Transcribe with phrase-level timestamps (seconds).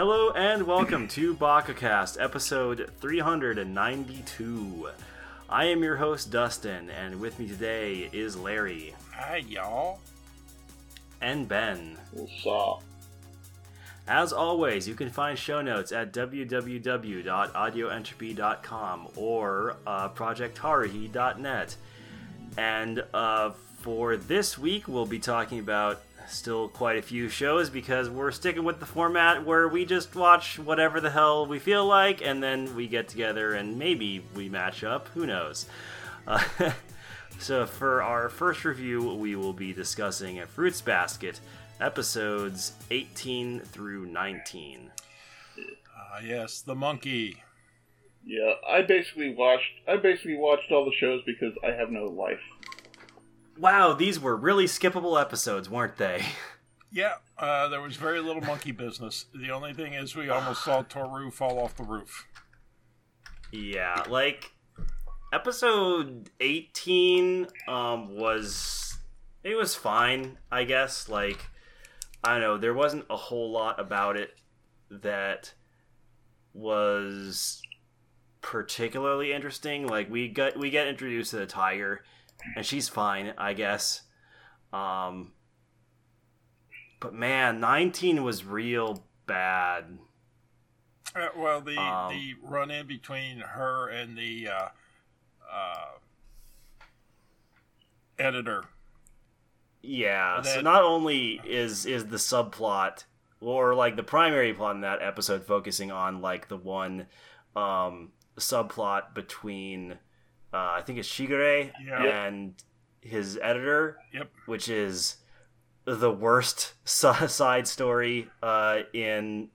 [0.00, 4.88] Hello and welcome to BakaCast, episode 392.
[5.46, 10.00] I am your host, Dustin, and with me today is Larry Hi, y'all.
[11.20, 11.98] and Ben.
[12.12, 12.82] What's up?
[14.08, 21.76] As always, you can find show notes at www.audioentropy.com or uh, projectharuhi.net.
[22.56, 26.00] And uh, for this week, we'll be talking about
[26.30, 30.58] still quite a few shows because we're sticking with the format where we just watch
[30.58, 34.84] whatever the hell we feel like and then we get together and maybe we match
[34.84, 35.08] up.
[35.08, 35.66] Who knows?
[36.26, 36.42] Uh,
[37.38, 41.40] so, for our first review, we will be discussing a Fruits Basket
[41.80, 44.90] episodes 18 through 19.
[45.96, 47.42] Ah, yes, the monkey.
[48.24, 49.72] Yeah, I basically watched.
[49.88, 52.40] I basically watched all the shows because I have no life.
[53.60, 56.24] Wow, these were really skippable episodes, weren't they?
[56.90, 59.26] Yeah, uh, there was very little monkey business.
[59.34, 62.26] The only thing is, we almost saw Tohru fall off the roof.
[63.52, 64.52] Yeah, like
[65.32, 68.98] episode 18 um was
[69.44, 71.08] it was fine, I guess.
[71.08, 71.46] Like
[72.24, 74.34] I don't know, there wasn't a whole lot about it
[74.90, 75.52] that
[76.54, 77.60] was
[78.40, 79.86] particularly interesting.
[79.86, 82.02] Like we got we get introduced to the tiger
[82.56, 84.02] and she's fine, I guess.
[84.72, 85.32] Um
[87.00, 89.98] but man, 19 was real bad.
[91.16, 94.68] Uh, well, the Um, the run in between her and the uh,
[95.50, 95.90] uh,
[98.18, 98.64] editor.
[99.82, 100.36] Yeah.
[100.36, 103.04] And so not only is is the subplot
[103.40, 107.06] or like the primary plot in that episode focusing on like the one
[107.56, 109.98] um subplot between
[110.52, 112.02] uh, I think it's Shigure Yeah.
[112.26, 112.54] and
[113.00, 114.30] his editor, Yep.
[114.46, 115.16] which is
[115.84, 119.48] the worst side story uh, in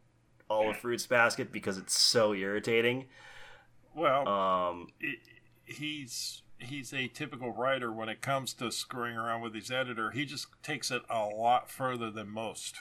[0.50, 3.06] all of Fruits Basket because it's so irritating.
[3.94, 5.16] Well, Um, i
[5.66, 10.12] he's he's a typical writer when it comes to screwing around with his editor.
[10.12, 12.76] He just takes it a lot further than most.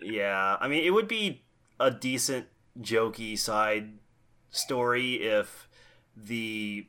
[0.00, 1.44] Yeah, I mean, it would be
[1.78, 2.46] a decent,
[2.80, 3.98] jokey side
[4.50, 5.68] story if
[6.16, 6.86] the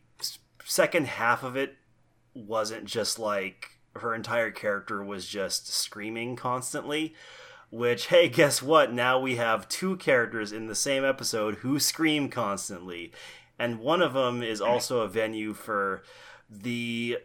[0.66, 1.76] second half of it
[2.34, 7.16] wasn't just like her entire character was just screaming constantly.
[7.72, 8.94] Which, hey, guess what?
[8.94, 13.12] Now we have two characters in the same episode who scream constantly.
[13.58, 16.04] And one of them is also a venue for
[16.50, 17.20] the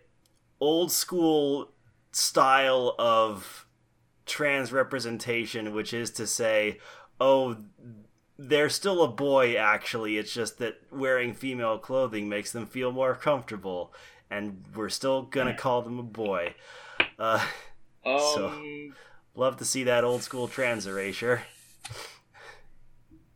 [0.60, 1.72] old school
[2.12, 3.66] style of
[4.26, 6.78] trans representation, which is to say,
[7.20, 7.56] oh,
[8.42, 10.16] they're still a boy, actually.
[10.16, 13.92] It's just that wearing female clothing makes them feel more comfortable,
[14.30, 16.54] and we're still gonna call them a boy.
[17.18, 17.44] Uh,
[18.04, 18.62] Um, So-
[19.34, 21.42] love to see that old school trans erasure.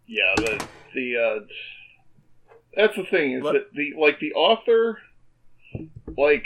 [0.06, 5.02] yeah, the the uh, that's the thing is What- that the like the author,
[6.16, 6.44] like,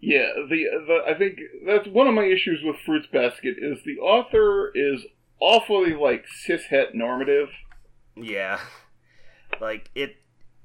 [0.00, 3.98] yeah, the the I think that's one of my issues with Fruits Basket is the
[3.98, 5.04] author is
[5.44, 7.50] awfully like cishet normative.
[8.16, 8.60] Yeah,
[9.60, 10.16] like it.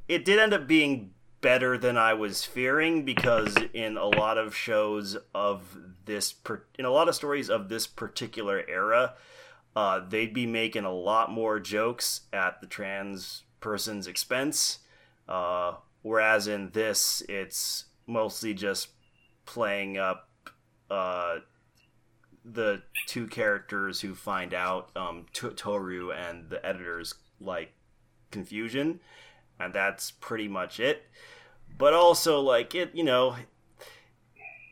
[0.08, 4.56] It did end up being better than I was fearing because in a lot of
[4.56, 6.34] shows of this,
[6.78, 9.14] in a lot of stories of this particular era,
[9.76, 14.80] uh, they'd be making a lot more jokes at the trans person's expense.
[15.28, 18.90] Uh, whereas in this, it's mostly just
[19.46, 20.30] playing up
[20.90, 21.38] uh,
[22.54, 27.74] the two characters who find out um, Tohru and the editor's like
[28.32, 29.00] confusion,
[29.60, 31.04] and that's pretty much it.
[31.78, 33.36] But also, like it, you know,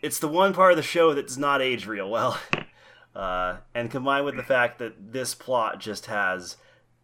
[0.01, 2.39] it's the one part of the show that does not age real well.
[3.15, 6.55] Uh, and combined with the fact that this plot just has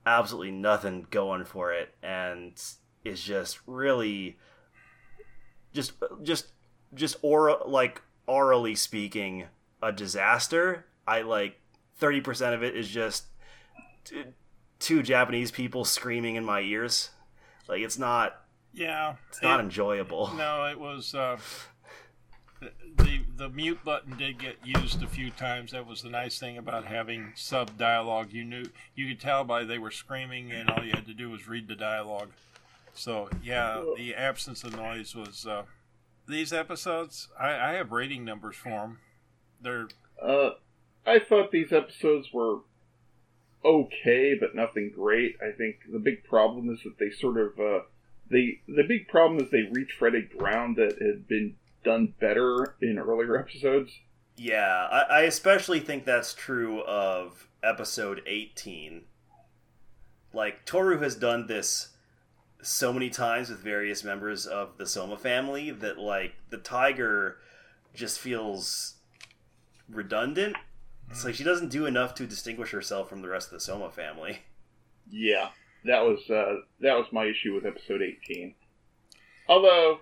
[0.06, 2.54] absolutely nothing going for it, and
[3.04, 4.38] is just really,
[5.74, 6.52] just just
[6.94, 9.46] just aura like orally speaking,
[9.84, 10.86] a disaster.
[11.08, 11.60] I like
[11.98, 13.26] thirty percent of it is just
[14.06, 14.24] t-
[14.80, 17.10] two Japanese people screaming in my ears.
[17.68, 18.42] Like it's not
[18.74, 20.34] Yeah, it's not it- enjoyable.
[20.36, 21.38] No, it was uh,
[22.98, 25.72] the the mute button did get used a few times.
[25.72, 28.32] That was the nice thing about having sub dialogue.
[28.32, 28.64] You knew
[28.96, 31.68] you could tell by they were screaming, and all you had to do was read
[31.68, 32.30] the dialogue.
[32.94, 35.46] So yeah, the absence of noise was.
[35.46, 35.64] Uh,
[36.26, 39.00] these episodes, I, I have rating numbers for them.
[39.64, 39.88] They're
[40.22, 40.52] Uh,
[41.06, 42.60] I thought these episodes were
[43.64, 45.38] okay, but nothing great.
[45.42, 47.84] I think the big problem is that they sort of uh,
[48.30, 53.38] they the big problem is they retreaded ground that had been done better in earlier
[53.38, 54.00] episodes.
[54.36, 59.04] Yeah, I, I especially think that's true of episode 18.
[60.34, 61.90] Like, Tohru has done this
[62.62, 67.38] so many times with various members of the Sohma family that, like, the tiger
[67.94, 68.96] just feels
[69.90, 70.56] redundant.
[71.10, 73.92] It's like she doesn't do enough to distinguish herself from the rest of the Sohma
[73.92, 74.40] family.
[75.10, 75.50] Yeah,
[75.86, 78.56] that was uh, that was my issue with episode eighteen.
[79.48, 80.00] Although,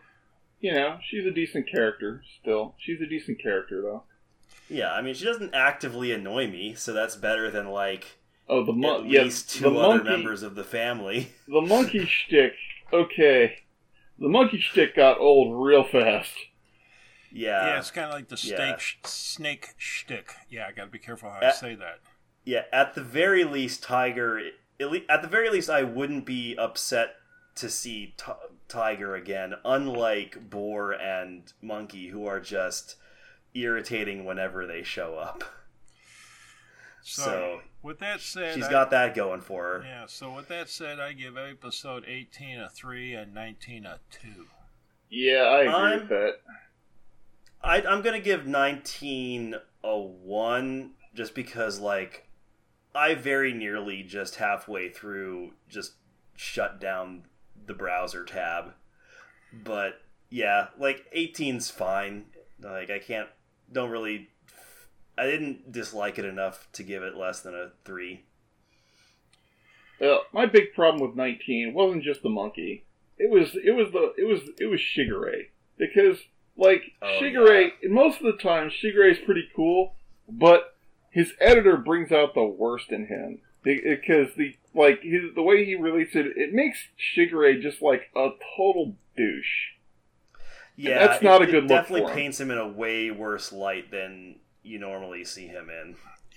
[0.59, 2.75] you know, she's a decent character still.
[2.77, 4.03] She's a decent character though.
[4.69, 8.87] Yeah, I mean, she doesn't actively annoy me, so that's better than like Oh, the
[8.87, 11.29] at least two the other monkey, members of the family.
[11.47, 12.53] The monkey shtick.
[12.93, 13.59] Okay,
[14.19, 16.33] the monkey shtick got old real fast.
[17.33, 18.55] Yeah, yeah, it's kind of like the yeah.
[18.57, 20.33] snake sh- snake shtick.
[20.49, 21.99] Yeah, I got to be careful how I Uh, say that.
[22.43, 22.63] yeah.
[22.73, 24.37] At the very least, Tiger.
[24.79, 27.15] At, at the very least, I wouldn't be upset
[27.55, 28.31] to see T-
[28.67, 29.55] Tiger again.
[29.63, 32.95] Unlike Boar and Monkey, who are just
[33.53, 35.43] irritating whenever they show up.
[37.03, 39.83] So, So, with that said, She's I- got that going for her.
[39.85, 44.47] Yeah, so with that said, I give episode 18 a 3 and 19 a 2.
[45.09, 46.33] Yeah, I agree I'm- with that.
[47.63, 52.27] I, I'm gonna give 19 a one just because like
[52.93, 55.93] I very nearly just halfway through just
[56.35, 57.23] shut down
[57.65, 58.73] the browser tab,
[59.53, 62.25] but yeah, like 18's fine.
[62.59, 63.29] Like I can't,
[63.71, 64.29] don't really,
[65.17, 68.23] I didn't dislike it enough to give it less than a three.
[69.99, 72.85] Well, my big problem with 19 wasn't just the monkey.
[73.17, 75.45] It was it was the it was it was Shigure
[75.77, 76.17] because
[76.57, 79.93] like Oh, Shigure most of the time Shigure is pretty cool,
[80.29, 80.75] but
[81.09, 85.65] his editor brings out the worst in him because eh, the like his, the way
[85.65, 89.71] he released it it makes Shigure just like a total douche.
[90.75, 92.15] Yeah, that's not it, a good it look Definitely for him.
[92.15, 95.95] paints him in a way worse light than you normally see him in.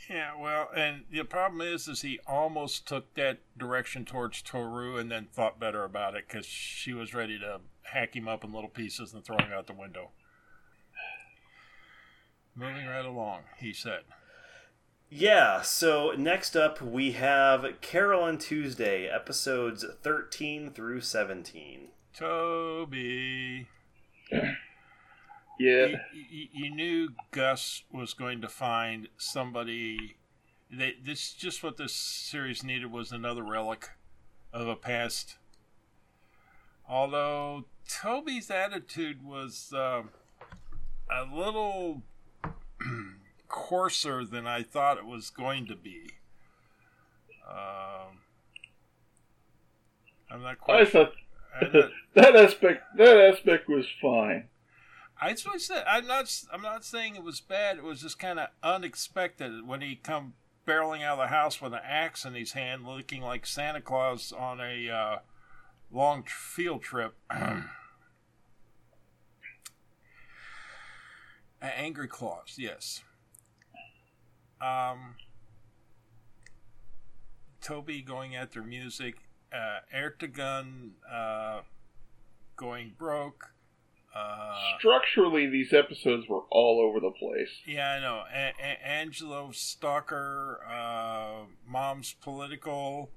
[0.08, 5.10] Yeah, well, and the problem is, is he almost took that direction towards Tohru and
[5.10, 8.68] then thought better about it because she was ready to hack him up in little
[8.68, 10.10] pieces and throw him out the window.
[12.54, 14.02] Moving right along, he said.
[15.08, 21.88] Yeah, so next up we have Carole and Tuesday, episodes 13 through 17.
[22.14, 23.68] Toby.
[25.58, 30.16] Yeah, you, you, knew Gus was going to find somebody.
[30.70, 33.90] They, this just what this series needed was another relic
[34.52, 35.36] of a past.
[36.88, 40.10] Although Toby's attitude was um
[41.10, 42.02] a little
[43.48, 46.10] coarser than I thought it was going to be.
[47.48, 48.19] Um,
[50.31, 50.81] I'm not quite.
[50.81, 51.12] I thought
[51.62, 54.48] not- that aspect that aspect was fine.
[55.20, 57.78] I to say I'm not I'm not saying it was bad.
[57.78, 60.34] It was just kind of unexpected when he come
[60.66, 64.32] barreling out of the house with an axe in his hand, looking like Santa Claus
[64.32, 65.16] on a uh,
[65.92, 67.14] long field trip.
[67.30, 67.68] An
[71.76, 73.02] angry Claus, yes.
[74.60, 75.14] Um,
[77.62, 79.14] Toby going after music,
[79.50, 81.60] uh, Ertegun uh,
[82.56, 83.54] going broke.
[84.14, 87.48] Uh, Structurally, these episodes were all over the place.
[87.66, 88.22] Yeah, I know.
[88.32, 93.10] A- A- Angela Stalker, uh, Mom's Political.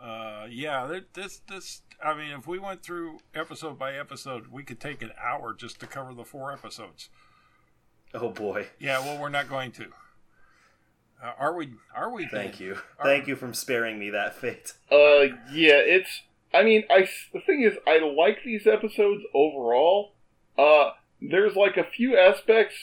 [0.00, 1.82] Uh, yeah, this this.
[2.04, 5.78] I mean, if we went through episode by episode, we could take an hour just
[5.80, 7.08] to cover the four episodes.
[8.12, 8.66] Oh boy.
[8.80, 9.86] Yeah, well, we're not going to.
[11.22, 11.68] Uh, are we?
[11.94, 12.26] Are we?
[12.26, 12.66] Thank then?
[12.66, 12.74] you.
[12.98, 14.72] Are- Thank you for sparing me that fate.
[14.90, 16.22] Uh, yeah, it's.
[16.52, 20.14] I mean, I the thing is, I like these episodes overall.
[20.62, 22.74] Uh, there's like a few aspects,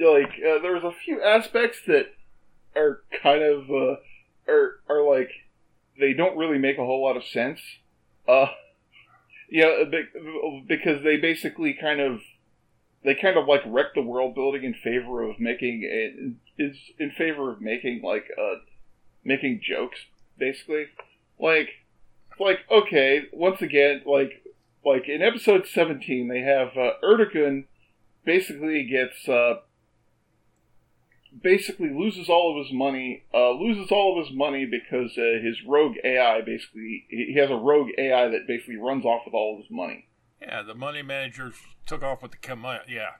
[0.00, 2.06] like uh, there's a few aspects that
[2.74, 3.96] are kind of uh,
[4.48, 5.30] are are like
[6.00, 7.60] they don't really make a whole lot of sense.
[8.26, 8.46] Uh,
[9.50, 9.84] yeah,
[10.66, 12.20] because they basically kind of
[13.04, 17.52] they kind of like wreck the world building in favor of making is in favor
[17.52, 18.56] of making like uh
[19.24, 20.00] making jokes
[20.38, 20.86] basically
[21.38, 21.68] like
[22.40, 24.43] like okay once again like
[24.84, 27.64] like in episode 17 they have uh, Ertegun
[28.24, 29.54] basically gets uh
[31.42, 35.56] basically loses all of his money uh loses all of his money because uh, his
[35.66, 39.62] rogue AI basically he has a rogue AI that basically runs off with all of
[39.62, 40.06] his money.
[40.40, 41.52] Yeah, the money manager
[41.86, 43.10] took off with the cam- Yeah,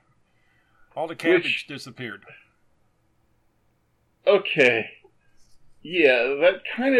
[0.95, 2.23] all the cabbage Which- disappeared.
[4.25, 4.89] okay.
[5.83, 6.95] Yeah that kind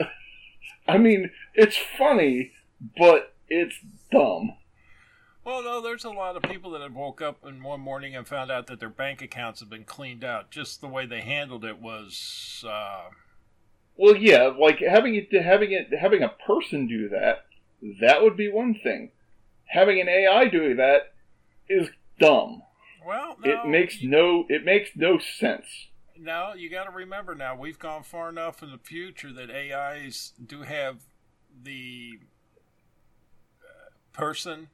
[0.00, 0.08] of
[0.88, 2.52] i mean it's funny
[2.98, 3.76] but it's
[4.10, 4.52] dumb
[5.44, 8.26] Well, no, there's a lot of people that have woke up in one morning and
[8.26, 10.50] found out that their bank accounts have been cleaned out.
[10.50, 12.64] Just the way they handled it was.
[12.66, 13.10] Uh,
[13.96, 17.44] Well, yeah, like having it having it having a person do that,
[18.00, 19.10] that would be one thing.
[19.66, 21.12] Having an AI doing that
[21.68, 22.62] is dumb.
[23.06, 25.66] well, no, It makes no it makes no sense.
[26.16, 30.32] No, you got to remember now, we've gone far enough in the future that AIs
[30.44, 31.00] do have
[31.62, 32.18] the
[34.14, 34.68] person.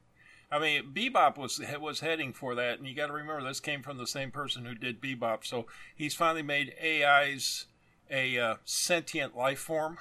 [0.52, 3.82] I mean, Bebop was was heading for that, and you got to remember this came
[3.82, 5.44] from the same person who did Bebop.
[5.44, 7.66] So he's finally made AIs
[8.10, 9.98] a uh, sentient life form.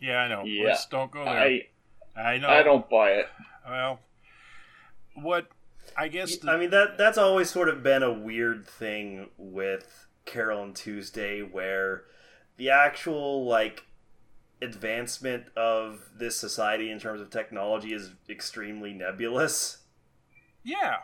[0.00, 0.44] Yeah, I know.
[0.44, 0.68] Yeah.
[0.68, 1.32] Let's don't go there.
[1.32, 1.66] I
[2.16, 2.48] I know.
[2.48, 3.28] I don't buy it.
[3.68, 4.00] Well,
[5.14, 5.48] what
[5.96, 10.06] I guess the, I mean that that's always sort of been a weird thing with
[10.24, 12.04] Carole and Tuesday where
[12.56, 13.84] the actual like
[14.64, 19.78] advancement of this society in terms of technology is extremely nebulous.
[20.64, 20.96] yeah.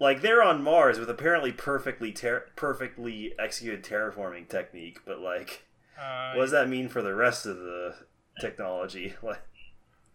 [0.00, 5.64] Like they're on Mars with apparently perfectly ter- perfectly executed terraforming technique, but like
[6.00, 7.96] Uh, what does that mean for the rest of the
[8.40, 9.14] technology?
[9.22, 9.42] Like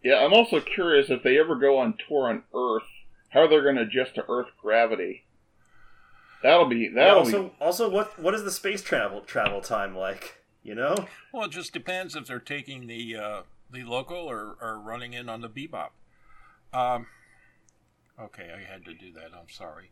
[0.02, 2.88] Yeah, I'm also curious if they ever go on tour on Earth,
[3.30, 5.24] how are they're going to adjust to Earth gravity.
[6.42, 10.43] That'll be that'll also be also what what is the space travel travel time like?
[10.64, 10.96] You know?
[11.32, 15.28] Well, it just depends if they're taking the uh, the local or, or running in
[15.28, 15.90] on the bebop.
[16.72, 17.06] Um,
[18.18, 19.30] okay, I had to do that.
[19.38, 19.90] I'm sorry.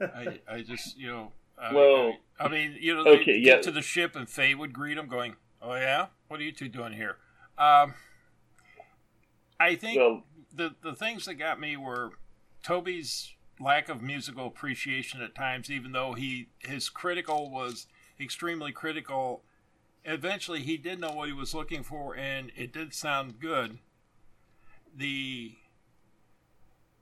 [0.00, 1.32] I, I just you know.
[1.58, 3.60] Uh, Well, I, I mean, you know, they okay, get yeah.
[3.60, 6.68] to the ship and Faye would greet them, going, "Oh yeah, what are you two
[6.68, 7.18] doing here?"
[7.58, 7.92] Um,
[9.60, 10.22] I think well.
[10.54, 12.12] the the things that got me were
[12.62, 17.86] Toby's lack of musical appreciation at times, even though he his critical was
[18.18, 19.42] extremely critical.
[20.04, 23.78] Eventually, he did know what he was looking for, and it did sound good.
[24.96, 25.56] The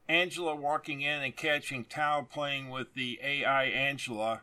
[0.09, 4.43] Angela walking in and catching Tao playing with the AI Angela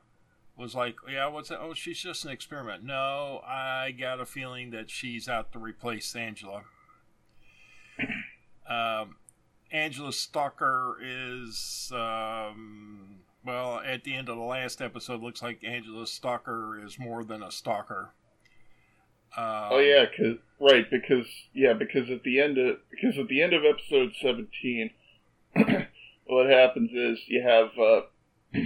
[0.57, 1.59] was like, yeah, what's that?
[1.59, 2.83] Oh, she's just an experiment.
[2.83, 6.63] No, I got a feeling that she's out to replace Angela.
[8.67, 9.17] Um,
[9.71, 16.07] Angela Stalker is, um, well, at the end of the last episode, looks like Angela
[16.07, 18.09] Stalker is more than a stalker.
[19.37, 23.41] Um, Oh yeah, cause right because yeah because at the end of because at the
[23.41, 24.91] end of episode seventeen,
[26.25, 28.01] what happens is you have uh,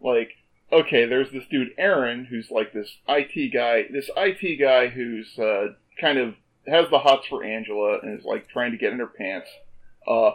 [0.00, 0.32] like
[0.72, 5.68] okay, there's this dude Aaron who's like this IT guy, this IT guy who's uh,
[6.00, 6.34] kind of
[6.66, 9.48] has the hots for Angela and is like trying to get in her pants,
[10.06, 10.32] uh,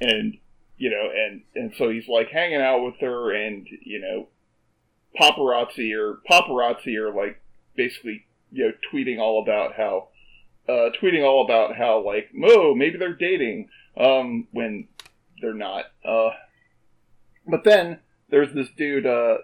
[0.00, 0.36] and
[0.76, 4.28] you know and and so he's like hanging out with her and you know
[5.18, 7.40] paparazzi or paparazzi are like
[7.76, 10.08] basically you know tweeting all about how
[10.68, 14.88] uh, tweeting all about how like Mo maybe they're dating um, when
[15.40, 15.86] they're not.
[16.04, 16.30] Uh,
[17.46, 19.06] but then there's this dude.
[19.06, 19.38] Uh,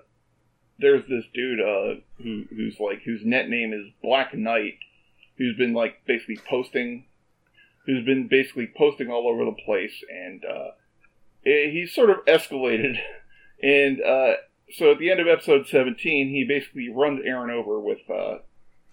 [0.78, 4.78] there's this dude uh, who who's like whose net name is Black Knight,
[5.38, 7.06] who's been like basically posting,
[7.86, 10.70] who's been basically posting all over the place, and uh,
[11.44, 12.98] eh, he's sort of escalated,
[13.62, 14.34] and uh,
[14.72, 17.98] so at the end of episode 17, he basically runs Aaron over with.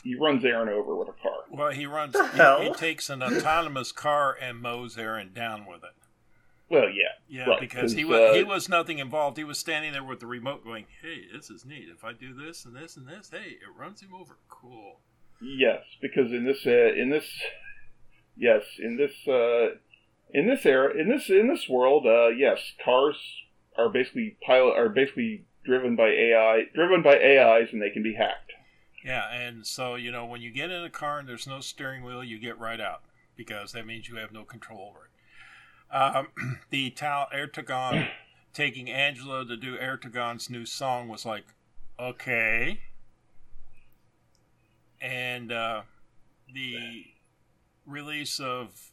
[0.04, 1.32] He runs Aaron over with a car.
[1.50, 2.14] Well, he runs.
[2.14, 2.62] The He, hell?
[2.62, 5.92] he takes an autonomous car and mows Aaron down with it.
[6.70, 7.14] Well, yeah.
[7.30, 9.38] Yeah, Right, because he 'cause, was uh, he was nothing involved.
[9.38, 11.88] He was standing there with the remote, going, "Hey, this is neat.
[11.94, 14.38] If I do this and this and this, hey, it runs him over.
[14.50, 15.00] Cool."
[15.42, 17.28] Yes, because in this, uh, in this,
[18.36, 19.76] yes, in this, uh,
[20.32, 23.18] in this era, in this, in this world, uh, yes, cars
[23.78, 28.14] are basically pilot are basically driven by AI, driven by AIs, and they can be
[28.16, 28.53] hacked.
[29.04, 32.04] Yeah, and so you know when you get in a car and there's no steering
[32.04, 33.02] wheel, you get right out
[33.36, 35.96] because that means you have no control over it.
[35.96, 36.28] Um,
[36.70, 38.08] the Tal Ertegun
[38.54, 41.46] taking Angela to do Ertegun's new song was like,
[42.00, 42.80] okay,
[45.02, 45.82] and uh,
[46.52, 47.06] the
[47.86, 48.92] release of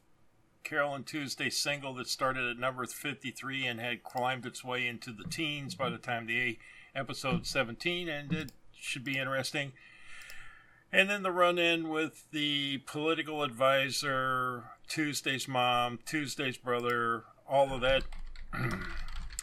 [0.64, 5.12] Carole and Tuesday single that started at number 53 and had climbed its way into
[5.12, 6.58] the teens by the time the
[6.94, 9.72] episode 17 ended should be interesting.
[10.92, 17.80] And then the run in with the political advisor, Tuesday's mom, Tuesday's brother, all of
[17.80, 18.02] that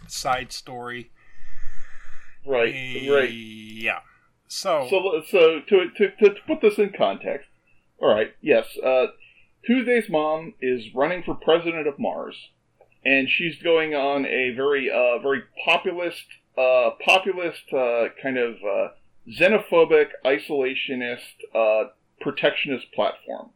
[0.07, 1.09] side story.
[2.45, 3.31] Right, right.
[3.31, 3.99] Yeah.
[4.47, 7.49] So, So, so to, to to put this in context,
[7.99, 9.07] all right, yes, uh,
[9.65, 12.35] Tuesday's mom is running for president of Mars,
[13.03, 16.23] and she's going on a very uh, very populist
[16.57, 18.87] uh, populist uh, kind of uh,
[19.29, 21.19] xenophobic, isolationist,
[21.53, 21.89] uh,
[22.21, 23.49] protectionist platform.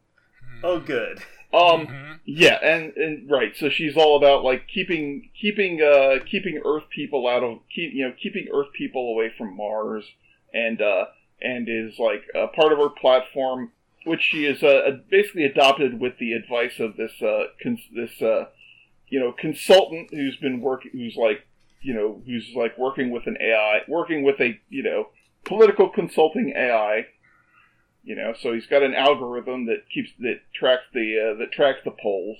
[0.62, 1.18] Oh, good.
[1.52, 2.20] Um, Mhm.
[2.24, 3.54] yeah, and and right.
[3.56, 8.06] So she's all about like keeping keeping uh keeping Earth people out of keep you
[8.06, 10.04] know keeping Earth people away from Mars,
[10.54, 11.06] and uh
[11.42, 13.72] and is like a part of her platform,
[14.04, 18.46] which she is uh, basically adopted with the advice of this uh cons- this uh
[19.08, 21.46] you know consultant who's been working who's like
[21.82, 25.08] you know who's like working with an AI working with a you know
[25.44, 27.06] political consulting AI
[28.04, 31.80] you know so he's got an algorithm that keeps that tracks the uh, that tracks
[31.84, 32.38] the polls.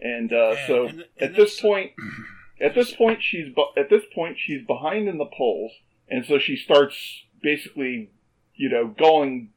[0.00, 1.92] And uh, And- so and- at and this this- point
[2.60, 5.72] at this point she's at this point she's behind in the polls.
[6.10, 8.10] And so she starts basically
[8.54, 9.50] you know going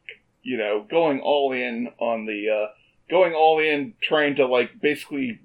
[0.43, 2.67] you know going all in on the uh,
[3.09, 5.39] going all in trying to like basically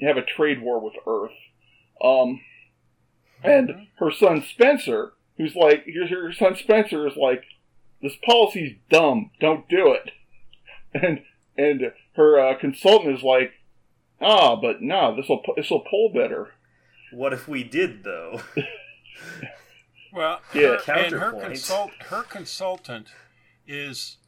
[0.00, 1.36] have a trade war with earth.
[2.02, 2.40] Um
[3.44, 7.44] and her son spencer who's like here's her son spencer is like
[8.00, 10.10] this policy's dumb don't do it
[10.94, 11.22] and
[11.56, 13.52] and her uh, consultant is like
[14.20, 16.52] ah but no this will this will pull better
[17.12, 18.40] What if we did though?
[20.12, 20.76] Well, Yeah.
[20.84, 23.08] her, and her consult her consultant
[23.66, 24.18] is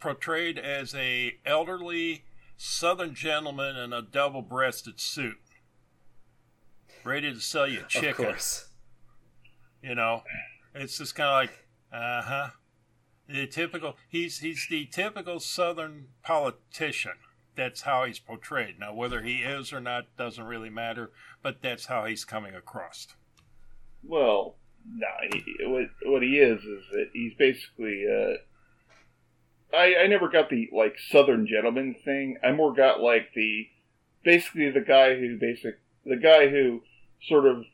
[0.00, 2.24] portrayed as a elderly
[2.56, 5.36] Southern gentleman in a double-breasted suit,
[7.04, 8.24] ready to sell you of chicken.
[8.24, 8.67] course.
[9.82, 10.22] You know,
[10.74, 12.48] it's just kind of like, uh huh.
[13.28, 17.12] The typical he's he's the typical Southern politician.
[17.54, 18.78] That's how he's portrayed.
[18.78, 21.10] Now, whether he is or not doesn't really matter,
[21.42, 23.08] but that's how he's coming across.
[24.02, 24.56] Well,
[24.90, 28.04] no, he, what what he is is that he's basically.
[28.08, 32.38] Uh, I I never got the like Southern gentleman thing.
[32.42, 33.66] I more got like the
[34.24, 36.82] basically the guy who basic the guy who
[37.28, 37.64] sort of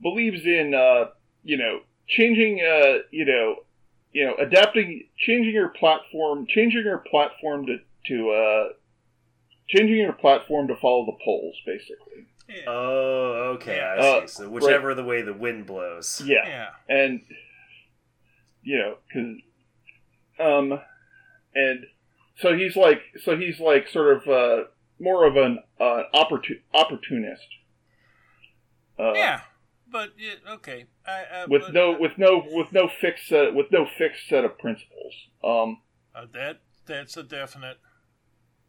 [0.00, 1.06] believes in uh
[1.42, 3.56] you know changing uh you know
[4.12, 8.68] you know adapting changing your platform changing your platform to to uh
[9.68, 12.64] changing your platform to follow the polls basically Yeah.
[12.66, 14.26] Oh, okay, I Uh, see.
[14.42, 16.20] So whichever the way the wind blows.
[16.24, 16.68] yeah yeah.
[16.88, 17.22] and
[18.64, 19.36] you know, cause,
[20.38, 20.80] um,
[21.54, 21.86] and
[22.38, 24.64] so he's like, so he's like sort of uh,
[25.00, 27.42] more of an uh, opportu- opportunist.
[28.98, 29.40] Uh, Yeah,
[29.92, 30.86] but yeah, okay.
[31.06, 34.44] I, I, With but, no, with no, with no fixed set, with no fixed set
[34.44, 35.12] of principles.
[35.44, 35.80] Um,
[36.14, 37.78] uh, that that's a definite.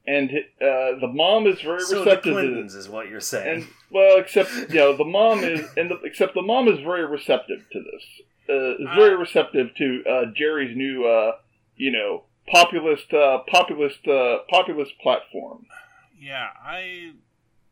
[0.05, 2.73] and uh, the mom is very So the receptive to this.
[2.75, 3.61] Is what you're saying.
[3.63, 7.05] And well, except you know, the mom is, and the, except the mom is very
[7.05, 8.03] receptive to this.
[8.49, 9.19] Uh, is very Ah.
[9.19, 11.37] receptive to uh, Jerry's new, uh,
[11.77, 15.65] you know, populist, uh, populist, uh, populist platform.
[16.19, 17.13] Yeah, I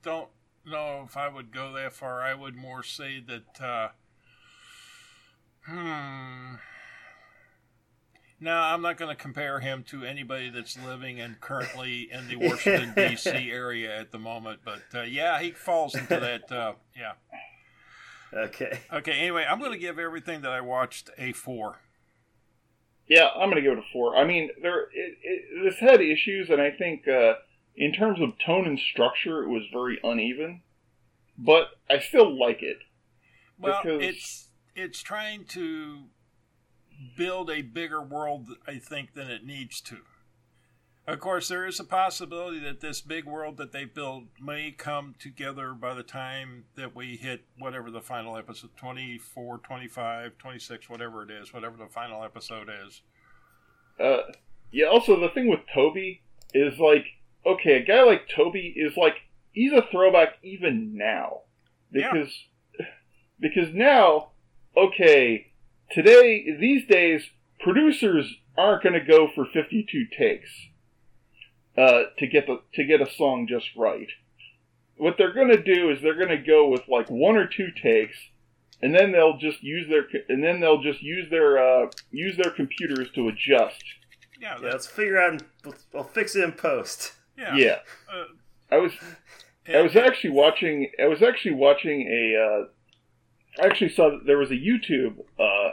[0.04, 0.30] don't
[0.66, 2.22] know if I would go that far.
[2.22, 3.62] I would more say that.
[3.64, 3.90] Uh,
[5.66, 6.56] hmm.
[8.44, 12.38] No, I'm not going to compare him to anybody that's living and currently in the
[12.38, 13.30] Washington D.C.
[13.30, 14.62] area at the moment.
[14.66, 16.52] But uh, yeah, he falls into that.
[16.52, 17.12] Uh, yeah.
[18.34, 18.80] okay.
[18.92, 19.12] Okay.
[19.12, 21.82] Anyway, I'm going to give everything that I watched a four.
[23.08, 24.16] Yeah, I'm going to give it a four.
[24.16, 27.34] I mean, there it, it, this had issues, and I think uh,
[27.76, 30.62] in terms of tone and structure, it was very uneven.
[31.38, 32.78] But I still like it.
[33.60, 36.04] Well, it's it's trying to
[37.18, 39.98] build a bigger world, I think, than it needs to.
[41.08, 45.16] Of course, there is a possibility that this big world that they built may come
[45.18, 51.24] together by the time that we hit whatever the final episode 24, 25, 26, whatever
[51.24, 53.02] it is, whatever the final episode is.
[54.00, 54.32] Uh,
[54.72, 54.86] yeah.
[54.86, 56.22] Also, the thing with Toby
[56.54, 57.06] is like,
[57.46, 59.16] okay, a guy like Toby is like,
[59.52, 61.42] he's a throwback even now,
[61.92, 62.12] Yeah.
[62.12, 62.34] because
[63.40, 64.32] because now,
[64.78, 65.52] okay,
[65.92, 67.24] today these days
[67.60, 70.50] producers aren't going to go for fifty two takes
[71.78, 74.08] uh, to get the to get a song just right.
[74.98, 77.70] What they're going to do is they're going to go with like one or two
[77.82, 78.18] takes,
[78.84, 82.52] and then they'll just use their and then they'll just use their uh, use their
[82.52, 83.84] computers to adjust.
[84.40, 85.42] Yeah, Yeah, let's figure out.
[85.94, 87.14] We'll fix it in post.
[87.38, 87.56] Yeah.
[87.56, 87.80] Yeah,
[88.12, 88.26] Uh,
[88.72, 88.94] I was
[89.68, 90.90] I was actually watching.
[91.02, 92.36] I was actually watching a.
[92.36, 95.20] Uh, I actually saw that there was a YouTube.
[95.40, 95.72] Uh,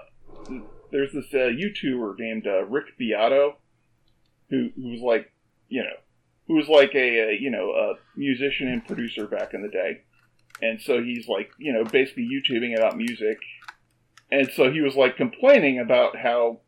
[0.91, 3.57] there's this uh, YouTuber named uh, Rick Beato,
[4.51, 5.33] who who was like,
[5.69, 5.97] you know,
[6.47, 10.03] who was like a, a you know a musician and producer back in the day,
[10.61, 13.39] and so he's like you know basically YouTubing about music,
[14.31, 16.61] and so he was like complaining about how.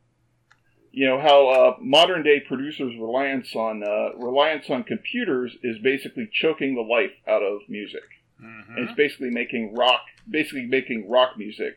[0.92, 6.28] You know how uh, modern day producers' reliance on uh, reliance on computers is basically
[6.32, 8.02] choking the life out of music.
[8.42, 8.76] mhm.
[8.78, 11.76] It's basically making rock, basically making rock music.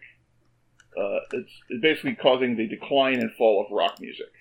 [0.98, 4.32] Uh, it's, it's basically causing the decline and fall of rock music.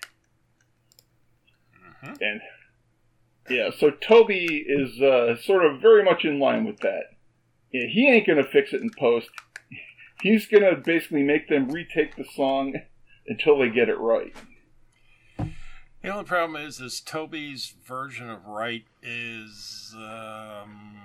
[2.03, 2.17] Mhm.
[2.21, 2.41] And
[3.49, 7.11] Yeah, so Toby is uh, sort of very much in line with that.
[7.71, 9.29] Yeah, he ain't gonna fix it in post.
[10.21, 12.73] He's gonna basically make them retake the song
[13.27, 14.33] until they get it right.
[16.03, 19.95] The only problem is, is Toby's version of right is.
[19.95, 20.97] Um,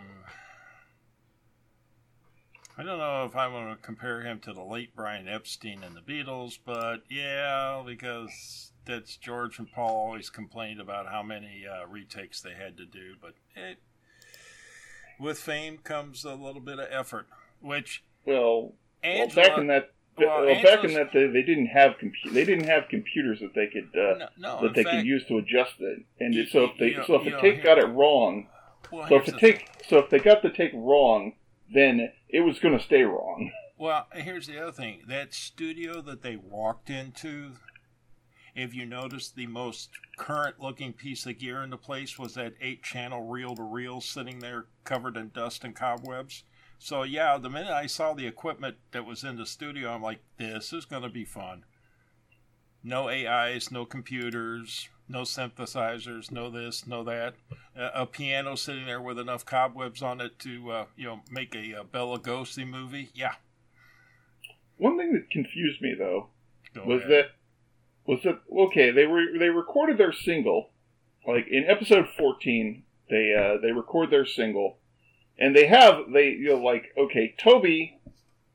[2.76, 5.94] I don't know if I want to compare him to the late Brian Epstein and
[5.94, 11.87] the Beatles, but yeah, because that's George and Paul always complained about how many uh,
[11.87, 13.14] retakes they had to do.
[13.22, 13.78] But it,
[15.20, 17.28] with fame comes a little bit of effort,
[17.61, 18.72] which Well,
[19.04, 19.92] Angela, well back in that
[20.26, 23.54] well, well, back in that they, they didn't have compu- they didn't have computers that
[23.54, 26.00] they could uh, no, no, that they fact, could use to adjust it.
[26.20, 28.48] And You- so if they know- so if the know, take here- got it wrong,
[28.90, 31.35] well, so if the the take so if they got the take wrong,
[31.72, 33.50] then it was going to stay wrong.
[33.81, 35.02] Well, here's the other thing.
[35.07, 37.52] That studio that they walked into,
[38.57, 42.54] if you notice, the most current looking piece of gear in the place was that
[42.61, 46.42] eight channel reel to reel sitting there covered in dust and cobwebs.
[46.79, 50.21] So, yeah, the minute I saw the equipment that was in the studio, I'm like,
[50.38, 51.64] this is going to be fun.
[52.85, 57.35] No AIs, no computers, no synthesizers, no this, no that.
[57.77, 61.55] A, a piano sitting there with enough cobwebs on it to, uh, you know, make
[61.57, 63.11] a, uh Bela Lugosi movie.
[63.14, 63.35] Yeah.
[64.77, 66.29] One thing that confused me though
[66.75, 67.11] Go was ahead.
[67.11, 67.25] that
[68.07, 68.93] was that okay?
[68.93, 70.71] They were they recorded their single,
[71.27, 72.85] like in episode fourteen.
[73.11, 74.79] They uh, they record their single,
[75.38, 77.98] and they have they you know like okay, Toby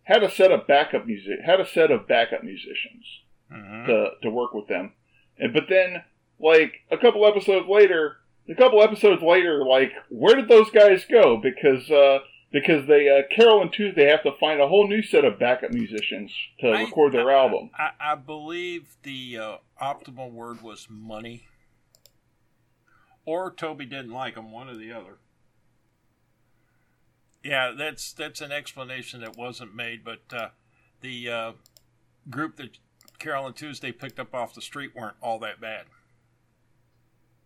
[0.03, 3.05] had a set of backup music had a set of backup musicians
[3.51, 3.85] Mhm.
[3.85, 4.93] to to work with them,
[5.37, 6.03] and but then
[6.39, 8.17] like a couple episodes later,
[8.49, 11.37] a couple episodes later, like where did those guys go?
[11.37, 12.19] Because uh,
[12.51, 15.71] because they uh, Carole and Tuesday have to find a whole new set of backup
[15.71, 17.69] musicians to I- record their I- album.
[17.77, 21.47] I, I believe the uh, optimal word was money.
[23.25, 24.51] Or Toby didn't like them.
[24.51, 25.17] one or the other.
[27.43, 30.49] Yeah, that's that's an explanation that wasn't made, but uh,
[31.01, 31.51] the uh,
[32.29, 32.77] group that
[33.19, 35.85] Carole and Tuesday picked up off the street weren't all that bad.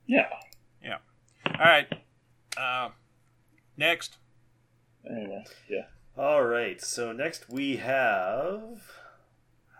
[0.05, 0.27] Yeah.
[0.83, 0.97] Yeah.
[1.45, 1.87] All right,
[2.57, 2.89] uh,
[3.75, 4.17] next.
[5.09, 5.85] Anyway, yeah.
[6.17, 8.81] All right, so next we have.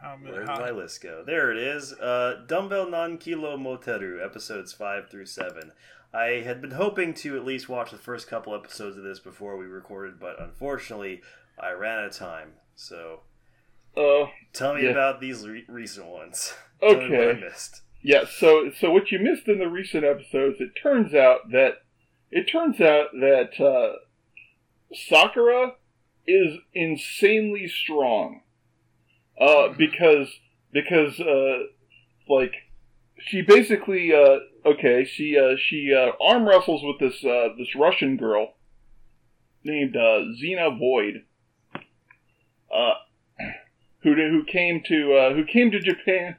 [0.01, 0.31] How many?
[0.31, 1.23] Where did how- my list go?
[1.25, 1.93] There it is.
[1.93, 5.71] Uh, Dumbbell Nan Kilo Moteru, episodes 5 through 7.
[6.13, 9.57] I had been hoping to at least watch the first couple episodes of this before
[9.57, 11.21] we recorded, but unfortunately,
[11.59, 12.53] I ran out of time.
[12.75, 13.21] So,
[13.95, 14.91] Uh, tell me Yeah.
[14.91, 16.53] about these re- recent ones.
[16.81, 17.39] Tell me what I okay.
[17.41, 17.81] missed.
[18.03, 18.25] Yeah.
[18.25, 21.81] So, so what you missed in the recent episodes, it turns out that
[22.29, 23.97] it turns out that uh,
[24.93, 25.73] Sakura
[26.27, 28.41] is insanely strong.
[29.39, 30.29] Uh, because
[30.71, 31.63] because uh,
[32.27, 32.53] like
[33.19, 38.17] she basically uh, okay she uh, she uh, arm wrestles with this uh, this Russian
[38.17, 38.53] girl
[39.63, 41.23] named uh, Gina Boyd.
[42.73, 42.93] Uh,
[44.03, 46.35] who who came to uh, who came to Japan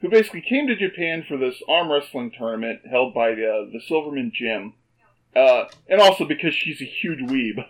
[0.00, 4.30] who basically came to Japan for this arm wrestling tournament held by uh, the Silverman
[4.34, 4.74] Gym,
[5.34, 7.64] uh, and also because she's a huge weeb.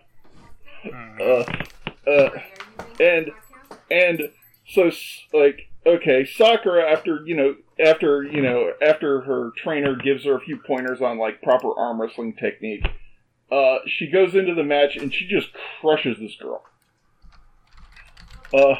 [1.21, 2.31] Uh,
[3.01, 3.31] and
[3.91, 4.31] and
[4.69, 4.91] so
[5.33, 10.41] like okay, Sakura after you know after you know after her trainer gives her a
[10.41, 12.87] few pointers on like proper arm wrestling technique,
[13.51, 15.49] uh, she goes into the match and she just
[15.81, 16.63] crushes this girl.
[18.55, 18.77] Uh,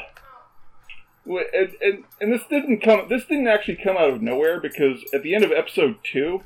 [1.25, 3.07] and, and and this didn't come.
[3.09, 6.41] This didn't actually come out of nowhere because at the end of episode two,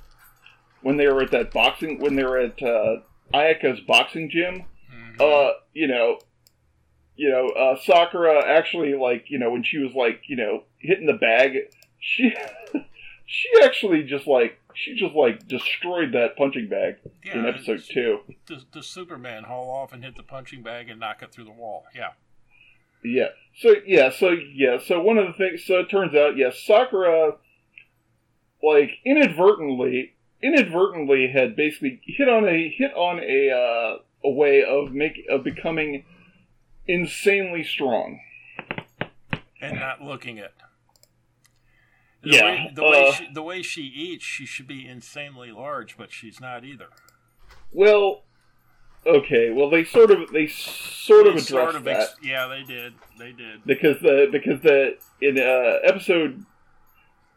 [0.81, 2.97] when they were at that boxing, when they were at uh,
[3.33, 5.21] Ayaka's boxing gym, Mhm.
[5.21, 6.17] uh, you know,
[7.15, 11.05] you know, uh, Sakura actually like you know when she was like you know hitting
[11.05, 11.57] the bag,
[12.01, 12.35] she
[13.25, 18.19] she actually just like she just like destroyed that punching bag yeah, in episode two.
[18.47, 21.51] The, the Superman haul off and hit the punching bag and knock it through the
[21.51, 21.85] wall.
[21.95, 22.09] Yeah.
[23.03, 23.29] Yeah.
[23.57, 24.09] So yeah.
[24.11, 24.77] So yeah.
[24.85, 25.63] So one of the things.
[25.65, 27.35] So it turns out, yes, Sakura,
[28.63, 34.91] like inadvertently, inadvertently had basically hit on a hit on a uh, a way of
[34.91, 36.05] make of becoming
[36.87, 38.19] insanely strong.
[39.61, 40.53] and not looking it.
[42.23, 45.51] The Yeah, way, the, way uh, she, the way she eats, she should be insanely
[45.51, 46.87] large, but she's not either.
[47.71, 48.23] Well,
[49.05, 49.49] okay.
[49.51, 51.99] Well, they sort of they sort of addressed sort of that.
[52.01, 52.93] ex- yeah, they did.
[53.17, 53.65] They did.
[53.65, 56.45] because the because the in uh, episode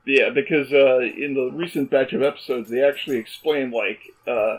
[0.06, 4.58] yeah because uh, in the recent batch of episodes they actually explain like uh,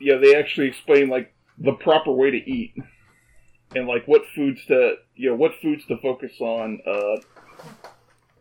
[0.00, 2.74] yeah they actually explain like the proper way to eat
[3.76, 7.16] and like what foods to you know what foods to focus on uh,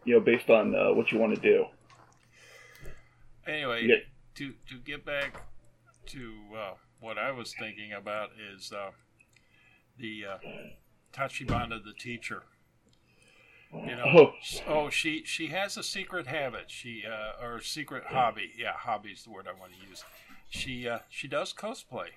[0.05, 1.65] you know based on uh, what you want to do
[3.45, 3.95] Anyway, Yeah.
[4.35, 5.35] to to get back
[6.07, 8.91] to uh, what I was thinking about is uh,
[9.97, 10.37] the uh,
[11.11, 12.43] Tachibana the teacher.
[13.73, 14.33] You know, Oh.
[14.67, 16.69] oh, she she has a secret habit.
[16.71, 18.51] She uh, or secret hobby.
[18.57, 20.05] Yeah, hobby is the word I want to use.
[20.49, 22.09] She uh, she does cosplay,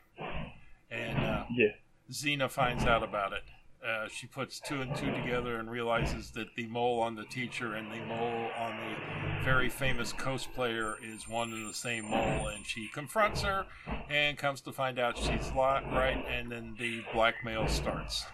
[0.91, 1.73] and uh, Yeah.
[2.11, 3.43] Xena finds out about it.
[3.85, 7.75] Uh, she puts two and two together and realizes that the mole on the teacher
[7.75, 12.67] and the mole on the very famous cosplayer is one and the same mole, and
[12.67, 13.65] she confronts her
[14.11, 18.27] and comes to find out she's right, and then the blackmail starts.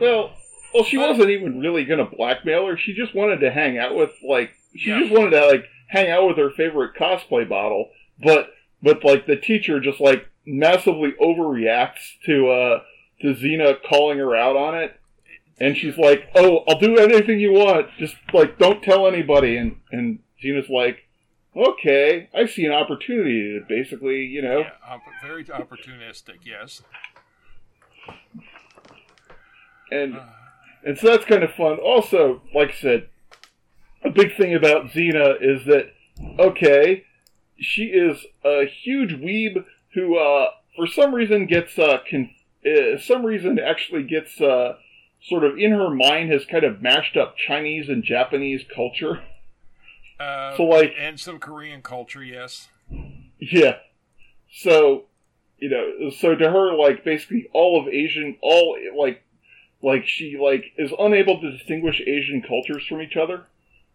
[0.00, 0.32] Well,
[0.74, 2.76] well, she wasn't even really going to blackmail her.
[2.76, 5.00] She just wanted to hang out with like she Yeah.
[5.00, 7.90] just wanted to like hang out with her favorite cosplay model.
[8.22, 8.50] But
[8.82, 12.80] but like the teacher just like massively overreacts to uh
[13.22, 14.98] to Xena calling her out on it.
[15.60, 17.88] And she's like, "Oh, I'll do anything you want.
[17.98, 21.06] Just like don't tell anybody." And and Xena's like,
[21.56, 26.38] "Okay, I see an opportunity to basically, you know, Yeah, very opportunistic.
[26.44, 26.82] Yes.
[29.90, 30.26] and Uh,
[30.84, 31.78] And so that's kind of fun.
[31.78, 33.08] Also, like I said,
[34.02, 35.92] a big thing about Xena is that,
[36.40, 37.04] okay,
[37.56, 42.34] she is a huge weeb who, uh, for some reason gets, uh, con-
[42.66, 44.76] uh, some reason actually gets, uh,
[45.22, 49.22] sort of in her mind has kind of mashed up Chinese and Japanese culture.
[50.20, 52.22] uh, So, like- and some Korean culture.
[52.22, 52.68] Yes.
[53.38, 53.78] Yeah.
[54.52, 55.06] So,
[55.58, 59.22] you know, so to her, like, basically all of Asian, all, like,
[59.82, 63.44] like she, like, is unable to distinguish Asian cultures from each other.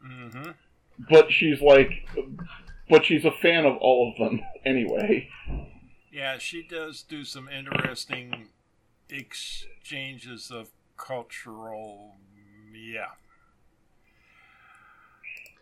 [0.02, 0.52] hmm
[1.10, 1.92] but she's like
[2.90, 5.30] but she's a fan of all of them anyway
[6.12, 8.48] Yeah, she does do some interesting
[9.10, 12.16] exchanges of cultural.
[12.74, 13.08] Yeah.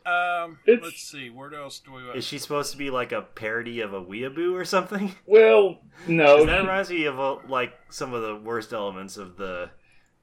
[0.05, 1.29] Um, It's- let's see.
[1.31, 2.03] Where else do we?
[2.11, 5.15] Is she supposed to be like a parody of a weeaboo or something?
[5.25, 6.45] well no.
[6.45, 9.71] that reminds me of uh, like some of the worst elements of the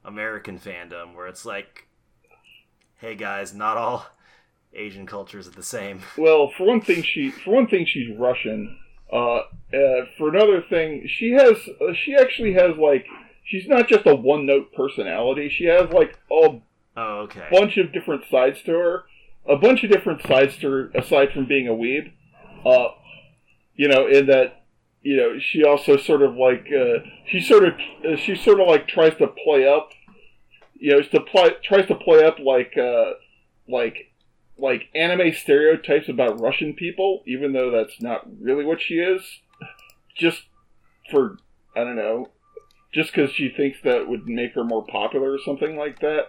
[0.05, 1.89] American fandom, where it's like,
[2.99, 4.07] "Hey guys, not all
[4.73, 8.79] Asian cultures are the same." well for one thing she for one thing she's russian
[9.13, 9.43] uh,
[9.75, 13.07] uh for another thing she has uh, she actually has like
[13.45, 15.49] she's not just a one note personality.
[15.49, 16.61] She has like a
[16.95, 17.49] Oh, okay.
[17.51, 19.05] bunch of different sides to her.
[19.49, 22.13] A bunch of different sides to her aside from being a weeb.
[22.65, 22.89] Uh
[23.75, 24.65] you know in that
[25.03, 27.75] you know she also sort of like uh she sort of
[28.07, 29.91] uh, she sort of like tries to play up
[30.75, 33.13] you know to play tries to play up like uh
[33.69, 34.12] like
[34.63, 39.41] like anime stereotypes about russian people even though that's not really what she is
[40.17, 40.45] just
[41.11, 41.37] for
[41.77, 42.29] i don't know
[42.95, 46.29] just because she thinks that would make her more popular or something like that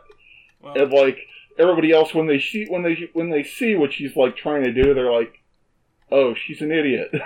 [0.61, 1.19] Well, and like
[1.57, 4.73] everybody else when they see when they when they see what she's like trying to
[4.73, 5.41] do they're like
[6.11, 7.11] oh she's an idiot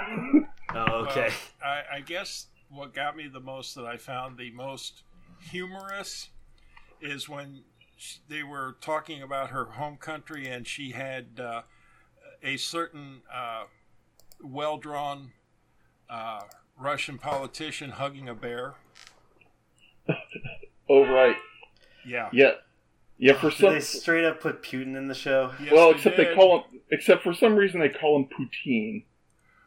[0.76, 1.30] Oh, okay.
[1.62, 5.04] Well, I, I guess what got me the most that I found the most
[5.50, 6.30] humorous
[7.02, 7.64] is when
[7.98, 11.62] sh- they were talking about her home country and she had uh,
[12.42, 13.64] a certain uh,
[14.42, 15.32] well drawn
[16.10, 16.42] uh,
[16.80, 18.76] Russian politician hugging a bear.
[20.90, 21.36] oh right
[22.06, 22.30] Yeah.
[22.32, 22.52] yeah
[23.18, 25.52] yeah for Did some they straight up put Putin in the show?
[25.62, 26.36] Yes, well except they did.
[26.36, 29.04] call him except for some reason they call him poutine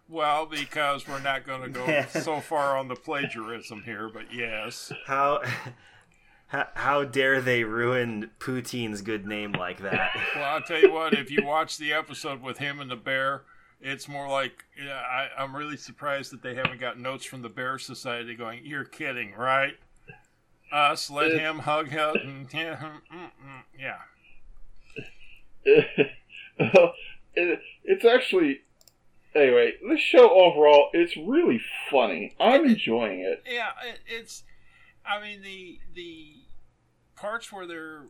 [0.09, 4.91] Well, because we're not going to go so far on the plagiarism here, but yes.
[5.07, 5.43] How
[6.51, 10.11] how, how dare they ruin Poutine's good name like that?
[10.37, 13.43] Well, I'll tell you what, if you watch the episode with him and the bear,
[13.81, 17.49] it's more like yeah, I, I'm really surprised that they haven't got notes from the
[17.49, 19.75] Bear Society going, You're kidding, right?
[20.73, 22.15] Us, let It- him hug him.
[22.17, 22.77] and- Yeah.
[23.13, 23.99] mm, mm, yeah.
[27.35, 28.61] it, it's actually
[29.35, 31.61] anyway this show overall it's really
[31.91, 34.43] funny i'm enjoying it Yeah, it, it's.
[35.05, 36.35] I mean the the
[37.17, 38.05] parts where they're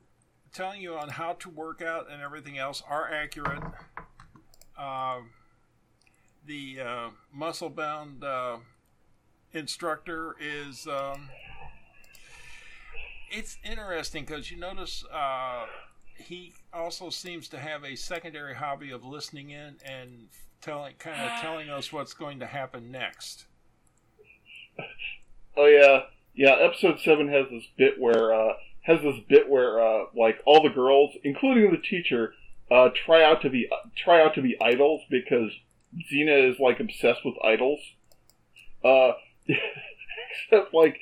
[0.53, 3.63] telling you on how to work out and everything else are accurate.
[4.79, 5.31] Um,
[6.47, 8.59] the uh, muscle bound uh,
[9.53, 10.87] instructor is.
[10.87, 11.29] Um,
[13.31, 15.67] it's interesting because you notice uh,
[16.17, 20.29] he also seems to have a secondary hobby of listening in and
[20.61, 23.47] telling, kind of telling us what's going to happen next.
[25.57, 26.03] Oh yeah,
[26.35, 26.57] yeah.
[26.61, 30.75] Episode seven has this bit where uh, has this bit where uh, like all the
[30.75, 32.35] girls, including the teacher,
[32.71, 35.51] uh, try out to be try out to be idols because
[36.13, 37.81] Xena is like obsessed with idols.
[38.85, 39.13] Uh,
[39.49, 40.99] except like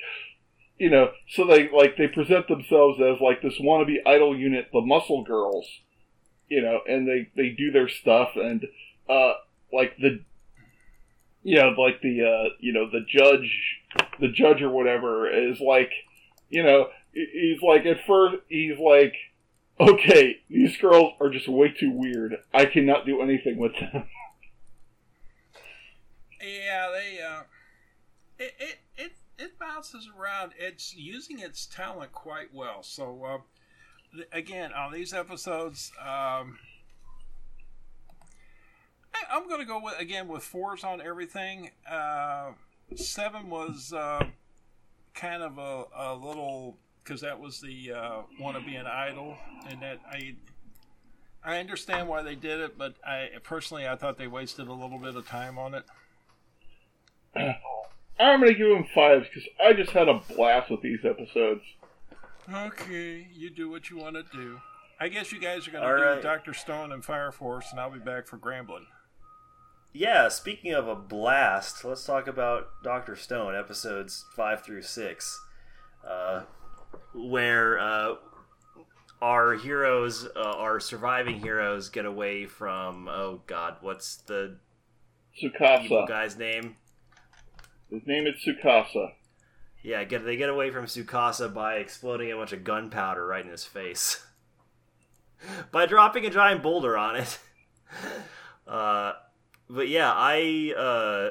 [0.78, 4.80] you know, so they like they present themselves as like this wannabe idol unit, the
[4.80, 5.66] Muscle Girls.
[6.48, 8.66] You know, and they they do their stuff and
[9.08, 9.34] uh
[9.72, 10.20] like the
[11.44, 13.80] know like the uh you know the judge
[14.18, 15.92] the judge or whatever is like
[16.48, 19.14] you know he's like at first he's like
[19.80, 22.36] okay these girls are just way too weird.
[22.52, 24.04] I cannot do anything with them.
[26.40, 27.42] Yeah they uh
[28.38, 30.52] it it it, it bounces around.
[30.56, 32.84] It's using its talent quite well.
[32.84, 36.58] So uh again on these episodes um
[39.30, 41.70] I, am going to go with, again with fours on everything.
[41.90, 42.52] Uh,
[42.96, 44.24] seven was uh,
[45.14, 49.36] kind of a, a little because that was the uh, want to be an idol,
[49.68, 50.36] and that I
[51.44, 54.98] I understand why they did it, but I personally I thought they wasted a little
[54.98, 55.84] bit of time on it.
[58.20, 61.62] I'm going to give them fives because I just had a blast with these episodes.
[62.52, 64.60] Okay, you do what you want to do.
[64.98, 66.22] I guess you guys are going to do right.
[66.22, 68.86] Doctor Stone and Fire Force, and I'll be back for Granbelm
[69.92, 75.40] yeah, speaking of a blast, let's talk about Doctor Stone episodes five through six,
[76.06, 76.42] uh,
[77.14, 78.16] where uh,
[79.22, 84.58] our heroes, uh, our surviving heroes, get away from oh god, what's the
[85.40, 86.76] Tsukasa guy's name?
[87.90, 89.12] His name is Tsukasa.
[89.82, 93.50] Yeah, get they get away from Tsukasa by exploding a bunch of gunpowder right in
[93.50, 94.24] his face,
[95.72, 97.38] by dropping a giant boulder on it.
[99.70, 101.30] But yeah, I uh,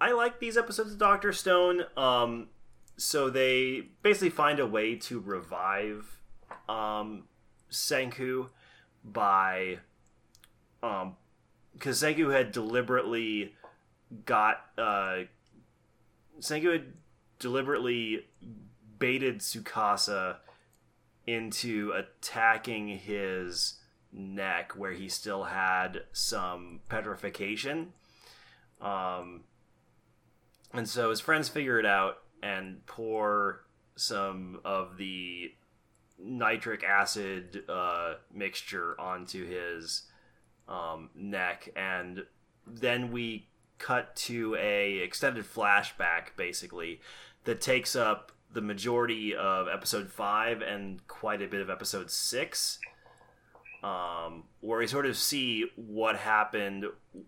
[0.00, 1.84] I like these episodes of Doctor Stone.
[1.96, 2.48] Um,
[2.96, 6.20] so they basically find a way to revive
[6.68, 7.24] um,
[7.70, 8.48] Senku
[9.04, 9.78] by
[10.82, 11.16] um
[11.74, 13.54] because Senku had deliberately
[14.24, 15.20] got uh
[16.40, 16.92] Senku had
[17.38, 18.26] deliberately
[18.98, 20.36] baited Tsukasa
[21.26, 23.74] into attacking his
[24.14, 27.92] neck where he still had some petrification.
[28.80, 29.44] Um,
[30.72, 33.64] and so his friends figure it out and pour
[33.96, 35.52] some of the
[36.18, 40.02] nitric acid uh, mixture onto his
[40.68, 42.24] um, neck, and
[42.66, 43.48] then we
[43.78, 47.00] cut to a extended flashback, basically,
[47.44, 52.78] that takes up the majority of episode five and quite a bit of episode six
[53.84, 56.86] um, where we sort of see what happened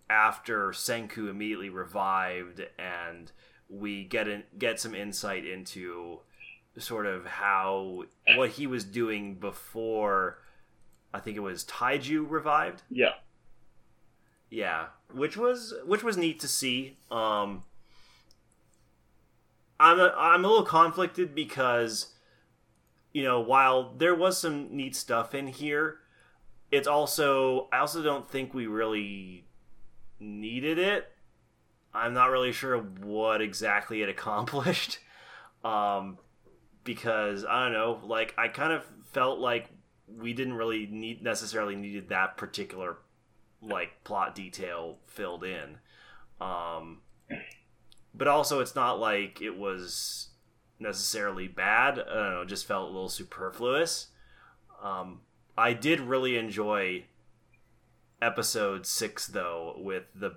[0.09, 3.31] after Senku immediately revived, and
[3.69, 6.21] we get in, get some insight into
[6.79, 8.05] sort of how
[8.37, 10.38] what he was doing before.
[11.12, 12.83] I think it was Taiju revived.
[12.90, 13.12] Yeah,
[14.49, 16.97] yeah, which was which was neat to see.
[17.11, 17.64] Um,
[19.79, 22.14] I'm a, I'm a little conflicted because
[23.12, 25.99] you know while there was some neat stuff in here
[26.76, 29.44] it's also I also don't think we really
[30.20, 31.10] needed it.
[31.94, 34.98] I'm not really sure what exactly it accomplished.
[35.64, 36.18] Um,
[36.84, 39.70] because I don't know, like I kind of felt like
[40.06, 42.98] we didn't really need necessarily needed that particular
[43.62, 45.78] like plot detail filled in.
[46.40, 47.00] Um,
[48.14, 50.28] but also it's not like it was
[50.78, 51.98] necessarily bad.
[51.98, 54.08] I don't know, just felt a little superfluous.
[54.82, 55.22] Um,
[55.59, 57.05] I did really enjoy
[58.21, 60.37] episode six though, with the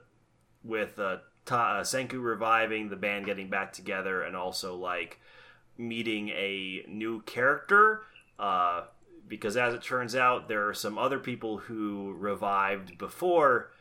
[0.63, 5.19] with uh, Ta- uh, Senku reviving, the band getting back together, and also like
[5.77, 8.03] meeting a new character.
[8.37, 8.83] Uh,
[9.27, 13.71] because as it turns out, there are some other people who revived before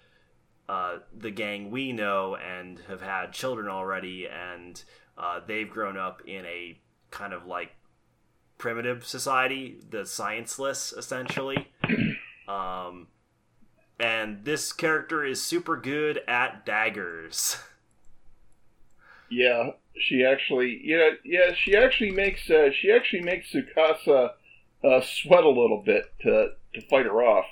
[0.69, 4.83] uh, the gang we know and have had children already, and
[5.17, 6.79] uh, they've grown up in a
[7.11, 7.71] kind of like
[8.59, 11.69] primitive society, the scienceless, essentially.
[12.49, 13.09] Um,
[14.01, 17.59] and this character is super good at daggers.
[19.31, 24.31] Yeah, she actually, yeah, yeah, she actually makes uh, she actually makes Tsukasa
[24.83, 27.45] uh, sweat a little bit to to fight her off.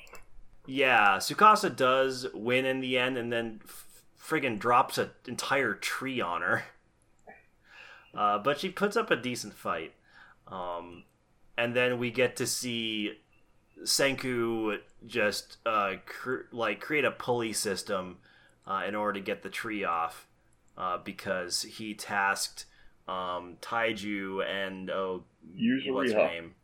[0.66, 6.20] Yeah, Tsukasa does win in the end, and then f- friggin' drops an entire tree
[6.20, 6.64] on her.
[8.14, 9.92] Uh, but she puts up a decent fight.
[10.48, 11.04] Um,
[11.58, 13.12] and then we get to see
[13.82, 18.18] Senku just uh, cr- like create a pulley system
[18.66, 20.26] uh, in order to get the tree off
[20.76, 22.66] uh, because he tasked
[23.08, 25.24] um, Taiju and oh,
[25.56, 25.92] Yuzuriha.
[25.92, 26.54] what's her name?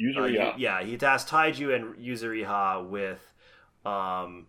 [0.00, 0.54] Yuzuriha.
[0.54, 3.32] Uh, yeah, he tasked Taiju and Yuzuriha with
[3.84, 4.46] um,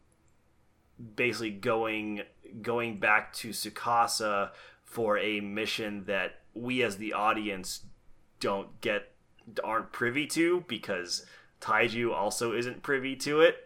[1.15, 2.21] basically going
[2.61, 4.51] going back to Tsukasa
[4.83, 7.81] for a mission that we as the audience
[8.39, 9.11] don't get
[9.63, 11.25] aren't privy to because
[11.61, 13.57] Taiju also isn't privy to it.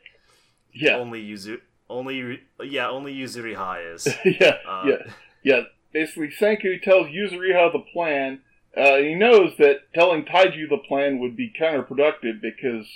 [0.74, 0.96] Yeah.
[0.98, 1.60] Only Yuzu
[1.90, 4.08] only yeah, only Yuzuriha is.
[4.26, 4.96] yeah, Uh, yeah,
[5.44, 5.62] yeah.
[5.92, 8.40] Basically, Senku tells Yuzuriha the plan.
[8.78, 12.88] Uh, he knows that telling Taiju the plan would be counterproductive because,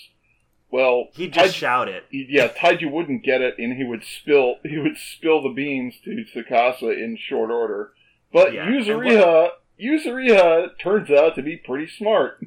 [0.71, 2.05] well, He'd just Taiju- shout it.
[2.09, 6.23] yeah, Taiju wouldn't get it, and he would spill he would spill the beans to
[6.33, 7.91] Tsukasa in short order.
[8.31, 9.49] But Yeah, Yuzuriha
[9.81, 12.45] Yuzuriha turns out to be pretty smart.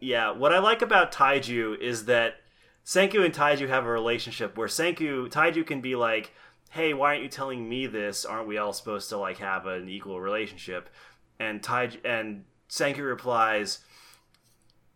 [0.00, 2.36] Yeah, what I like about Taiju is that
[2.84, 6.32] Senku and Taiju have a relationship where Senku Taiju can be like,
[6.70, 8.24] "Hey, why aren't you telling me this?
[8.24, 10.88] Aren't we all supposed to like have an equal relationship?"
[11.38, 13.80] And Taiju and Senku replies,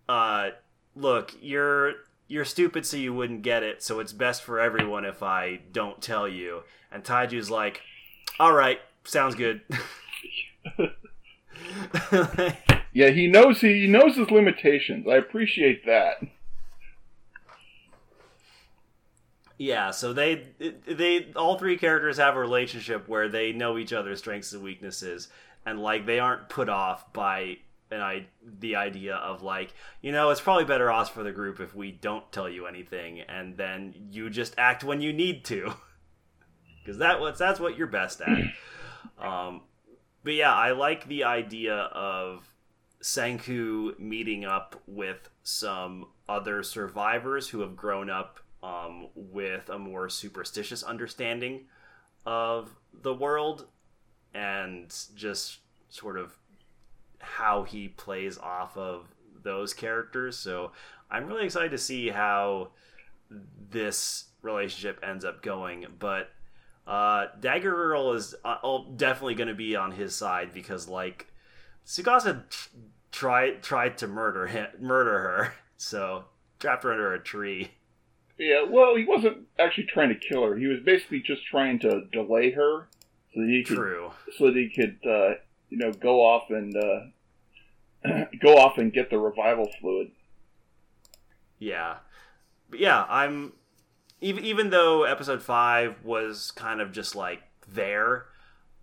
[0.09, 0.51] "Uh,
[0.95, 1.95] look, you're
[2.29, 3.83] you're stupid, so you wouldn't get it.
[3.83, 7.83] So it's best for everyone if I don't tell you." And Taiju's like,
[8.41, 9.63] "All right, sounds good."
[12.93, 15.07] Yeah, he knows he knows his limitations.
[15.09, 16.19] I appreciate that.
[19.57, 20.49] Yeah, so they
[20.87, 25.29] they all three characters have a relationship where they know each other's strengths and weaknesses,
[25.65, 27.59] and like they aren't put off by
[27.91, 28.27] an I
[28.59, 31.93] the idea of like you know it's probably better off for the group if we
[31.93, 35.73] don't tell you anything, and then you just act when you need to,
[36.85, 38.39] because that what's that's what you're best at.
[39.19, 39.63] Um,
[40.25, 42.49] but yeah, I like the idea of
[43.03, 50.09] Senku meeting up with some other survivors who have grown up um, with a more
[50.09, 51.63] superstitious understanding
[52.25, 52.71] of
[53.03, 53.67] the world
[54.35, 55.59] and just
[55.89, 56.37] sort of
[57.19, 59.07] how he plays off of
[59.43, 60.39] those characters.
[60.39, 60.73] So
[61.11, 62.69] I'm really excited to see how
[63.71, 65.87] this relationship ends up going.
[65.99, 66.31] But
[66.87, 71.29] uh, Dagger Girl is uh, definitely going to be on his side because, like,
[71.87, 72.45] Tsukasa
[73.11, 75.55] tried tried to murder him, murder her.
[75.79, 76.27] So
[76.61, 77.73] trapped her under a tree.
[78.39, 80.57] Yeah, well, he wasn't actually trying to kill her.
[80.57, 82.87] He was basically just trying to delay her
[83.35, 84.13] so that he could True.
[84.39, 85.35] so that he could uh,
[85.71, 90.13] you know go off and uh, go off and get the revival fluid.
[91.59, 91.97] Yeah,
[92.71, 93.53] but yeah, I'm
[94.23, 98.27] even even though episode five was kind of just like there.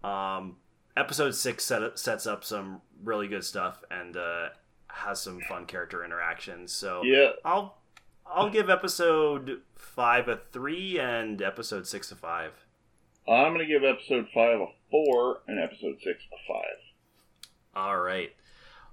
[0.03, 0.57] Um,
[0.95, 4.49] episode six set, sets up some really good stuff and uh,
[4.87, 6.71] has some fun character interactions.
[6.71, 7.77] So Yeah, I'll
[8.25, 12.51] I'll give episode five a three and episode six a five.
[13.27, 16.77] I'm gonna give episode five a four and episode six a five.
[17.75, 18.35] All right.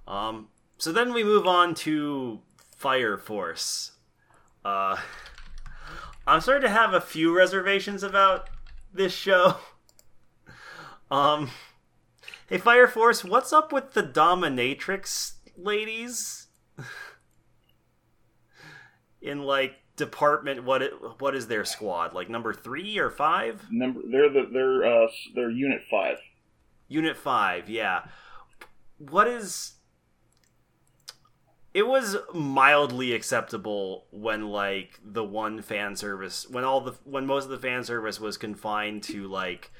[0.07, 2.39] Um, so then we move on to
[2.75, 3.91] Fire Force.
[4.63, 4.97] Uh,
[6.27, 8.49] I'm starting to have a few reservations about
[8.93, 9.55] this show.
[11.09, 11.51] Um,
[12.49, 16.47] hey, Fire Force, what's up with the dominatrix ladies?
[19.21, 22.13] In like department, what it, what is their squad?
[22.13, 23.67] Like number three or five?
[23.71, 26.17] Number they're the they're uh they're unit five.
[26.89, 28.03] Unit 5, yeah.
[28.97, 29.73] What is.
[31.73, 36.47] It was mildly acceptable when, like, the one fan service.
[36.49, 36.93] When all the.
[37.03, 39.71] When most of the fan service was confined to, like,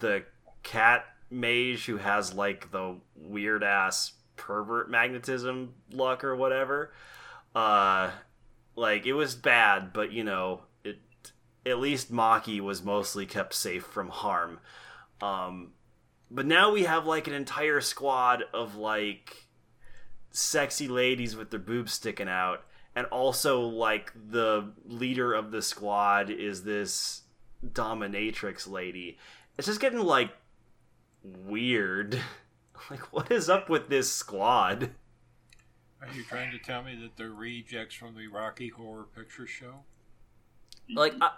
[0.00, 0.24] the
[0.62, 6.92] cat mage who has, like, the weird ass pervert magnetism luck or whatever.
[7.54, 8.10] Uh.
[8.76, 11.00] Like, it was bad, but, you know, it.
[11.66, 14.60] At least Maki was mostly kept safe from harm.
[15.20, 15.72] Um,
[16.30, 19.48] but now we have like an entire squad of like
[20.30, 22.64] sexy ladies with their boobs sticking out.
[22.94, 27.22] And also like the leader of the squad is this
[27.64, 29.18] dominatrix lady.
[29.56, 30.30] It's just getting like
[31.22, 32.20] weird.
[32.90, 34.92] Like what is up with this squad?
[36.00, 39.84] Are you trying to tell me that they're rejects from the Rocky Horror Picture Show?
[40.90, 40.98] Mm-hmm.
[40.98, 41.30] like I,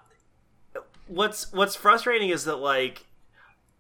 [1.07, 3.07] what's what's frustrating is that like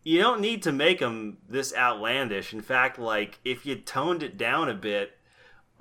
[0.02, 2.52] you don't need to make them this outlandish.
[2.52, 5.18] In fact like if you toned it down a bit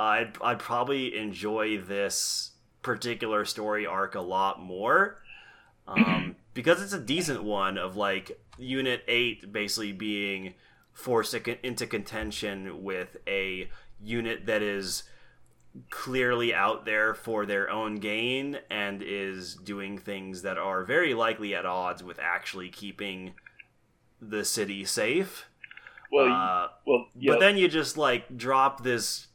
[0.01, 2.51] i'd, I'd probably enjoy this
[2.82, 5.22] particular story arc a lot more
[5.88, 10.55] um, because it's a decent one of like unit 8 basically being
[10.93, 13.69] forced into contention with a
[14.03, 15.03] unit that is
[15.89, 21.55] clearly out there for their own gain and is doing things that are very likely
[21.55, 23.34] at odds with actually keeping
[24.22, 25.47] the city safe.
[26.11, 29.28] Well, Uh, well, yeah, But then you just like drop this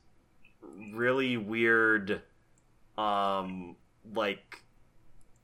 [0.92, 2.22] really weird,
[2.96, 3.76] um,
[4.14, 4.62] like,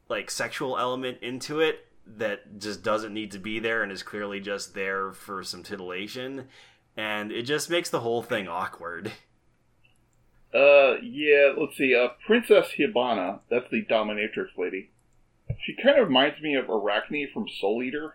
[0.09, 4.41] like sexual element into it that just doesn't need to be there and is clearly
[4.41, 6.49] just there for some titillation,
[6.97, 9.13] and it just makes the whole thing awkward.
[10.55, 11.53] uh, yeah.
[11.57, 11.95] Let's see.
[11.95, 14.91] Uh, Princess Hibana, that's the dominatrix lady.
[15.65, 18.15] she kind of reminds me of Arachne from Soul Eater.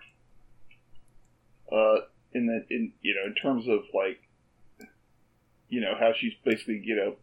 [1.71, 2.01] Uh,
[2.33, 4.19] in that, in you know, in terms of like,
[5.69, 7.15] you know, how she's basically, you know,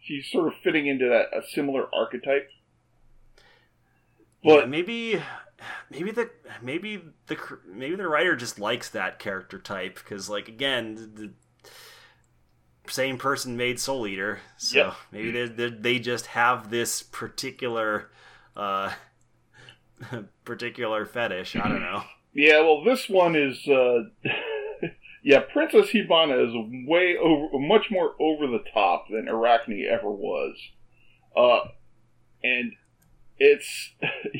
[0.00, 2.48] she's sort of fitting into that a similar archetype.
[4.42, 5.22] Yeah, But maybe,
[5.90, 6.30] maybe the
[6.60, 11.32] maybe the maybe the writer just likes that character type because, like, again, the, the
[12.88, 14.94] same person made Soul Eater, so Yeah.
[15.10, 18.10] maybe they they they just have this particular,
[18.56, 18.92] uh,
[20.44, 21.56] particular fetish.
[21.56, 22.02] I don't know.
[22.34, 24.04] Yeah, well, this one is, uh,
[25.22, 30.56] yeah, Princess Hibana is way over, much more over the top than Arachne ever was.
[31.36, 31.68] Uh,
[32.42, 32.72] and
[33.38, 33.90] it's,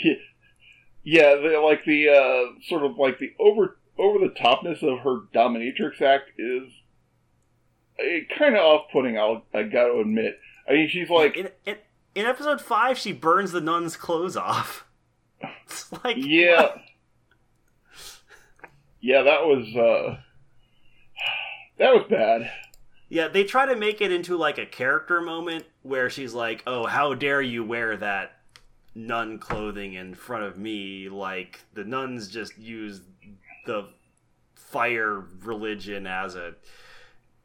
[1.04, 5.20] yeah, the, like the, uh, sort of like the over, over the topness of her
[5.34, 6.72] dominatrix act is
[8.36, 10.38] kind of off putting, I'll, I gotta admit.
[10.68, 11.76] I mean, she's like, in, in
[12.14, 14.86] in episode five, she burns the nun's clothes off.
[15.64, 16.62] It's like Yeah.
[16.62, 16.76] what?
[19.02, 20.16] Yeah, that was uh
[21.78, 22.50] that was bad.
[23.08, 26.86] Yeah, they try to make it into like a character moment where she's like, "Oh,
[26.86, 28.38] how dare you wear that
[28.94, 33.00] nun clothing in front of me?" Like the nuns just use
[33.66, 33.88] the
[34.54, 36.54] fire religion as a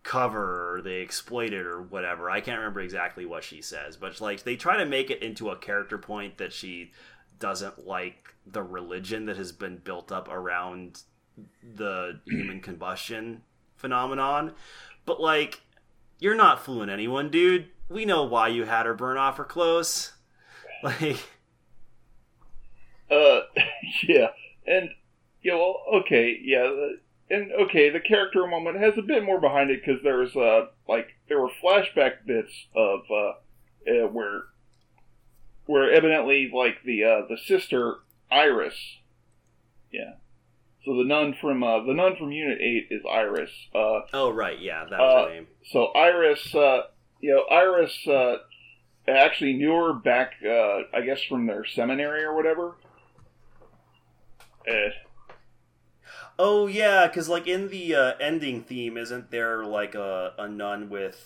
[0.04, 2.30] cover or they exploit it or whatever.
[2.30, 5.50] I can't remember exactly what she says, but like they try to make it into
[5.50, 6.92] a character point that she
[7.40, 11.02] doesn't like the religion that has been built up around
[11.76, 13.44] the human combustion
[13.76, 14.54] phenomenon.
[15.06, 15.62] But like,
[16.20, 17.68] you're not fooling anyone, dude.
[17.90, 20.14] We know why you had her burn off her clothes.
[20.84, 21.18] Like,
[23.10, 23.42] Uh
[24.08, 24.28] yeah.
[24.68, 24.90] And
[25.42, 26.70] yeah, well, okay, yeah,
[27.32, 31.16] and okay, the character moment has a bit more behind it cuz there's uh like
[31.28, 33.34] there were flashback bits of uh,
[33.90, 34.44] uh where
[35.66, 37.96] where evidently like the uh the sister
[38.30, 39.00] Iris
[39.92, 40.14] yeah.
[40.88, 43.52] So the nun from uh the nun from Unit 8 is Iris.
[43.76, 45.48] Uh oh right, yeah, that was Uh, her name.
[45.66, 46.84] So Iris, uh,
[47.20, 48.38] you know, Iris uh,
[49.06, 52.78] actually knew her back, uh, I guess, from their seminary or whatever.
[54.66, 54.92] Uh,
[56.40, 60.90] Oh yeah, because like in the uh, ending theme, isn't there like a, a nun
[60.90, 61.20] with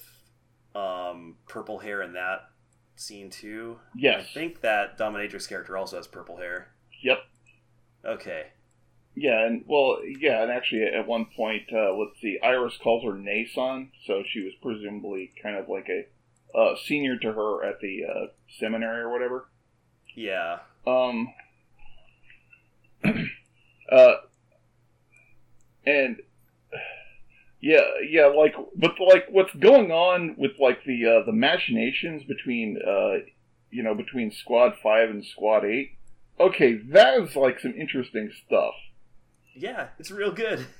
[0.74, 2.50] um, purple hair in that
[2.96, 3.78] scene too?
[3.96, 4.22] yes.
[4.22, 6.70] I think that dominatrix character also has purple hair.
[7.04, 7.20] Yep.
[8.06, 8.48] Okay.
[9.16, 13.18] Yeah, and well, yeah, and actually, at one point, uh, let's see, Iris calls her
[13.18, 18.02] Nason, so she was presumably kind of like a uh, senior to her at the
[18.06, 18.28] uh,
[18.60, 19.50] seminary or whatever.
[20.16, 20.60] Yeah.
[20.88, 21.34] Um.
[23.92, 24.14] uh.
[25.86, 26.18] And.
[27.64, 32.80] Yeah, yeah, like, but like, what's going on with like the uh, the machinations between
[32.82, 33.20] uh,
[33.72, 35.98] you know, between Squad Five and Squad Eight?
[36.40, 38.74] Okay, that is like some interesting stuff.
[39.54, 40.66] Yeah, it's real good.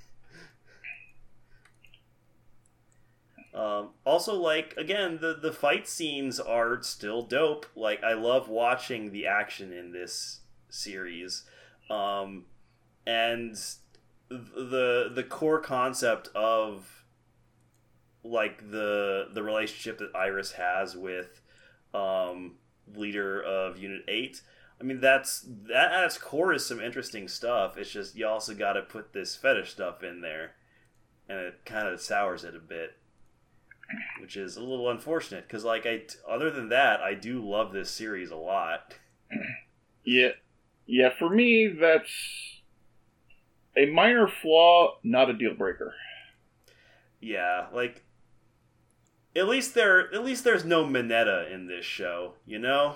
[3.54, 7.66] Um, also, like again, the the fight scenes are still dope.
[7.76, 11.44] Like I love watching the action in this series,
[11.90, 12.46] um,
[13.06, 13.56] and
[14.30, 17.04] the the core concept of
[18.24, 21.42] like the the relationship that Iris has with
[21.94, 22.54] um,
[22.96, 24.42] leader of Unit Eight.
[24.82, 27.78] I mean, that's that at its core is some interesting stuff.
[27.78, 30.54] It's just you also got to put this fetish stuff in there,
[31.30, 32.98] and it kind of sours it a bit,
[34.20, 35.48] which is a little unfortunate.
[35.48, 38.96] Because like I, other than that, I do love this series a lot.
[40.04, 40.30] Yeah,
[40.88, 41.12] yeah.
[41.18, 42.62] For me, that's
[43.78, 45.94] a minor flaw, not a deal breaker.
[47.20, 48.04] Yeah, like
[49.36, 52.34] at least there, at least there's no Minetta in this show.
[52.48, 52.96] You know,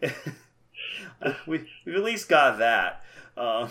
[1.46, 3.04] we we've at least got that.
[3.36, 3.70] Um,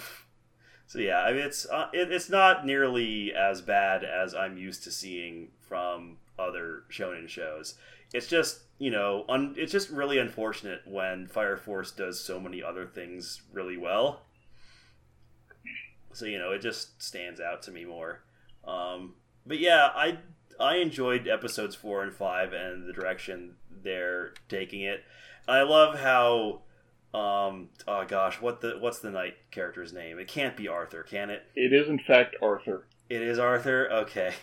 [0.88, 4.84] so yeah, I mean it's uh, it, it's not nearly as bad as I'm used
[4.84, 7.76] to seeing from other shonen shows.
[8.14, 12.64] It's just you know un, it's just really unfortunate when Fire Force does so many
[12.64, 14.22] other things really well.
[16.14, 18.22] So you know it just stands out to me more.
[18.66, 19.14] Um,
[19.46, 20.18] but yeah, I
[20.60, 25.04] I enjoyed episodes four and five and the direction they're taking it.
[25.50, 26.62] I love how
[27.14, 30.20] um oh gosh, what the what's the knight character's name?
[30.20, 31.44] It can't be Arthur, can it?
[31.56, 32.86] It is, in fact, Arthur.
[33.10, 33.90] It is Arthur.
[33.92, 34.34] Okay.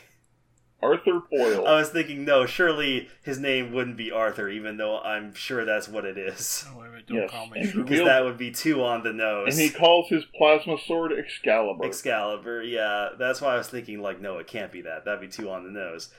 [0.83, 1.67] Arthur Boyle.
[1.67, 5.89] I was thinking no, surely his name wouldn't be Arthur even though I'm sure that's
[5.89, 6.65] what it is.
[6.69, 7.31] Oh, wait a don't Yes.
[7.31, 9.55] call me Because that would be too on the nose.
[9.55, 11.85] and he calls his plasma sword Excalibur.
[11.87, 13.11] Excalibur, yeah.
[13.19, 15.05] That's why I was thinking like no, it can't be that.
[15.05, 16.11] That'd be too on the nose.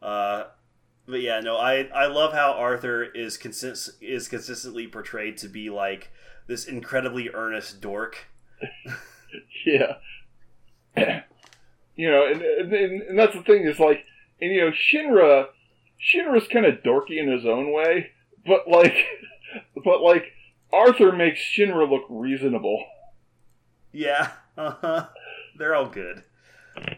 [0.00, 0.44] Uh
[1.06, 5.70] but yeah, no, I I love how Arthur is consist is consistently portrayed to be
[5.70, 6.10] like
[6.46, 8.26] this incredibly earnest dork.
[9.66, 9.96] yeah.
[11.94, 14.04] you know, and, and and that's the thing is like,
[14.40, 15.46] and you know, Shinra,
[16.00, 18.10] Shinra's kind of dorky in his own way,
[18.44, 18.96] but like,
[19.84, 20.32] but like
[20.72, 22.84] Arthur makes Shinra look reasonable.
[23.92, 25.06] Yeah, uh-huh.
[25.58, 26.24] they're all good.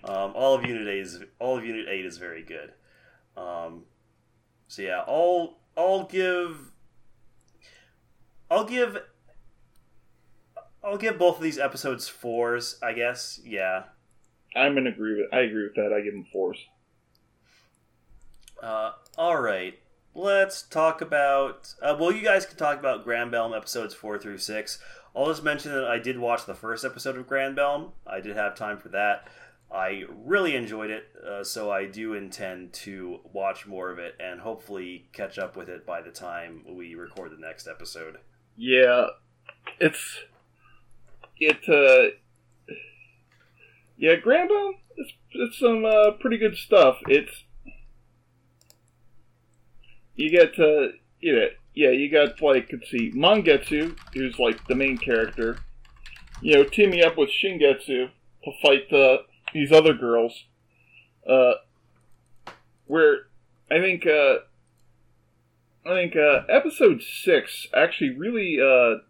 [0.03, 2.73] Um, all of Unit Eight is all of Unit Eight is very good.
[3.37, 3.85] Um,
[4.69, 6.71] so yeah, I'll I'll give
[8.51, 8.99] I'll give
[10.85, 12.79] I'll give both of these episodes fours.
[12.83, 13.41] I guess.
[13.45, 13.85] Yeah.
[14.55, 15.33] I'm gonna agree with.
[15.33, 15.93] I agree with that.
[15.93, 16.59] I give them fours.
[18.63, 19.79] Uh, all right.
[20.15, 21.75] Let's talk about.
[21.83, 24.79] Uh, well, you guys can talk about Granbelm episodes four through six.
[25.15, 27.93] I'll just mention that I did watch the first episode of Granbelm.
[28.07, 29.29] I did have time for that.
[29.71, 34.41] I really enjoyed it, uh, so I do intend to watch more of it and
[34.41, 38.17] hopefully catch up with it by the time we record the next episode.
[38.57, 39.09] Yeah,
[39.79, 40.21] it's
[41.39, 41.69] it.
[41.69, 42.17] Uh,
[43.99, 46.97] yeah, Grandpa, It's it's some uh, pretty good stuff.
[47.07, 47.45] It's
[50.15, 54.75] you get uh, you know, yeah, you got like let's see, Mangetsu, who's like the
[54.75, 55.59] main character.
[56.41, 58.09] You know, teaming up with Shingetsu
[58.45, 60.45] to fight the these other girls.
[61.29, 61.55] Uh,
[62.87, 63.27] where
[63.71, 64.37] I think uh,
[65.87, 69.03] I think uh, episode six actually really uh,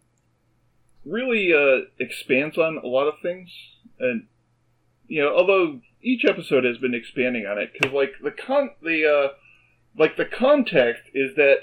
[1.05, 3.51] really uh, expands on a lot of things,
[3.99, 4.27] and
[5.07, 9.07] you know, although each episode has been expanding on it because like the con the
[9.07, 9.29] uh,
[9.97, 11.61] like the context is that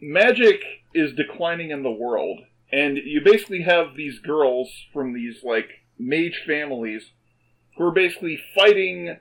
[0.00, 0.62] magic
[0.94, 2.40] is declining in the world,
[2.72, 7.10] and you basically have these girls from these like mage families
[7.76, 9.16] who are basically fighting,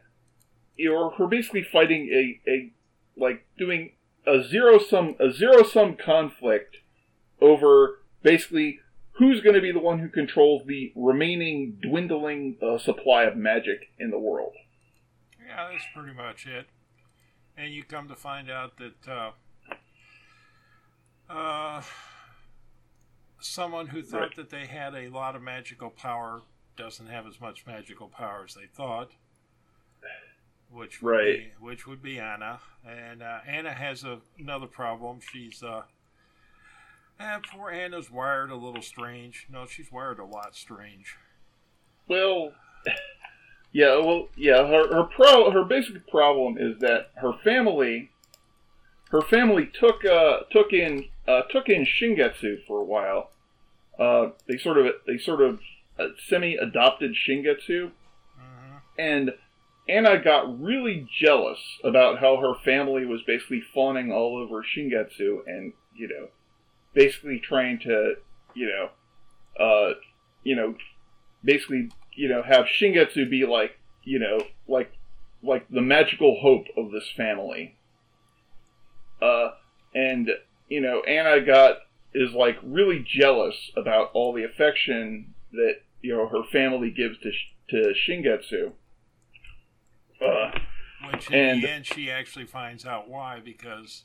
[0.89, 2.71] or who are basically fighting a, a
[3.17, 3.91] like doing
[4.27, 6.77] a zero sum a zero sum conflict
[7.41, 8.79] over basically
[9.13, 13.89] who's going to be the one who controls the remaining dwindling uh, supply of magic
[13.99, 14.53] in the world.
[15.45, 16.67] Yeah, that's pretty much it.
[17.57, 19.31] And you come to find out that uh,
[21.29, 21.81] uh,
[23.39, 24.35] someone who thought Right.
[24.37, 26.41] that they had a lot of magical power
[26.77, 29.11] doesn't have as much magical power as they thought.
[30.71, 31.37] Which would Right.
[31.39, 35.19] be, which would be Anna, and uh, Anna has a, another problem.
[35.19, 35.83] She's uh,
[37.19, 39.47] eh, poor Anna's wired a little strange.
[39.51, 41.17] No, she's wired a lot strange.
[42.07, 42.53] Well,
[43.73, 44.65] yeah, well, yeah.
[44.65, 48.09] Her her pro her basic problem is that her family,
[49.09, 53.31] her family took uh took in uh took in Shingetsu for a while.
[53.99, 55.59] Uh, they sort of they sort of
[56.27, 57.91] semi adopted Shingetsu,
[58.37, 59.31] hmm and
[59.89, 65.73] Anna got really jealous about how her family was basically fawning all over Shingetsu and,
[65.95, 66.27] you know,
[66.93, 68.15] basically trying to,
[68.53, 69.93] you know, uh,
[70.43, 70.75] you know,
[71.43, 74.93] basically, you know, have Shingetsu be like, you know, like,
[75.43, 77.75] like the magical hope of this family.
[79.21, 79.49] Uh,
[79.95, 80.29] and,
[80.69, 81.77] you know, Anna got,
[82.13, 87.31] is like really jealous about all the affection that, you know, her family gives to,
[87.69, 88.71] to Shingetsu.
[90.21, 90.51] Uh,
[91.11, 94.03] Which in And- the end, she actually finds out why because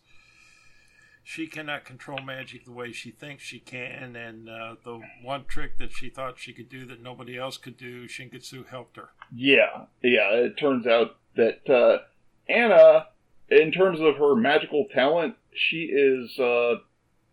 [1.23, 5.77] she cannot control magic the way she thinks she can, and uh, the one trick
[5.79, 9.11] that she thought she could do that nobody else could do, Shingetsu helped her.
[9.35, 10.31] Yeah, yeah.
[10.35, 11.99] It turns out that uh,
[12.49, 13.09] Anna,
[13.49, 16.77] in terms of her magical talent, she is uh,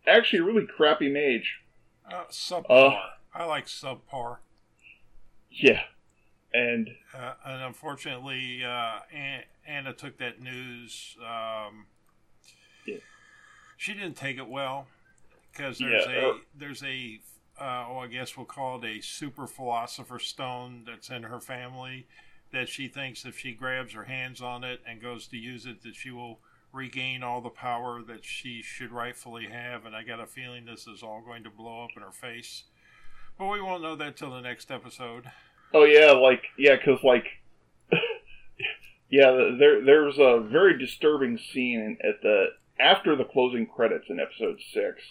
[0.08, 1.60] actually a really crappy mage.
[2.12, 2.98] Uh, subpar.
[3.34, 4.38] I like subpar.
[5.50, 5.82] Yeah,
[6.52, 9.00] and Uh, and unfortunately, uh,
[9.66, 11.16] Anna took that news.
[11.20, 11.86] Um,
[12.86, 12.96] Yeah.
[13.76, 14.86] She didn't take it well
[15.52, 17.20] because there's Yeah, a uh, there's a
[17.60, 22.06] uh, oh I guess we'll call it a super philosopher stone that's in her family
[22.52, 25.82] that she thinks if she grabs her hands on it and goes to use it
[25.82, 26.40] that she will
[26.72, 29.86] regain all the power that she should rightfully have.
[29.86, 32.64] And I got a feeling this is all going to blow up in her face.
[33.38, 35.24] But we won't know that till the next episode.
[35.72, 37.26] oh yeah, like yeah, because like
[39.10, 42.46] yeah, there there's a very disturbing scene at the
[42.78, 45.02] after the closing credits in episode six.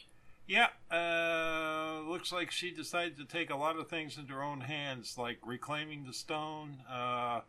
[0.45, 4.61] Yeah, uh, looks like she decided to take a lot of things into her own
[4.61, 7.41] hands, like reclaiming the stone, uh,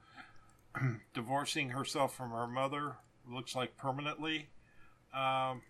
[1.14, 2.96] divorcing herself from her mother,
[3.28, 4.48] looks like permanently.
[5.12, 5.62] Um,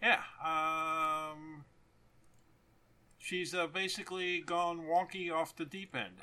[0.00, 1.64] yeah, um,
[3.28, 6.14] she's uh, basically gone wonky off the deep end.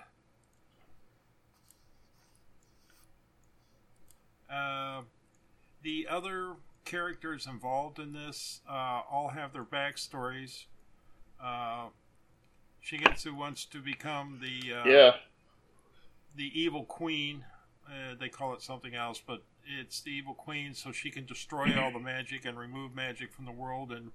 [4.51, 5.01] Uh,
[5.84, 6.53] the other
[6.84, 10.66] characters involved in this uh, all have their backstories.
[11.43, 11.88] Uh,
[12.84, 15.12] Shingetsu wants to become the uh, yeah,
[16.36, 17.43] the evil queen.
[17.88, 19.43] Uh, they call it something else, but
[19.80, 23.45] it's the evil queen, so she can destroy all the magic and remove magic from
[23.45, 24.12] the world and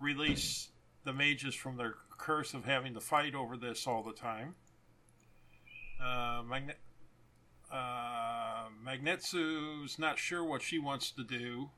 [0.00, 0.68] release
[1.04, 4.54] the mages from their curse of having to fight over this all the time.
[6.02, 6.74] Uh, Magne-
[7.72, 11.70] uh, Mangetsu's not sure what she wants to do.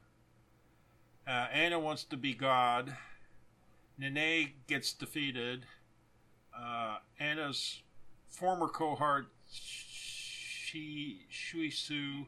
[1.27, 2.97] Uh, Anna wants to be God.
[3.99, 5.67] Nene gets defeated.
[6.57, 7.83] Uh, Anna's
[8.29, 12.27] former cohort, Shi Shuisu,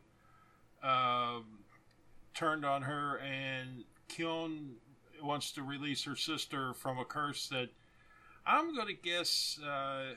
[0.82, 1.44] um,
[2.34, 4.76] turned on her, and Kyon
[5.22, 7.68] wants to release her sister from a curse that
[8.46, 10.14] I'm to guess, uh,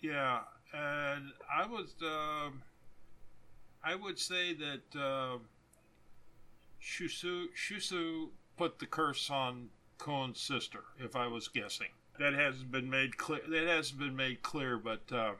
[0.00, 0.40] yeah,
[0.72, 2.50] and I was, uh,
[3.84, 5.38] I would say that uh,
[6.82, 9.68] Shusu, Shusu put the curse on
[9.98, 11.88] Kon's sister, if I was guessing.
[12.18, 13.42] That hasn't been made clear.
[13.46, 15.32] That hasn't been made clear, but uh,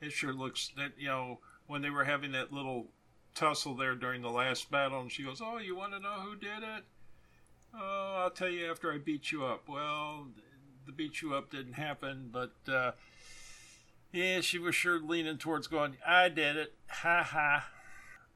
[0.00, 2.88] it sure looks that you know when they were having that little
[3.34, 6.36] tussle there during the last battle, and she goes, "Oh, you want to know who
[6.36, 6.84] did it?
[7.74, 10.26] Oh, I'll tell you after I beat you up." Well,
[10.86, 12.92] the beat you up didn't happen, but uh,
[14.12, 17.68] yeah, she was sure leaning towards going, "I did it, ha ha."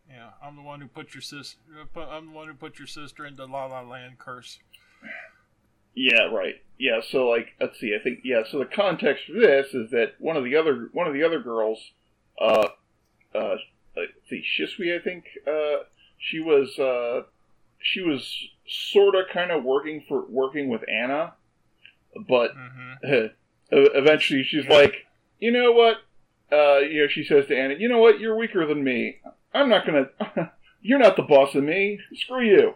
[0.08, 1.56] Yeah, I'm the one who put your sis.
[1.96, 4.58] I'm the one who put your sister into La La Land curse.
[5.94, 6.56] yeah, right.
[6.78, 7.96] Yeah, so like, let's see.
[7.98, 8.42] I think yeah.
[8.50, 11.40] So the context for this is that one of the other one of the other
[11.40, 11.78] girls,
[12.40, 12.68] uh,
[13.34, 13.56] uh,
[13.96, 15.84] let's see, Shisui, I think, uh,
[16.18, 17.22] she was uh,
[17.80, 21.34] she was sort of kind of working for working with Anna,
[22.28, 23.26] but Mm-hmm.
[23.72, 24.94] eventually she's like,
[25.38, 25.96] you know what?
[26.52, 28.18] Uh, you know, she says to Anna, you know what?
[28.20, 29.16] You're weaker than me.
[29.54, 30.08] I'm not gonna.
[30.82, 31.98] You're not the boss of me.
[32.14, 32.74] Screw you.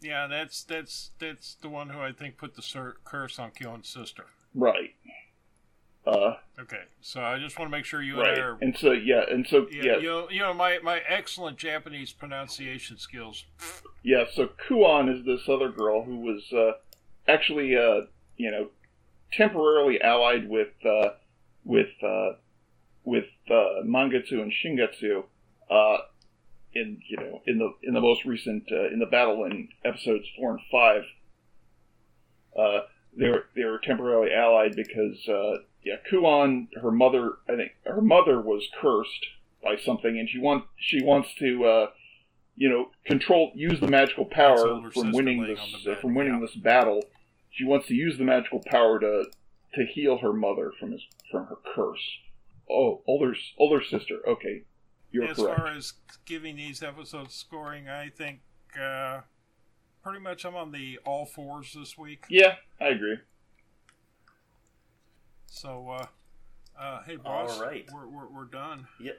[0.00, 3.88] Yeah, that's that's that's the one who I think put the cur- curse on Kyon's
[3.88, 4.24] sister.
[4.54, 4.94] Right.
[6.06, 8.32] Uh, Okay, so I just want to make sure you right.
[8.32, 8.58] and I are.
[8.60, 12.12] And so yeah, and so Yeah, yeah, you know, you know my, my excellent Japanese
[12.12, 13.44] pronunciation skills.
[14.02, 14.24] yeah.
[14.34, 16.72] So Kuon is this other girl who was uh,
[17.28, 18.02] actually uh,
[18.36, 18.68] you know
[19.32, 21.10] temporarily allied with uh,
[21.64, 22.32] with uh,
[23.04, 25.24] with uh, Mangetsu and Shingetsu
[25.70, 25.98] uh,
[26.74, 30.26] in you know in the in the most recent uh, in the battle in episodes
[30.38, 31.02] four and five.
[32.56, 32.80] Uh,
[33.16, 38.02] they were they were temporarily allied because uh, yeah, Kuon, her mother, I think her
[38.02, 39.26] mother was cursed
[39.62, 41.86] by something, and she want she wants to uh,
[42.56, 46.40] you know control use the magical power from winning this on bed, from winning yeah.
[46.40, 47.02] this battle.
[47.50, 49.24] She wants to use the magical power to
[49.74, 52.02] to heal her mother from his from her curse.
[52.70, 54.18] Oh, older older sister.
[54.26, 54.62] Okay,
[55.10, 55.58] you're as correct.
[55.58, 55.94] far as
[56.24, 58.40] giving these episodes scoring, I think
[58.80, 59.20] uh,
[60.02, 62.24] pretty much I'm on the all fours this week.
[62.28, 63.18] Yeah, I agree.
[65.46, 66.06] So, uh,
[66.80, 67.86] uh, hey, boss, All right.
[67.92, 68.86] we're, we're, we're done.
[69.00, 69.12] Yeah.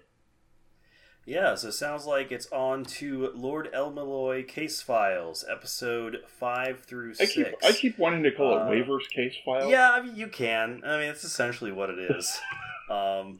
[1.31, 7.11] Yeah, so it sounds like it's on to Lord El-Melloi Case Files, episode 5 through
[7.11, 7.33] I 6.
[7.33, 9.69] keep I keep wanting to call Uh, it Waver's case file.
[9.69, 10.81] Yeah, I mean, you can.
[10.85, 12.37] I mean, it's essentially what it is.
[12.89, 13.39] um,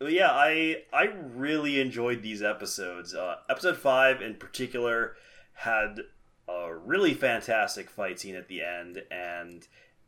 [0.00, 3.12] yeah, I I really enjoyed these episodes.
[3.12, 5.16] Uh, episode five, in particular,
[5.54, 5.98] had
[6.48, 9.66] a really fantastic fight scene at the end and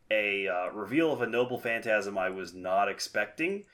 [0.08, 3.64] a uh, reveal of a noble phantasm I was not expecting.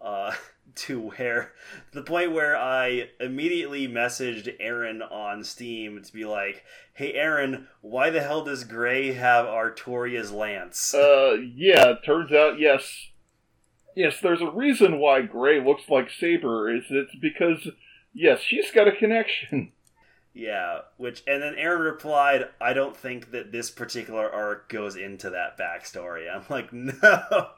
[0.00, 0.34] Uh,
[0.74, 1.52] to where
[1.92, 8.10] the point where I immediately messaged Aaron on Steam to be like, "Hey Aaron, why
[8.10, 11.94] the hell does Gray have Artoria's lance?" Uh, yeah.
[12.04, 13.08] Turns out, yes,
[13.96, 14.20] yes.
[14.20, 16.74] There's a reason why Gray looks like Saber.
[16.74, 17.68] Is it's because
[18.14, 19.72] yes, she's got a connection.
[20.32, 25.30] Yeah, which and then Aaron replied, "I don't think that this particular arc goes into
[25.30, 27.48] that backstory." I'm like, "No."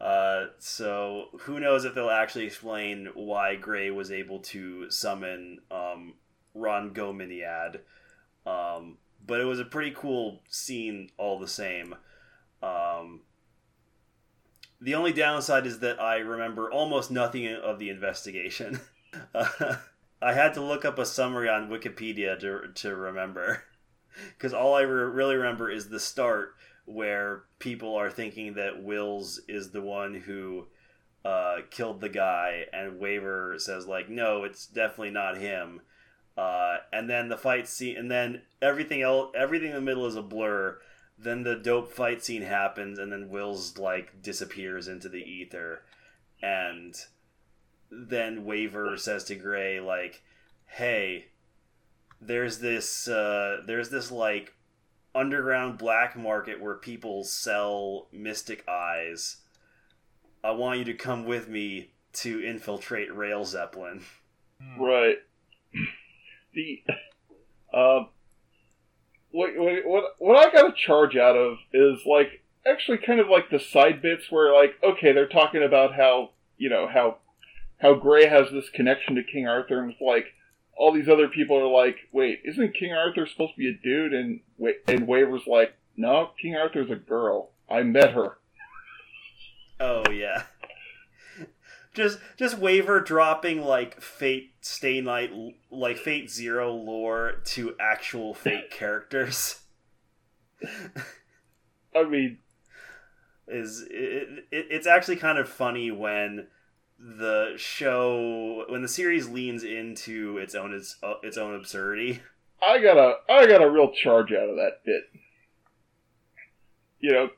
[0.00, 6.14] Uh, so who knows if they'll actually explain why Gray was able to summon um,
[6.56, 7.80] Rhongomyniad.
[8.46, 11.94] Um, but it was a pretty cool scene all the same.
[12.62, 13.22] Um,
[14.80, 18.80] the only downside is that I remember almost nothing of the investigation.
[19.34, 23.64] I had to look up a summary on Wikipedia to to remember,
[24.36, 26.54] because all I re- really remember is the start
[26.88, 30.66] where people are thinking that Wills is the one who
[31.24, 35.82] uh, killed the guy, and Waver says like, no, it's definitely not him.
[36.36, 40.16] Uh, and then the fight scene, and then everything else, everything in the middle is
[40.16, 40.78] a blur.
[41.18, 45.82] Then the dope fight scene happens, and then Wills like disappears into the ether,
[46.40, 46.94] and
[47.90, 50.22] then Waver says to Gray like,
[50.66, 51.26] "Hey,
[52.20, 54.54] there's this uh, there's this like
[55.14, 59.38] underground black market where people sell mystic eyes.
[60.42, 64.02] I want you to come with me to infiltrate Rail Zeppelin."
[64.62, 64.82] Hmm.
[64.82, 65.16] Right.
[66.54, 66.82] The
[67.74, 68.08] um,
[69.30, 73.28] what what what what I got a charge out of is like actually kind of
[73.28, 77.18] like the side bits where like okay they're talking about how you know how
[77.78, 80.34] how Gray has this connection to King Arthur and it's like
[80.78, 84.14] all these other people are like wait isn't King Arthur supposed to be a dude?
[84.14, 84.40] And
[84.86, 87.50] and Waver's like no King Arthur's a girl.
[87.68, 88.38] I met her.
[89.80, 90.44] Oh yeah.
[91.94, 95.32] Just just Waver dropping like Fate Stay Night
[95.70, 99.62] like Fate Zero lore to actual Fate characters.
[101.94, 102.38] I mean
[103.50, 106.46] is it, it, it's actually kind of funny when
[106.98, 112.20] the show when the series leans into its own its, uh, its own absurdity.
[112.62, 115.04] I got a I got a real charge out of that bit
[117.00, 117.30] you know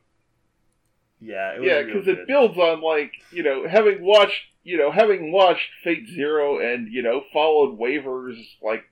[1.21, 4.91] Yeah, it was yeah, because it builds on like you know having watched you know
[4.91, 8.85] having watched Fate Zero and you know followed Waver's like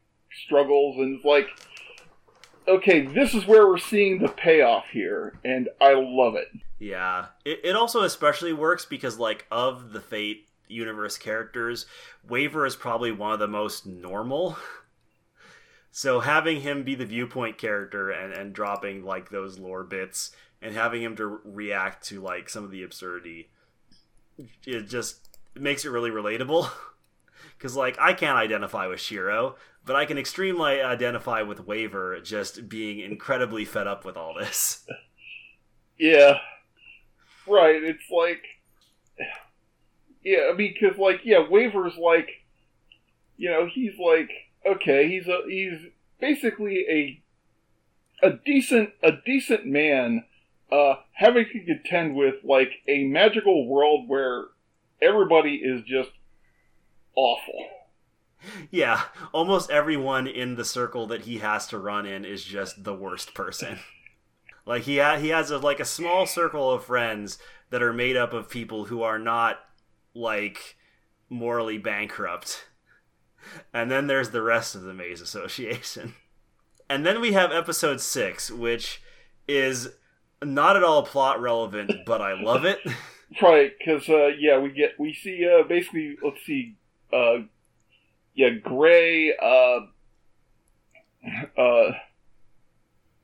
[0.44, 1.48] struggles and it's like
[2.66, 6.48] okay, this is where we're seeing the payoff here, and I love it.
[6.78, 11.86] Yeah, it, it also especially works because like of the Fate universe characters,
[12.26, 14.56] Waver is probably one of the most normal.
[15.90, 20.30] So having him be the viewpoint character and, and dropping like those lore bits
[20.62, 23.50] and having him to react to like some of the absurdity,
[24.66, 26.70] it just it makes it really relatable.
[27.56, 32.68] Because like I can't identify with Shiro, but I can extremely identify with Waver just
[32.68, 34.86] being incredibly fed up with all this.
[35.98, 36.38] Yeah,
[37.46, 37.82] right.
[37.82, 38.42] It's like,
[40.22, 42.28] yeah, I mean, because like, yeah, Waver's like,
[43.36, 44.30] you know, he's like,
[44.66, 45.90] okay, he's a he's
[46.20, 50.24] basically a a decent a decent man,
[50.72, 54.46] uh, having to contend with like a magical world where
[55.00, 56.10] everybody is just
[57.14, 57.66] awful.
[58.70, 59.02] Yeah,
[59.32, 63.34] almost everyone in the circle that he has to run in is just the worst
[63.34, 63.80] person.
[64.66, 67.38] like he ha- he has a, like a small circle of friends
[67.70, 69.58] that are made up of people who are not
[70.18, 70.76] like
[71.28, 72.66] morally bankrupt.
[73.72, 76.14] And then there's the rest of the Maze Association.
[76.90, 79.02] And then we have episode 6, which
[79.46, 79.90] is
[80.42, 82.78] not at all plot relevant, but I love it.
[83.42, 86.76] Right, because uh, yeah, we get we see uh, basically let's see,
[87.12, 87.40] uh,
[88.34, 89.80] yeah, Gray, uh,
[91.60, 91.92] uh,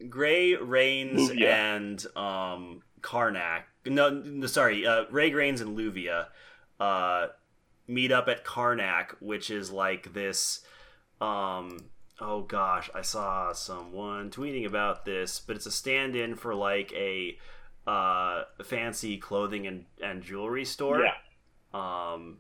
[0.07, 1.47] Gray, Reines, Luvia.
[1.47, 3.63] and um, Karnak.
[3.87, 6.27] No, no, sorry, uh, Ray Reines and Luvia
[6.81, 7.29] uh,
[7.87, 10.61] meet up at Karnak, which is like this.
[11.21, 16.93] Um, oh gosh, I saw someone tweeting about this, but it's a stand-in for like
[16.93, 17.39] a
[17.87, 21.03] uh, fancy clothing and, and jewelry store.
[21.03, 21.15] yeah,
[21.73, 22.39] um,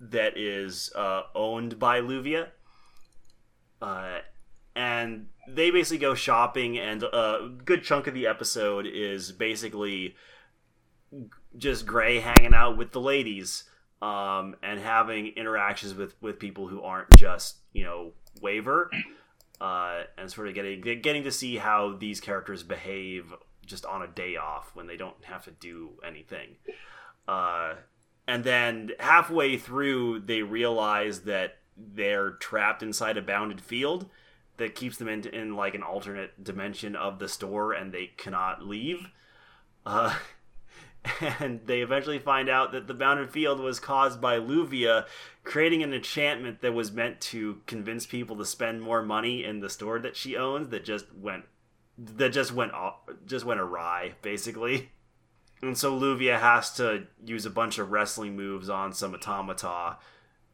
[0.00, 2.48] that is uh, owned by Luvia.
[3.80, 4.18] Uh,
[4.74, 10.14] and they basically go shopping, and a good chunk of the episode is basically
[11.58, 13.64] just Gray hanging out with the ladies
[14.00, 18.90] um, and having interactions with, with people who aren't just, you know, Waver.
[19.60, 23.34] Uh, and sort of getting getting to see how these characters behave
[23.66, 26.56] just on a day off when they don't have to do anything.
[27.26, 27.74] Uh,
[28.28, 34.08] and then halfway through, they realize that they're trapped inside a bounded field
[34.58, 38.64] that keeps them in, in like an alternate dimension of the store, and they cannot
[38.64, 39.08] leave.
[39.86, 40.14] Uh,
[41.40, 45.06] and they eventually find out that the bounded field was caused by Luvia
[45.44, 49.70] creating an enchantment that was meant to convince people to spend more money in the
[49.70, 50.68] store that she owns.
[50.68, 51.44] That just went
[51.98, 52.96] that just went off,
[53.26, 54.90] just went awry, basically.
[55.60, 59.96] And so Luvia has to use a bunch of wrestling moves on some automata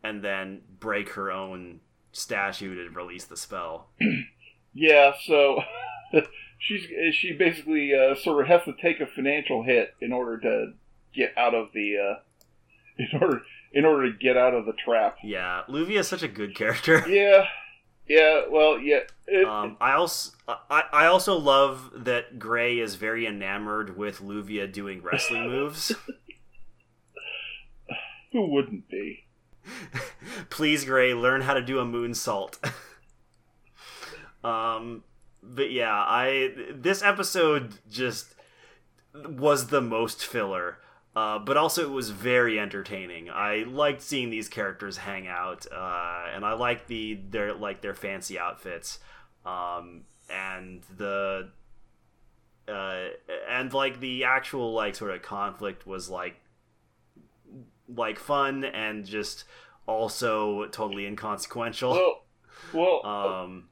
[0.02, 1.80] and then break her own
[2.12, 3.88] statue to release the spell.
[4.72, 5.12] yeah.
[5.24, 5.62] So
[6.66, 10.72] she's she basically uh, sort of has to take a financial hit in order to
[11.14, 12.20] get out of the uh,
[12.98, 13.42] in order
[13.72, 15.16] in order to get out of the trap.
[15.22, 17.04] Yeah, Luvia is such a good character.
[17.08, 17.46] Yeah,
[18.08, 18.42] yeah.
[18.50, 19.00] Well, yeah.
[19.26, 24.70] It, Um, I also I, I also love that Gray is very enamored with Luvia
[24.70, 25.92] doing wrestling moves.
[28.32, 29.24] who wouldn't be?
[30.50, 32.58] Please, Gray, learn how to do a moonsault.
[34.44, 35.02] um,
[35.47, 38.34] but yeah, I this episode just
[39.14, 40.78] was the most filler.
[41.16, 43.30] Uh, but also, it was very entertaining.
[43.30, 47.95] I liked seeing these characters hang out, uh, and I liked the their like their
[47.95, 48.99] fancy outfits,
[49.47, 51.51] um, and the
[52.66, 53.05] uh,
[53.49, 56.34] and like the actual like sort of conflict was like
[57.95, 59.45] like fun and just
[59.86, 61.92] also totally inconsequential.
[61.92, 62.22] Well,
[62.72, 63.07] well,
[63.45, 63.68] Um,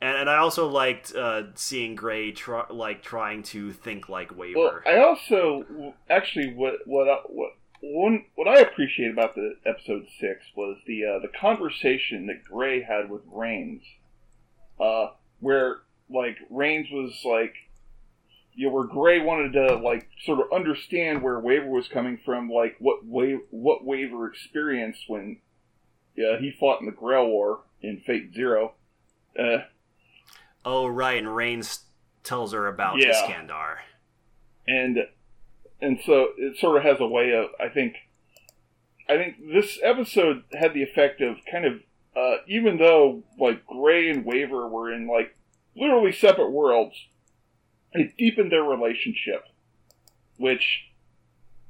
[0.00, 4.58] and, and I also liked uh, seeing Gray try, like trying to think like Waver.
[4.58, 4.88] well, Waver.
[4.88, 10.44] I also actually what what I- what one what I appreciate about the episode six
[10.56, 13.82] was the uh, the conversation that Gray had with Reines,
[14.80, 15.08] uh,
[15.40, 15.78] where
[16.08, 17.54] like Reines was like,
[18.54, 22.48] you know, where Gray wanted to like sort of understand where Waver was coming from,
[22.48, 25.38] like what Wa- what Waver experienced when
[26.16, 28.72] yeah, he fought in the Grail War in Fate Zero.
[29.38, 29.58] Uh,
[30.66, 31.84] oh right, and Reines
[32.22, 33.12] tells her about Yeah.
[33.12, 33.76] Iskandar.
[34.66, 34.98] and
[35.80, 37.94] and so it sort of has a way of I think
[39.08, 41.74] I think this episode had the effect of kind of
[42.16, 45.36] uh, even though like Gray and Waver were in like
[45.76, 46.96] literally separate worlds,
[47.92, 49.44] it deepened their relationship,
[50.38, 50.86] which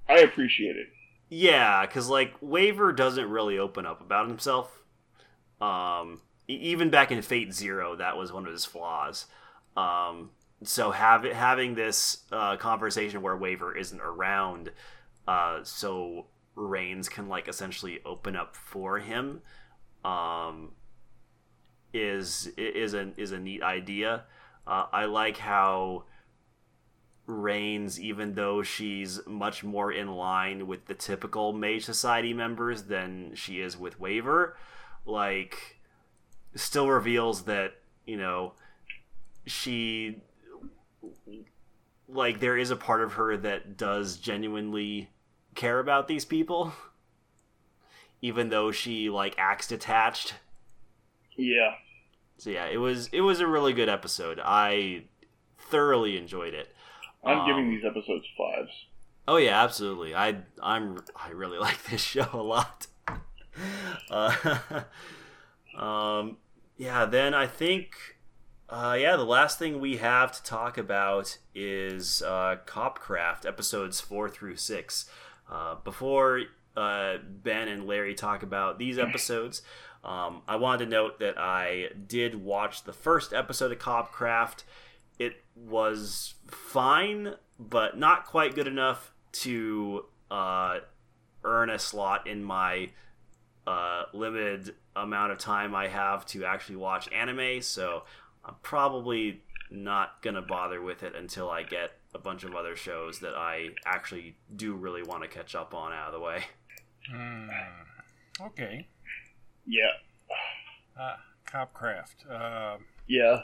[0.08, 0.86] I appreciated.
[1.28, 4.82] Yeah, because like Waver doesn't really open up about himself.
[5.60, 9.26] Um, even back in Fate Zero, that was one of his flaws.
[9.76, 10.30] Um,
[10.62, 14.72] so having this uh, conversation where Waver isn't around,
[15.28, 19.42] uh, so Reines can like essentially open up for him,
[20.04, 20.72] um,
[21.92, 24.24] is is a is a neat idea.
[24.66, 26.04] Uh, I like how
[27.26, 33.34] Reines, even though she's much more in line with the typical Mage Society members than
[33.34, 34.56] she is with Waver,
[35.04, 35.75] like,
[36.56, 37.74] still reveals that,
[38.06, 38.54] you know,
[39.46, 40.18] she.
[42.08, 45.10] Like, there is a part of her that does genuinely
[45.54, 46.72] care about these people,
[48.22, 50.34] even though she, like, acts detached.
[51.36, 51.74] Yeah,
[52.38, 54.40] So, yeah, it was it was a really good episode.
[54.42, 55.04] I
[55.58, 56.74] thoroughly enjoyed it.
[57.24, 58.72] I'm Um, giving these episodes fives.
[59.28, 60.14] Oh yeah, absolutely.
[60.14, 62.86] I I'm I really like this show a lot.
[64.10, 64.82] Uh,
[65.78, 66.36] um,
[66.76, 67.04] yeah.
[67.04, 68.16] Then I think,
[68.68, 74.28] uh, yeah, the last thing we have to talk about is uh, Copcraft episodes four
[74.28, 75.08] through six.
[75.50, 76.42] Uh, before
[76.76, 79.62] uh, Ben and Larry talk about these episodes,
[80.04, 84.62] um, I wanted to note that I did watch the first episode of Copcraft.
[85.18, 90.78] It was fine, but not quite good enough to uh,
[91.42, 92.90] earn a slot in my
[93.66, 97.62] uh, limited amount of time I have to actually watch anime.
[97.62, 98.04] So
[98.44, 103.18] I'm probably not gonna bother with it until I get a bunch of other shows
[103.20, 106.44] that I actually do really want to catch up on out of the way.
[107.10, 107.48] Hmm.
[108.40, 108.86] Okay.
[109.66, 109.92] Yeah,
[110.98, 111.16] Uh,
[111.46, 112.30] Copcraft.
[112.30, 113.40] Uh, yeah.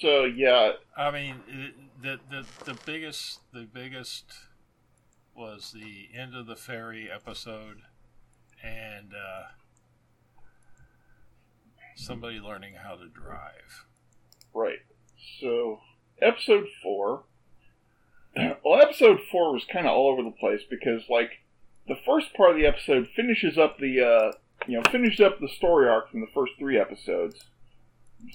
[0.00, 4.32] So yeah, I mean, the, the the biggest the biggest
[5.34, 7.82] was the end of the ferry episode,
[8.62, 9.48] and uh,
[11.98, 13.86] somebody learning how to drive.
[14.54, 14.78] Right.
[15.40, 15.80] So,
[16.20, 17.24] episode four.
[18.64, 21.30] Well, episode four was kind of all over the place because, like,
[21.88, 24.32] the first part of the episode finishes up the, uh,
[24.68, 27.46] you know, finishes up the story arc from the first three episodes.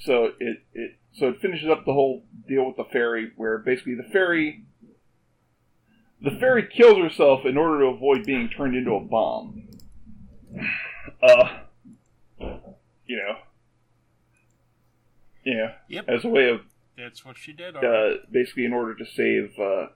[0.04, 3.96] So it, it, so it finishes up the whole deal with the fairy, where basically
[3.96, 4.66] the fairy,
[6.22, 9.70] the fairy kills herself in order to avoid being turned into a bomb.
[11.22, 11.60] Uh,
[13.06, 13.38] you know,
[15.46, 16.62] know, Yep, as a way of
[16.98, 17.76] that's what she did.
[17.76, 17.84] right.
[17.84, 19.88] uh, basically in order to save, uh,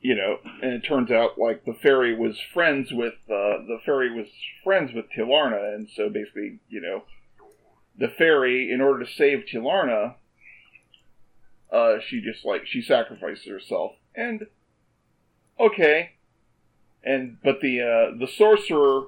[0.00, 4.10] you know, and it turns out like the fairy was friends with uh, the fairy
[4.14, 4.26] was
[4.62, 7.04] friends with Tilarna, and so basically, you know,
[7.98, 10.14] the fairy, in order to save Tilarna,
[11.72, 14.46] uh, she just like she sacrificed herself, and
[15.60, 16.12] okay,
[17.02, 19.04] and but the uh, the sorcerer,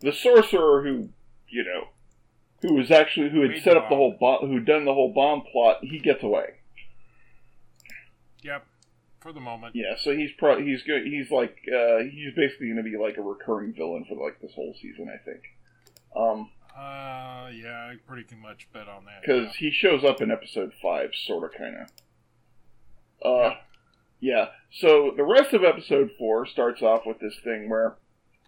[0.00, 1.08] the sorcerer who,
[1.48, 1.88] you know.
[2.62, 5.12] Who was actually who had Made set up the whole bomb, who done the whole
[5.12, 5.78] bomb plot?
[5.82, 6.54] He gets away.
[8.42, 8.64] Yep,
[9.20, 9.74] for the moment.
[9.76, 13.16] Yeah, so he's pro- he's go- he's like uh, he's basically going to be like
[13.18, 15.42] a recurring villain for like this whole season, I think.
[16.16, 19.20] Um, Uh, yeah, I pretty much bet on that.
[19.22, 21.88] because he shows up in episode five, sort of, kind of.
[23.22, 23.54] Uh,
[24.20, 24.46] yeah.
[24.70, 27.96] So the rest of episode four starts off with this thing where,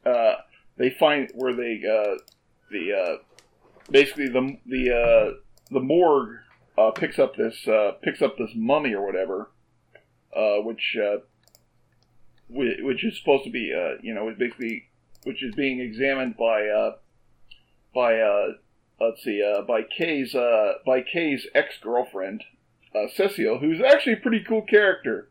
[0.06, 0.36] uh,
[0.76, 2.18] they find where they uh,
[2.70, 3.16] the uh,
[3.90, 5.32] basically the the uh,
[5.70, 6.36] the morgue
[6.76, 9.50] uh, picks up this uh, picks up this mummy or whatever,
[10.36, 11.18] uh, which uh,
[12.48, 14.88] which is supposed to be, uh, you know, is basically,
[15.24, 16.92] which is being examined by,
[17.94, 18.14] by,
[18.98, 22.44] let's see, by Kay's, by Kay's ex girlfriend,
[23.14, 25.28] Cecile, who's actually a pretty cool character.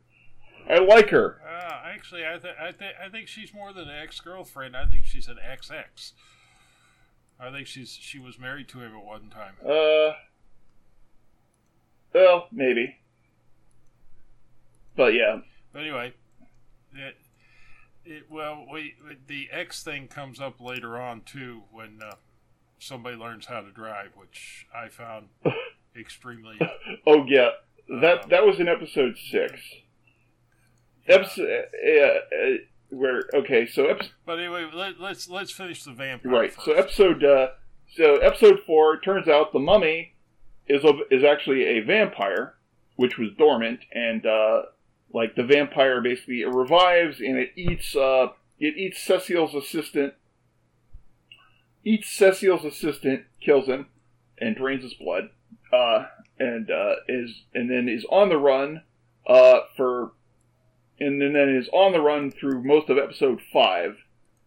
[0.70, 1.41] I like her.
[1.84, 4.78] Actually, I, th- I, th- I think she's more than an ex girlfriend.
[4.78, 6.12] I think she's an XX.
[7.40, 9.54] I think she's she was married to him at one time.
[9.64, 10.14] Uh,
[12.14, 12.98] well, maybe.
[14.96, 15.40] But yeah,
[15.72, 16.14] But anyway,
[16.96, 17.16] it,
[18.04, 18.96] it well, we
[19.28, 22.16] the X thing comes up later on too when uh,
[22.80, 25.28] somebody learns how to drive, which I found
[25.96, 26.60] extremely.
[27.08, 27.50] oh yeah,
[28.02, 29.62] that Um, that was in episode six.
[31.08, 32.58] Episode, uh, uh,
[32.90, 36.32] where okay, so episode, But anyway, let, let's let's finish the vampire.
[36.32, 36.66] right, First.
[36.66, 37.48] so episode, uh,
[37.96, 39.00] so episode four.
[39.00, 40.14] Turns out the mummy
[40.68, 42.56] is a, is actually a vampire,
[42.96, 44.64] which was dormant, and uh,
[45.14, 48.28] like the vampire basically it revives and it eats uh,
[48.60, 50.14] it eats Cecile's assistant,
[51.84, 53.88] eats Cecile's assistant, kills him,
[54.40, 55.30] and drains his blood,
[55.74, 56.06] uh,
[56.40, 58.82] and uh, is and then is on the run
[59.28, 60.12] uh, for,
[61.00, 63.98] and then then is on the run through most of episode five,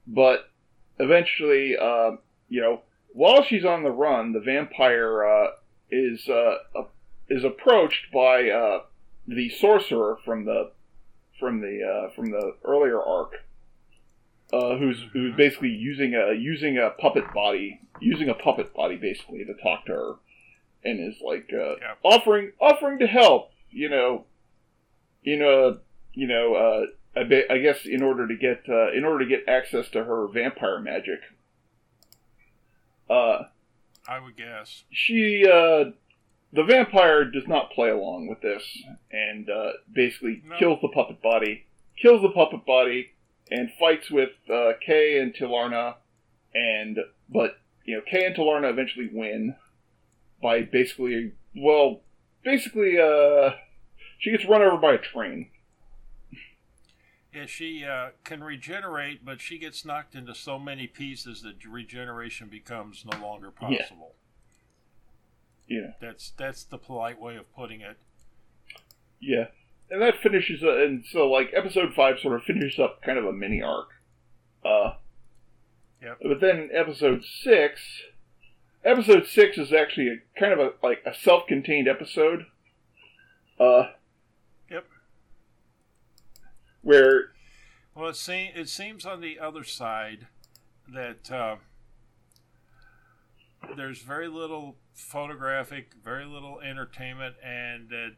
[0.06, 0.50] but
[0.98, 2.12] eventually, uh,
[2.48, 2.82] you know,
[3.12, 5.48] while she's on the run, the vampire uh,
[5.90, 6.84] is uh, uh,
[7.28, 8.80] is approached by uh,
[9.26, 10.70] the sorcerer from the
[11.38, 13.32] from the uh, from the earlier arc,
[14.52, 19.44] uh, who's who's basically using a using a puppet body using a puppet body basically
[19.44, 20.12] to talk to her,
[20.84, 21.94] and is like uh, Yeah.
[22.02, 24.24] offering offering to help, you know,
[25.22, 25.78] you know,
[26.14, 29.28] you know, uh, I, be, I guess in order to get uh, in order to
[29.28, 31.20] get access to her vampire magic.
[33.08, 33.44] Uh,
[34.08, 34.84] I would guess.
[34.90, 35.90] she uh,
[36.52, 38.62] the vampire does not play along with this
[39.10, 40.56] and uh, basically No.
[40.58, 41.66] kills the puppet body
[42.00, 43.10] kills the puppet body
[43.50, 45.96] and fights with uh, Kay and Tilarna
[46.54, 46.98] and
[47.28, 49.54] but you know Kay and Tilarna eventually win
[50.42, 52.00] by basically well
[52.44, 53.50] basically uh
[54.18, 55.48] she gets run over by a train
[57.32, 62.48] Yeah, she uh, can regenerate, but she gets knocked into so many pieces that regeneration
[62.48, 64.14] becomes no longer possible.
[65.68, 65.92] Yeah.
[65.92, 67.98] know That's that's the polite way of putting it.
[69.20, 69.46] Yeah,
[69.90, 73.24] and that finishes, uh, and so like episode five sort of finishes up kind of
[73.24, 73.88] a mini arc.
[74.64, 74.94] Uh,
[76.02, 76.18] Yep.
[76.22, 77.80] But then episode six,
[78.84, 82.46] episode six is actually a kind of a like a self-contained episode.
[83.58, 83.90] Uh.
[86.82, 87.32] Where
[87.94, 90.26] Well, it, se- it seems on the other side
[90.88, 91.56] that uh,
[93.76, 98.12] there's very little photographic, very little entertainment, and that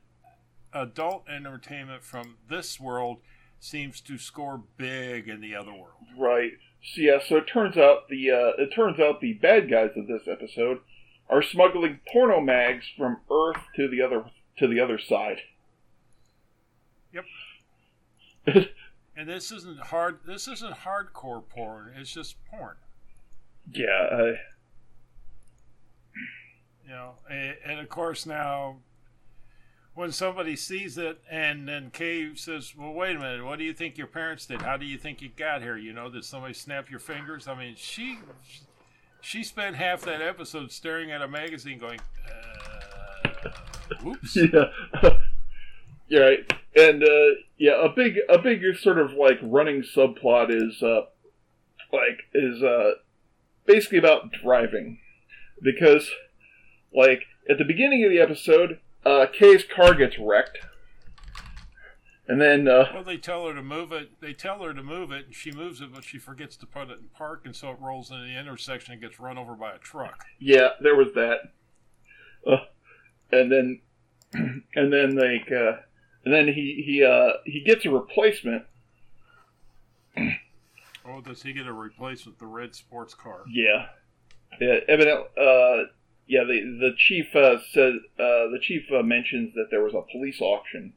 [0.72, 3.18] adult entertainment from this world
[3.60, 6.06] seems to score big in the other world.
[6.18, 6.52] right,
[6.82, 10.06] so yeah, so it turns out the uh, it turns out the bad guys of
[10.08, 10.80] this episode
[11.28, 14.24] are smuggling porno mags from Earth to the other
[14.58, 15.38] to the other side.
[19.14, 20.20] And this isn't hard.
[20.26, 21.92] This isn't hardcore porn.
[21.98, 22.76] It's just porn.
[23.70, 24.32] yeah, uh,
[26.84, 28.76] You know, and, and of course now,
[29.94, 33.44] when somebody sees it, and then Kay says, "Well, wait a minute.
[33.44, 34.62] What do you think your parents did?
[34.62, 35.76] How do you think you got here?
[35.76, 37.46] You know, did somebody snap your fingers?
[37.46, 38.18] I mean, she
[39.20, 42.00] she spent half that episode staring at a magazine, going,
[43.44, 43.50] uh,
[44.06, 44.64] "Oops." yeah,
[46.08, 46.52] yeah, right.
[46.76, 51.02] and uh, yeah, a big, a big sort of like running subplot is uh,
[51.92, 52.94] like is uh,
[53.66, 54.98] basically about driving,
[55.62, 56.10] because
[56.92, 60.58] like at the beginning of the episode, uh, Kay's car gets wrecked,
[62.26, 64.20] and then uh, Well, they tell her to move it.
[64.20, 66.90] They tell her to move it, and she moves it, but she forgets to put
[66.90, 69.70] it in park, and so it rolls into the intersection and gets run over by
[69.70, 70.24] a truck.
[70.40, 71.52] yeah, there was that,
[72.44, 72.56] uh,
[73.30, 73.80] and then
[74.74, 75.76] and then like uh,
[76.24, 78.64] and then he he uh, he gets a replacement.
[81.04, 82.38] Oh, does he get a replacement?
[82.38, 83.42] The red sports car.
[83.48, 83.86] Yeah,
[84.60, 84.78] yeah.
[84.88, 85.26] Evident.
[85.36, 85.90] Uh,
[86.26, 86.44] yeah.
[86.44, 90.40] The the chief uh, said uh, the chief uh, mentions that there was a police
[90.40, 90.92] auction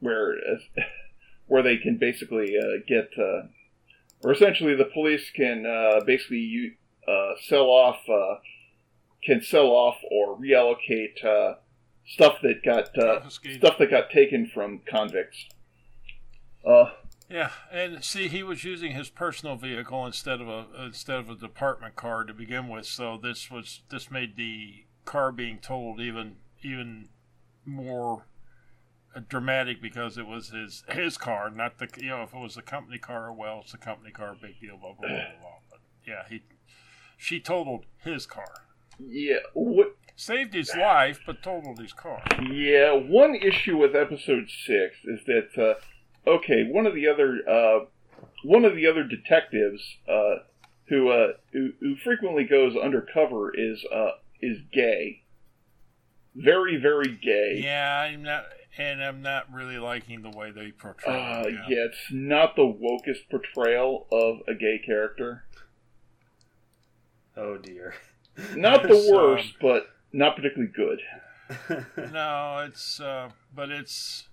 [0.00, 0.82] where uh,
[1.46, 3.42] where they can basically uh, get, uh,
[4.22, 6.72] or essentially the police can uh, basically you
[7.08, 8.36] uh, sell off uh,
[9.24, 11.54] can sell off or reallocate uh,
[12.06, 15.46] stuff that got uh, stuff that got taken from convicts.
[16.66, 16.90] Uh,
[17.28, 21.34] Yeah, and see, he was using his personal vehicle instead of a instead of a
[21.36, 22.86] department car to begin with.
[22.86, 27.08] So this was this made the car being totaled even even
[27.64, 28.24] more
[29.28, 32.62] dramatic because it was his his car, not the you know if it was a
[32.62, 35.40] company car, well, it's a company car, big deal, blah blah blah blah.
[35.40, 35.58] blah.
[35.70, 36.42] But yeah, he
[37.16, 38.66] she totaled his car,
[38.98, 39.40] Yeah.
[39.54, 39.96] What?
[40.20, 42.22] Saved his life, but totaled his car.
[42.50, 42.92] Yeah.
[42.92, 47.84] One issue with episode six is that uh, okay, one of the other uh,
[48.44, 50.44] one of the other detectives uh,
[50.88, 54.10] who, uh, who who frequently goes undercover is uh,
[54.40, 55.22] is gay.
[56.34, 57.60] Very very gay.
[57.62, 58.44] Yeah, I'm not,
[58.78, 61.12] and I'm not really liking the way they portray.
[61.12, 65.44] Uh, it, yeah, it's not the wokest portrayal of a gay character.
[67.36, 67.94] Oh dear.
[68.54, 71.00] Not the So- worst, but not particularly good.
[72.12, 74.28] No, it's uh, but it's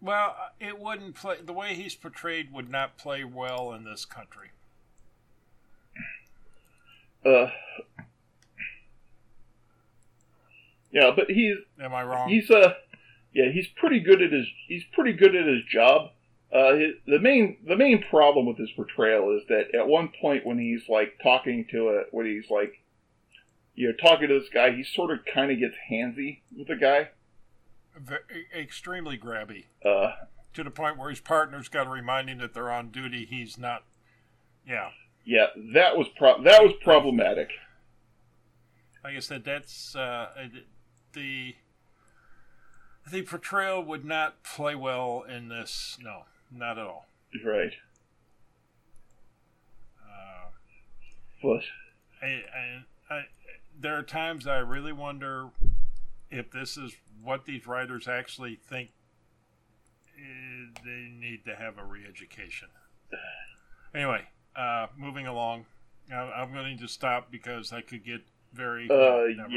[0.00, 4.48] well, it wouldn't play the way he's portrayed would not play well in this country.
[7.24, 7.46] Uh,
[10.92, 12.28] yeah, but he's Am I wrong?
[12.28, 12.74] he's uh
[13.32, 16.10] yeah he's pretty good at his he's pretty good at his job.
[16.54, 20.46] Uh, his, the main the main problem with his portrayal is that at one point
[20.46, 22.80] when he's like talking to a when he's like
[23.74, 26.76] you know talking to this guy, he sort of kind of gets handsy with the
[26.76, 27.08] guy.
[27.96, 30.12] Ve- extremely grabby Uh,
[30.52, 33.24] to the point where his partner's got to remind him that they're on duty.
[33.24, 33.82] He's not.
[34.66, 34.90] Yeah,
[35.24, 37.50] yeah, that was pro- that was problematic.
[39.02, 40.28] like I said, that's uh,
[41.14, 41.56] the
[43.10, 45.98] the portrayal would not play well in this.
[46.00, 46.22] No,
[46.52, 47.06] not at all.
[47.44, 47.72] Right,
[50.00, 50.50] Uh,
[51.42, 51.62] but
[52.22, 53.22] I, I, I,
[53.80, 55.48] there are times I really wonder
[56.30, 58.90] if this is what these writers actually think
[60.16, 62.68] eh, they need to have a re-education.
[63.94, 64.22] Anyway,
[64.56, 65.66] uh, moving along,
[66.12, 68.22] I'm going to stop because I could get
[68.52, 68.90] very.
[68.90, 68.94] Uh,
[69.26, 69.52] yeah, mind.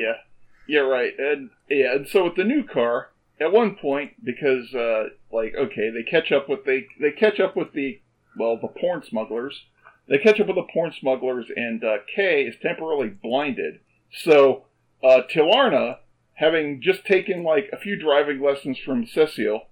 [0.68, 3.10] yeah, right, and yeah, and so with the new car,
[3.40, 7.56] at one point, because uh, like okay, they catch up with they they catch up
[7.56, 8.00] with the
[8.38, 9.66] well the porn smugglers.
[10.08, 13.80] They catch up with the porn smugglers, and uh, Kay is temporarily blinded.
[14.12, 14.66] So
[15.04, 15.98] uh, Tilarna,
[16.36, 19.68] having just taken like a few driving lessons from Cecile,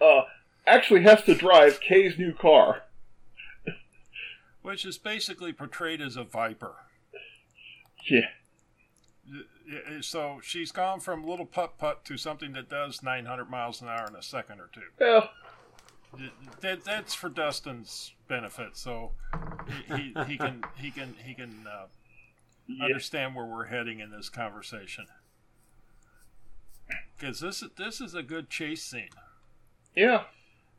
[0.00, 0.22] uh,
[0.66, 2.82] actually has to drive Kay's new car.
[4.62, 6.74] Which is basically portrayed as a viper.
[8.08, 8.28] Yeah,
[10.00, 14.06] So she's gone from little putt putt to something that does 900 miles an hour
[14.08, 14.82] in a second or two.
[14.98, 15.30] well,
[16.60, 19.12] that, that's for Dustin's benefit, so
[19.88, 21.86] he, he, he can he can he can uh,
[22.66, 25.06] yeah, understand where we're heading in this conversation.
[27.18, 29.08] Because this is this is a good chase scene.
[29.94, 30.24] yeah,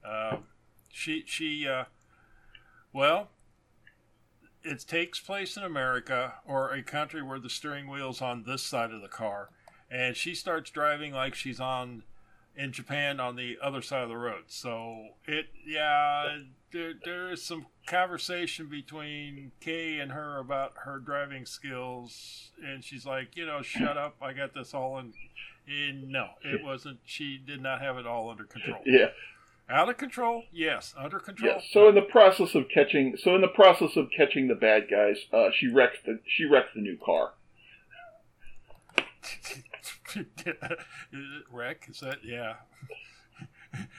[0.05, 0.37] Uh,
[0.91, 1.85] she she uh,
[2.91, 3.29] well,
[4.63, 8.91] it takes place in America or a country where the steering wheel's on this side
[8.91, 9.49] of the car,
[9.91, 12.03] and she starts driving like she's on
[12.55, 14.43] in Japan on the other side of the road.
[14.47, 16.37] So it yeah,
[16.71, 23.05] there there is some conversation between Kay and her about her driving skills, and she's
[23.05, 25.13] like, you know, shut up, I got this all in.
[25.65, 26.99] And no, it wasn't.
[27.05, 28.81] She did not have it all under control.
[28.85, 29.07] yeah.
[29.69, 30.43] Out of control?
[30.51, 30.93] Yes.
[30.97, 31.53] Under control?
[31.55, 31.61] Yeah.
[31.71, 35.17] So in the process of catching, so in the process of catching the bad guys,
[35.31, 37.33] uh, she wrecks the she wrecks the new car.
[41.51, 41.87] Wreck?
[41.89, 42.19] Is that?
[42.23, 42.55] Yeah.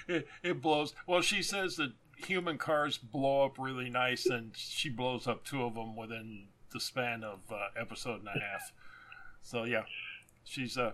[0.06, 0.94] it, it blows.
[1.06, 5.62] Well, she says that human cars blow up really nice, and she blows up two
[5.62, 8.72] of them within the span of uh, episode and a half.
[9.42, 9.84] So yeah,
[10.44, 10.92] she's uh,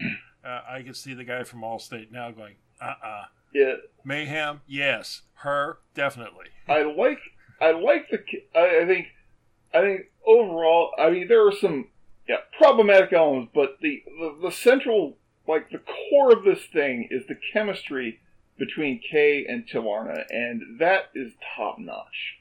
[0.44, 4.60] uh I can see the guy from Allstate now going, uh uh Yeah, mayhem.
[4.66, 6.46] Yes, her definitely.
[6.68, 7.20] I like
[7.60, 8.18] I like the
[8.54, 9.08] I, think
[9.74, 11.88] I think overall I mean there are some
[12.28, 15.16] yeah problematic elements, but the, the the central
[15.46, 18.20] like the core of this thing is the chemistry
[18.58, 22.38] between Kay and Tilarna, and that is top notch.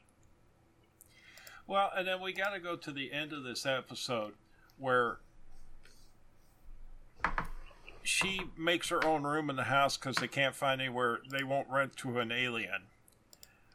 [1.68, 4.34] Well, and then we got to go to the end of this episode
[4.78, 5.20] where
[8.08, 11.20] she makes her own room in the house because they can't find anywhere.
[11.30, 12.84] They won't rent to an alien,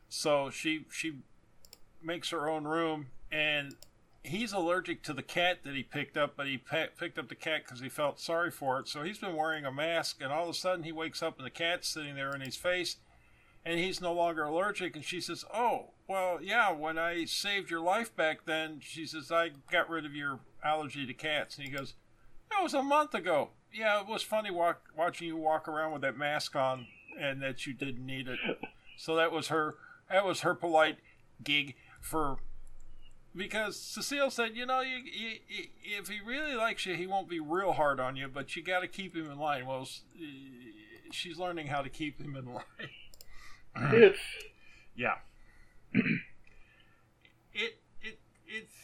[0.09, 1.19] so she she
[2.03, 3.77] makes her own room, and
[4.25, 7.35] he's allergic to the cat that he picked up, but he pe- picked up the
[7.35, 8.89] cat because he felt sorry for it.
[8.89, 11.47] So he's been wearing a mask, and all of a sudden he wakes up and
[11.47, 12.97] the cat's sitting there in his face,
[13.67, 14.97] and he's no longer allergic.
[14.97, 16.73] And she says, "Oh, well, yeah.
[16.73, 21.07] When I saved your life back then, she says I got rid of your allergy
[21.07, 21.95] to cats." And he goes,
[22.51, 26.03] "That was a month ago." Yeah, it was funny walk, watching you walk around with
[26.03, 26.87] that mask on,
[27.19, 28.39] and that you didn't need it.
[28.97, 29.77] So that was her.
[30.11, 30.99] That was her polite
[31.43, 32.39] gig for
[33.35, 35.65] because Cecile said, you know, you, you, you,
[35.99, 38.81] if he really likes you, he won't be real hard on you, but you got
[38.81, 39.67] to keep him in line.
[39.67, 39.89] Well,
[41.11, 44.13] she's learning how to keep him in line.
[44.95, 45.15] yeah.
[47.55, 48.75] it it it's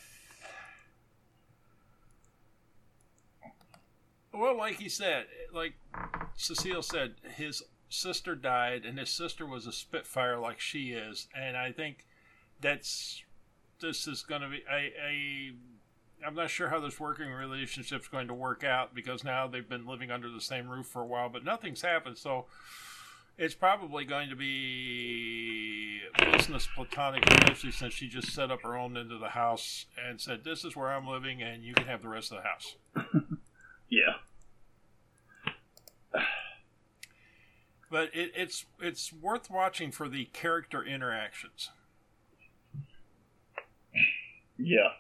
[4.39, 5.75] well, like he said, like
[6.37, 11.57] Cecile said, his sister died, and his sister was a Spitfire like she is, and
[11.57, 12.07] I think
[12.61, 13.23] that's
[13.81, 15.53] this is going to be a, a
[16.27, 19.69] I'm not sure how this working relationship is going to work out because now they've
[19.69, 22.19] been living under the same roof for a while, but nothing's happened.
[22.19, 22.47] So
[23.37, 28.97] it's probably going to be business platonic, especially since she just set up her own
[28.97, 32.09] into the house and said, "This is where I'm living, and you can have the
[32.09, 32.77] rest of the house."
[33.89, 34.15] yeah.
[37.91, 41.71] But it, it's it's worth watching for the character interactions.
[44.59, 44.91] Yeah,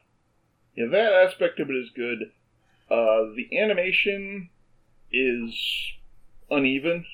[0.75, 2.33] yeah, that aspect of it is good.
[2.91, 4.49] Uh, the animation
[5.13, 5.55] is
[6.51, 7.05] uneven.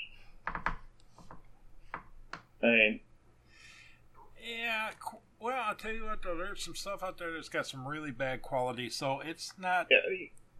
[2.62, 3.00] And
[4.42, 4.90] yeah,
[5.40, 8.10] well, I'll tell you what though, there's some stuff out there that's got some really
[8.10, 8.88] bad quality.
[8.90, 9.98] So it's not yeah,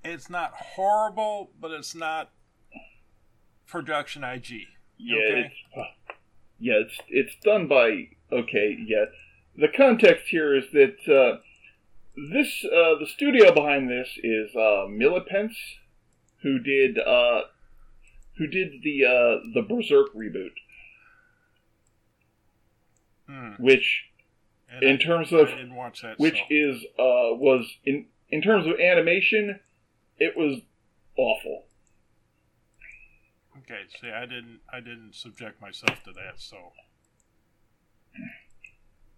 [0.05, 2.33] it's not horrible, but it's not
[3.67, 4.67] production IG.
[4.99, 5.41] Yeah, okay?
[5.41, 5.83] it's, uh,
[6.59, 8.77] yeah, it's it's done by okay.
[8.87, 9.07] Yeah,
[9.57, 11.41] the context here is that uh,
[12.33, 15.79] this uh, the studio behind this is uh, Millepensee,
[16.43, 17.43] who did uh,
[18.39, 20.55] who did the uh, the Berserk reboot,
[23.29, 23.63] hmm.
[23.63, 24.05] which
[24.71, 26.45] and in I, terms of that, which so.
[26.51, 29.61] is uh, was in in terms of animation,
[30.19, 30.61] it was
[31.17, 31.65] awful.
[33.65, 36.57] Okay, see, I didn't I didn't subject myself to that, so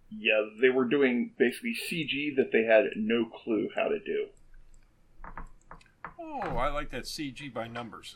[0.09, 4.27] yeah, they were doing basically CG that they had no clue how to do.
[6.19, 8.15] Oh, I like that CG by numbers.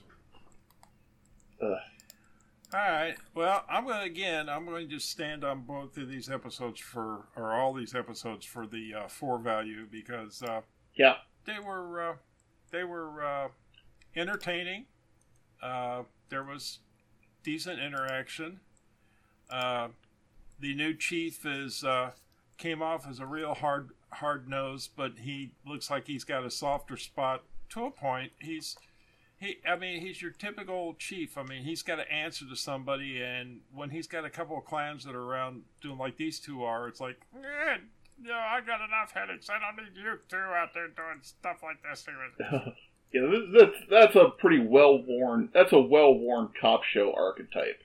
[1.62, 1.78] Ugh.
[2.74, 3.16] All right.
[3.36, 4.48] Well, I'm going to again.
[4.48, 8.66] I'm going to stand on both of these episodes for, or all these episodes for
[8.66, 10.62] the uh, four value because uh,
[10.96, 12.16] yeah, they were uh,
[12.72, 13.48] they were uh,
[14.16, 14.86] entertaining.
[16.32, 16.80] There was
[17.44, 18.62] decent interaction.
[19.50, 19.90] Uh,
[20.60, 22.12] the new chief is uh,
[22.58, 26.50] came off as a real hard hard nose, but he looks like he's got a
[26.50, 28.32] softer spot to a point.
[28.40, 28.78] He's
[29.38, 31.38] he I mean he's your typical chief.
[31.38, 34.64] I mean he's got to answer to somebody, and when he's got a couple of
[34.64, 37.20] clans that are around doing like these two are, it's like.
[38.24, 39.50] Know, I got enough headaches.
[39.50, 42.06] I don't need you two out there doing stuff like this.
[43.14, 45.50] yeah, that's that's a pretty well worn.
[45.54, 47.84] That's a well worn cop show archetype.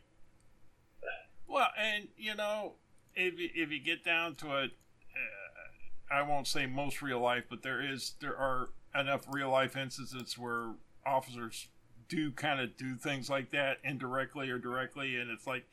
[1.49, 2.75] Well, and you know,
[3.15, 7.45] if you, if you get down to it, uh, I won't say most real life,
[7.49, 10.75] but there is there are enough real life instances where
[11.05, 11.69] officers
[12.09, 15.65] do kind of do things like that indirectly or directly, and it's like,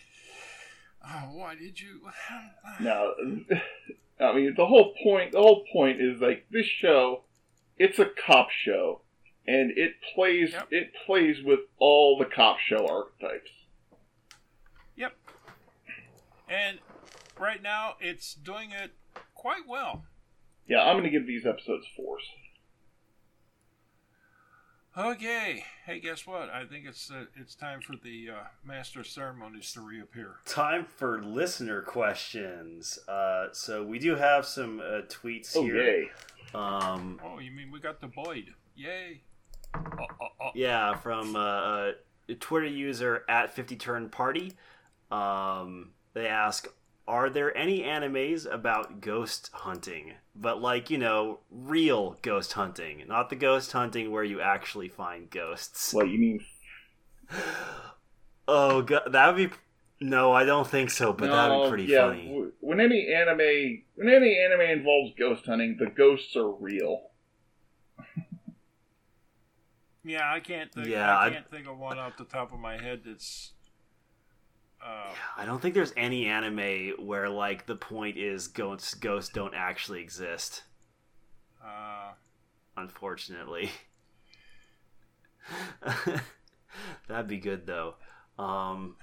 [1.05, 2.01] oh, why did you?
[2.80, 3.13] no,
[4.19, 5.34] I mean the whole point.
[5.34, 7.21] The whole point is like this show.
[7.77, 9.01] It's a cop show,
[9.47, 10.67] and it plays Yep.
[10.71, 13.51] it plays with all the cop show archetypes.
[14.95, 15.13] Yep.
[16.49, 16.79] And
[17.39, 18.91] right now, it's doing it
[19.35, 20.05] quite well.
[20.67, 22.23] Yeah, I'm going to give these episodes fours.
[24.95, 25.65] Okay.
[25.85, 26.49] Hey, guess what?
[26.51, 30.35] I think it's uh, it's time for the uh, master of ceremonies to reappear.
[30.45, 32.99] Time for listener questions.
[33.07, 35.75] Uh, so we do have some uh, tweets Oh here.
[35.83, 36.11] yay!
[36.53, 38.53] Um, Oh, you mean we got the Boyd?
[38.75, 39.21] Yay!
[40.53, 41.91] Yeah, from uh, uh,
[42.39, 44.53] Twitter user at 50 Turn Party.
[45.11, 46.67] Um, they ask,
[47.07, 50.13] are there any animes about ghost hunting?
[50.35, 55.29] But like, you know, real ghost hunting, not the ghost hunting where you actually find
[55.29, 55.93] ghosts.
[55.93, 56.45] What you mean?
[58.47, 59.55] Oh, go- that would be.
[59.99, 62.27] No, I don't think so, but that would be pretty yeah, funny.
[62.27, 67.01] w- When any anime, when any anime involves ghost hunting, the ghosts are real.
[70.03, 70.88] Yeah, I can't think.
[70.88, 73.51] Yeah, I I- can't think of one off the top of my head that's.
[74.85, 79.53] Uh, I don't think there's any anime where like the point is ghosts ghosts don't
[79.55, 80.63] actually exist.
[81.63, 82.11] uh,
[82.75, 83.71] Unfortunately,
[87.07, 87.95] that'd be good though.
[88.38, 88.95] Um,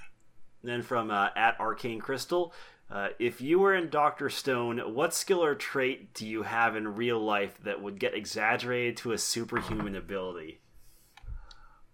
[0.63, 2.53] then from uh, at Arcane Crystal,
[2.91, 6.97] uh, if you were in Doctor Stone, what skill or trait do you have in
[6.97, 10.60] real life that would get exaggerated to a superhuman ability?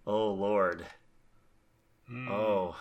[0.07, 0.87] Oh Lord.
[2.09, 2.28] hmm.
[2.31, 2.77] Oh.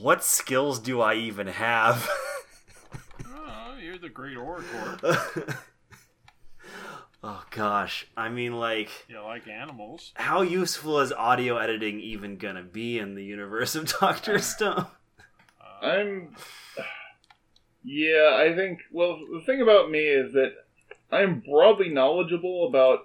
[0.00, 2.08] What skills do I even have?
[3.28, 4.66] Oh, you're the great orator.
[7.22, 10.12] oh gosh, I mean, like, You like animals.
[10.14, 14.86] how useful is audio editing even gonna be in the universe of Doctor Stone?
[15.60, 16.34] Uh, I'm.
[17.84, 18.80] Yeah, I think.
[18.90, 20.52] Well, the thing about me is that
[21.12, 23.00] I'm broadly knowledgeable about.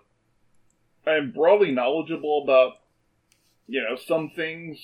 [1.08, 2.74] I'm broadly knowledgeable about,
[3.68, 4.78] you know, some things,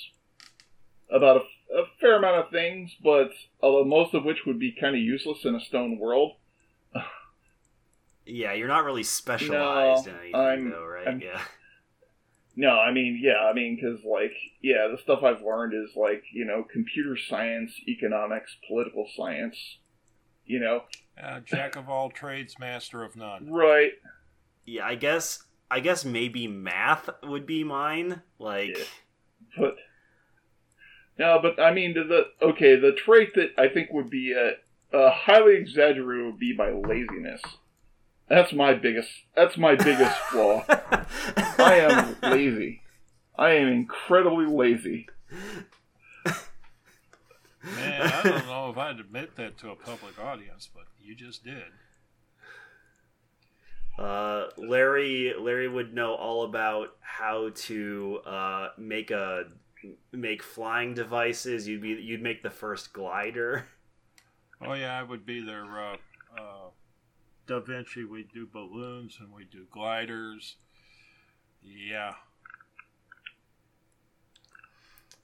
[1.11, 3.31] about a, a fair amount of things, but
[3.61, 6.33] uh, most of which would be kind of useless in a stone world.
[8.25, 11.07] Yeah, you're not really specialized No, in anything, I'm- though, right?
[11.07, 11.41] I'm- yeah.
[12.57, 14.31] No, I mean, yeah, I mean, because, like,
[14.61, 19.57] yeah, the stuff I've learned is, like, you know, computer science, economics, political science,
[20.45, 20.83] you know,
[21.21, 23.51] uh, jack of all trades, master of none.
[23.51, 23.91] right.
[24.65, 25.43] Yeah, I guess.
[25.76, 28.22] I guess maybe math would be mine.
[28.39, 28.84] Like, Yeah.
[29.57, 29.76] But
[31.19, 34.95] no, but I mean, the, the okay, the trait that I think would be uh,
[34.95, 37.41] uh, highly exaggerated would be my laziness.
[38.30, 39.10] That's my biggest.
[39.35, 40.64] That's my biggest flaw.
[40.69, 42.81] I am lazy.
[43.38, 45.10] I am incredibly lazy.
[46.23, 51.43] Man, I don't know if I'd admit that to a public audience, but you just
[51.43, 51.65] did.
[53.97, 59.45] Uh, Larry Larry would know all about how to uh, make a
[60.11, 61.67] make flying devices.
[61.67, 63.67] You'd be you'd make the first glider.
[64.61, 65.97] Oh yeah, I would be their uh,
[66.38, 66.69] uh,
[67.47, 68.03] Da Vinci.
[68.03, 70.55] We do balloons and we do gliders.
[71.63, 72.13] Yeah,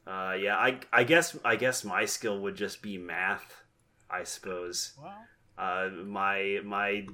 [0.07, 3.63] Uh, yeah, I I guess I guess my skill would just be math.
[4.09, 4.93] I suppose.
[5.01, 5.13] well,
[5.57, 7.05] Uh, my my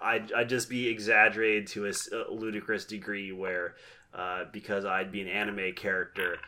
[0.00, 1.92] I'd, I'd just be exaggerated to a
[2.32, 3.74] ludicrous degree where
[4.14, 6.38] uh, because I'd be an anime character,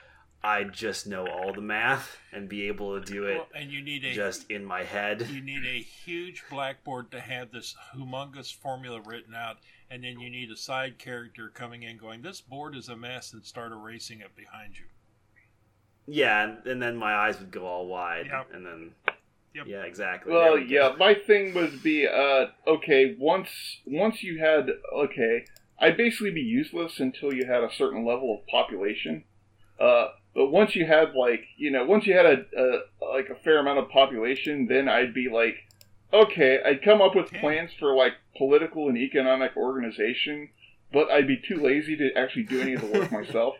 [0.43, 3.82] I'd just know all the math and be able to do it well, and you
[3.82, 5.27] need a just in my head.
[5.31, 9.59] you need a huge blackboard to have this humongous formula written out,
[9.90, 13.35] and then you need a side character coming in going, "This board is a mess,"
[13.35, 14.85] and start erasing it behind you.
[16.06, 18.48] Yeah, and, and then my eyes would go all wide, Yep.
[18.55, 18.90] and then
[19.55, 19.66] Yep.
[19.66, 20.32] yeah, exactly.
[20.32, 23.48] Well, we yeah, my thing would be uh okay, once
[23.86, 25.47] once you had okay,
[25.78, 29.24] I'd basically be useless until you had a certain level of population.
[29.81, 32.78] Uh but once you had like, you know, once you had a, a
[33.14, 35.56] like a fair amount of population, then I'd be like
[36.12, 37.40] okay, I'd come up with Okay.
[37.40, 40.48] plans for like political and economic organization,
[40.93, 43.55] but I'd be too lazy to actually do any of the work myself.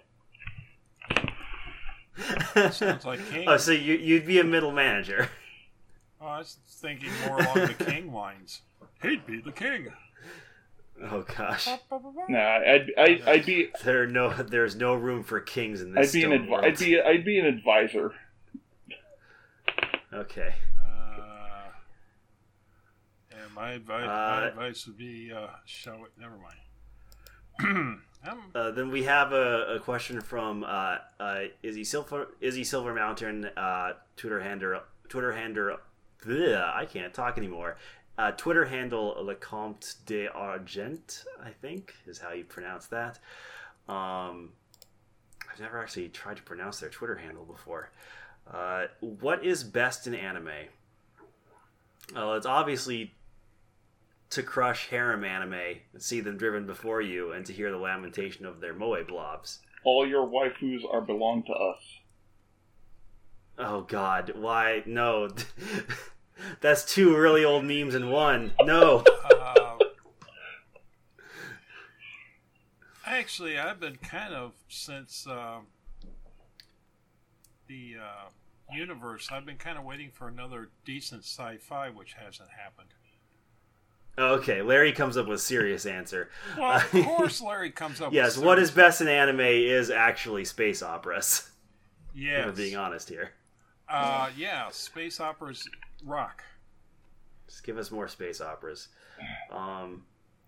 [2.73, 3.49] Sounds like King.
[3.49, 5.31] oh, so you you'd be a middle manager.
[6.21, 8.61] Oh, I was thinking more along the King lines.
[9.03, 9.89] He'd be the king.
[11.03, 11.67] Oh gosh,
[12.29, 16.11] Nah, I'd I'd, I'd be there are no there's no room for kings in this.
[16.11, 18.13] I'd be an stone advi- I'd be I'd be an advisor.
[20.13, 20.55] Okay.
[20.85, 21.23] Uh,
[23.31, 26.11] yeah, my advice, my Uh, advice would be, uh, show it.
[26.21, 28.01] Never mind.
[28.55, 33.47] Uh, then we have a, a question from uh, uh, Izzy Silver Izzy Silver Mountain
[33.57, 35.79] uh, Twitter handle Twitter handle
[36.25, 37.77] bleh, I can't talk anymore.
[38.19, 43.19] Uh, Twitter handle Lecomte de Argent, I think is how you pronounce that.
[43.89, 44.51] Um,
[45.51, 47.91] I've never actually tried to pronounce their Twitter handle before.
[48.51, 50.51] Uh, what is best in anime?
[52.15, 53.15] Well, it's obviously
[54.31, 58.47] to crush harem anime and see them driven before you and to hear the lamentation
[58.47, 59.61] of their moe blobs.
[59.85, 61.83] All your waifus are belong to us.
[63.59, 64.83] Oh god, why?
[64.87, 65.29] No.
[66.61, 68.53] That's two really old memes in one.
[68.61, 69.05] No.
[69.31, 69.79] uh,
[73.07, 75.67] actually, I've been kind of since um
[77.69, 78.29] the uh,
[78.75, 79.29] universe.
[79.31, 82.89] I've been kind of waiting for another decent sci-fi, which hasn't happened.
[84.19, 86.29] Okay, Larry comes up with a serious answer.
[86.59, 88.13] Well, of course, Larry comes up.
[88.13, 91.47] Yes, what is best in anime is actually space operas.
[92.13, 93.31] Yeah, we're being honest here.
[93.89, 95.69] Uh, yeah, space operas
[96.05, 96.43] rock.
[97.49, 98.89] Just give us more space operas.
[99.51, 100.05] Um,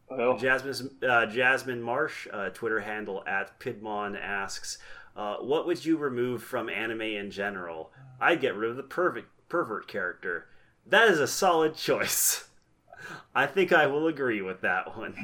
[0.08, 4.78] Well, Jasmine, uh, Jasmine Marsh, uh, Twitter handle at Pidmon asks,
[5.16, 7.92] uh, "What would you remove from anime in general?
[8.20, 10.48] I'd get rid of the pervert pervert character.
[10.86, 12.48] That is a solid choice.
[13.34, 15.16] I think I will agree with that one.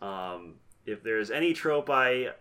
[0.00, 2.32] Um, if there's any trope I,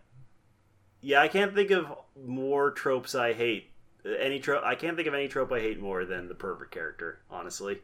[1.02, 3.72] yeah, I can't think of more tropes I hate.
[4.06, 7.19] Any trope I can't think of any trope I hate more than the pervert character.
[7.30, 7.80] Honestly,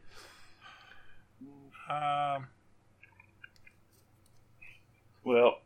[1.90, 2.48] Um,
[5.24, 5.58] well,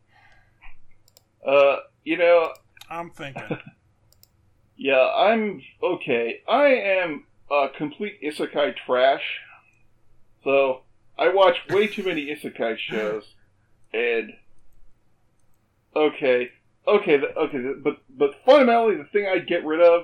[1.46, 2.54] uh, you know,
[2.90, 3.44] I'm thinking.
[4.78, 6.42] yeah, I'm okay.
[6.48, 9.42] I am uh, complete isekai trash.
[10.44, 10.82] So
[11.20, 13.24] I watch way too many isekai shows,
[13.94, 14.34] and
[15.96, 16.50] okay,
[16.88, 20.04] okay, okay, but but fundamentally, the thing I get rid of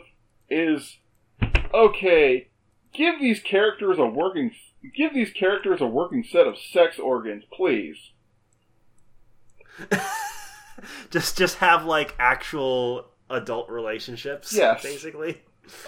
[0.54, 0.98] is
[1.74, 2.48] okay.
[2.94, 4.52] Give these characters a working
[4.96, 7.98] give these characters a working set of sex organs, please.
[11.10, 14.54] just just have like actual adult relationships.
[14.54, 14.84] Yes.
[14.84, 15.42] basically.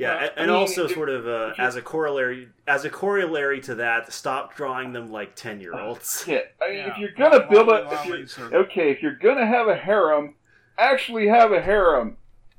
[0.00, 2.84] Yeah, Well, and, I mean, also if- sort of uh, if as a corollary, as
[2.84, 6.22] a corollary to that, stop drawing them like ten year olds.
[6.28, 6.92] Yeah, I mean, Yeah.
[6.92, 8.06] if you're gonna Lolly build it, if
[8.38, 10.36] you're, are- okay, if you're gonna have a harem,
[10.78, 12.16] actually have a harem.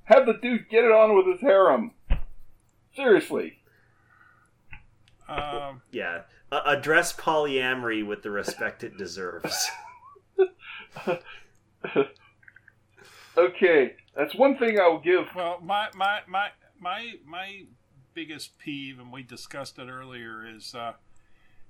[0.09, 1.91] Have the dude get it on with his harem.
[2.95, 3.59] Seriously.
[5.27, 6.21] Um, Yeah,
[6.51, 9.69] uh, address polyamory with the respect it deserves.
[13.37, 15.27] Okay, that's one thing I will give.
[15.33, 17.63] well, my my my my my
[18.13, 20.93] biggest peeve, and we discussed it earlier, is uh,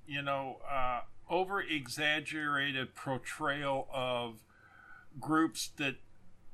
[0.04, 4.40] you know uh, over exaggerated portrayal of
[5.20, 5.96] groups that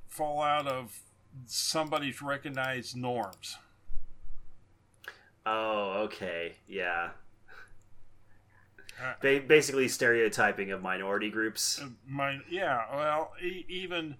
[0.07, 1.01] fall out of
[1.47, 3.59] somebody's recognized norms.
[5.45, 7.11] oh, okay, yeah.
[9.01, 11.81] Uh, Ba- basically, stereotyping of minority groups.
[11.83, 14.17] Uh, My, yeah, well, e- even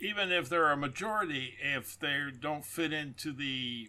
[0.00, 3.88] even if they're a majority, if they don't fit into the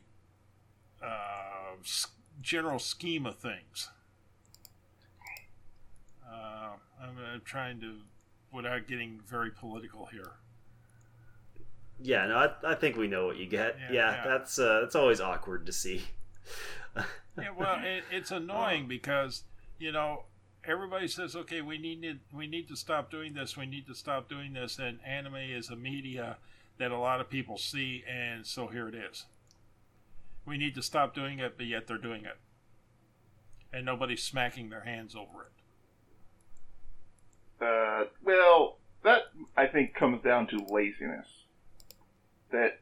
[1.04, 2.08] uh, s-
[2.40, 3.90] general scheme of things,
[6.32, 7.96] uh, I'm uh, trying to,
[8.52, 10.34] without getting very political here.
[12.04, 13.78] Yeah, no, I, I think we know what you get.
[13.80, 14.28] Yeah, Yeah, yeah.
[14.28, 16.04] that's uh, that's always awkward to see.
[17.36, 19.42] Yeah, well, it, it's annoying because
[19.80, 20.26] you know
[20.66, 23.96] everybody says, okay, we need to, we need to stop doing this, we need to
[23.96, 26.38] stop doing this, and anime is a media
[26.78, 29.26] that a lot of people see, and so here it is.
[30.46, 32.38] We need to stop doing it, but yet they're doing it,
[33.72, 35.50] and nobody's smacking their hands over
[37.60, 37.66] it.
[37.66, 39.24] Uh, well, that
[39.56, 41.28] I think comes down to laziness.
[42.54, 42.80] That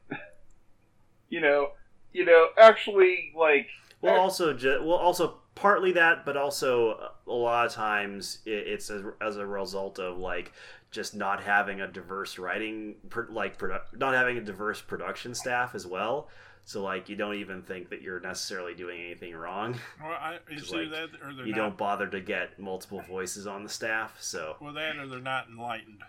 [1.30, 1.70] you know,
[2.14, 3.68] you know, actually, like,
[4.02, 8.90] Well, also, ju- well, also partly that, but also a lot of times i it's
[8.90, 10.52] as, as a result of like
[10.92, 15.74] just not having a diverse writing, pr- like produ- not having a diverse production staff
[15.74, 16.28] as well.
[16.66, 19.80] So like you don't even think that you're necessarily doing anything wrong.
[20.02, 21.58] Well, I, is either like, that or You not.
[21.58, 24.18] don't bother to get multiple voices on the staff.
[24.20, 26.04] So Well, that or they're not enlightened.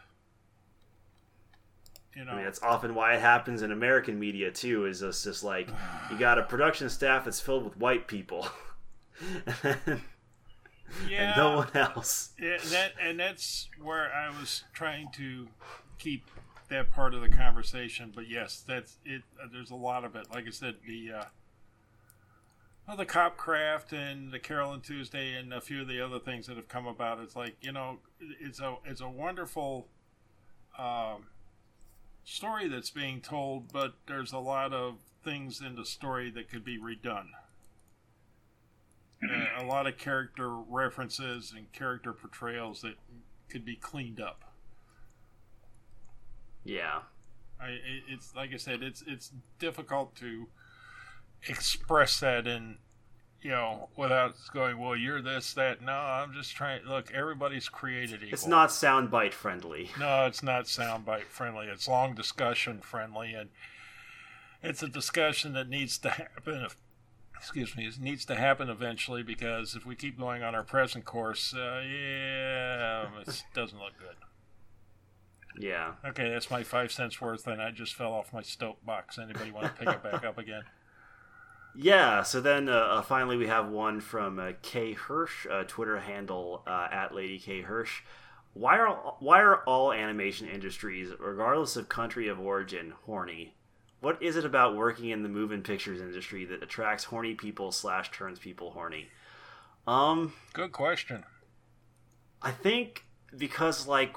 [2.16, 4.86] You know, I mean, that's often why it happens in American media too.
[4.86, 5.68] Is it's just like
[6.10, 8.46] you got a production staff that's filled with white people,
[9.62, 10.00] and
[11.08, 12.30] yeah, no one else.
[12.38, 15.48] Yeah, that and that's where I was trying to
[15.98, 16.30] keep
[16.68, 18.12] that part of the conversation.
[18.14, 19.22] But yes, that's it.
[19.42, 20.26] Uh, there's a lot of it.
[20.30, 21.24] Like I said, the uh,
[22.86, 26.18] well, the cop craft and the Carole and Tuesday and a few of the other
[26.18, 27.20] things that have come about.
[27.20, 29.86] It's like you know, it's a it's a wonderful
[30.78, 31.26] um,
[32.24, 36.64] story that's being told, but there's a lot of things in the story that could
[36.64, 37.28] be redone
[39.22, 42.94] uh, a lot of character references and character portrayals that
[43.48, 44.52] could be cleaned up.
[46.64, 47.00] Yeah.
[47.60, 47.78] I,
[48.08, 50.48] it's like I said, it's it's difficult to
[51.46, 52.78] express that in
[53.42, 55.82] you know without going, well, you're this, that.
[55.82, 56.84] No, I'm just trying.
[56.86, 58.32] Look, everybody's created equal.
[58.32, 59.90] It's not soundbite friendly.
[59.98, 61.66] No, it's not soundbite friendly.
[61.66, 63.50] It's long discussion friendly, and
[64.62, 66.66] it's a discussion that needs to happen.
[67.36, 71.04] Excuse me, it needs to happen eventually because if we keep going on our present
[71.04, 74.16] course, uh, yeah, it doesn't look good.
[75.58, 75.94] Yeah.
[76.04, 79.18] Okay, that's my five cents worth, and I just fell off my soapbox.
[79.18, 80.62] Anybody want to pick it back up again?
[81.74, 86.00] Yeah, so then uh, uh, finally we have one from uh, K Hirsch, uh, Twitter
[86.00, 88.02] handle uh, at Lady K Hirsch.
[88.54, 93.54] Why are why are all animation industries, regardless of country of origin, horny?
[94.00, 98.10] What is it about working in the moving pictures industry that attracts horny people slash
[98.10, 99.08] turns people horny?
[99.86, 101.24] Um, Good question.
[102.42, 103.04] I think
[103.36, 104.16] because like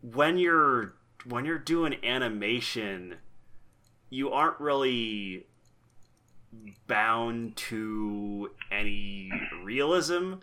[0.00, 0.94] when you're
[1.26, 3.16] when you're doing animation,
[4.08, 5.46] you aren't really
[6.86, 9.30] bound to any
[9.62, 10.34] realism.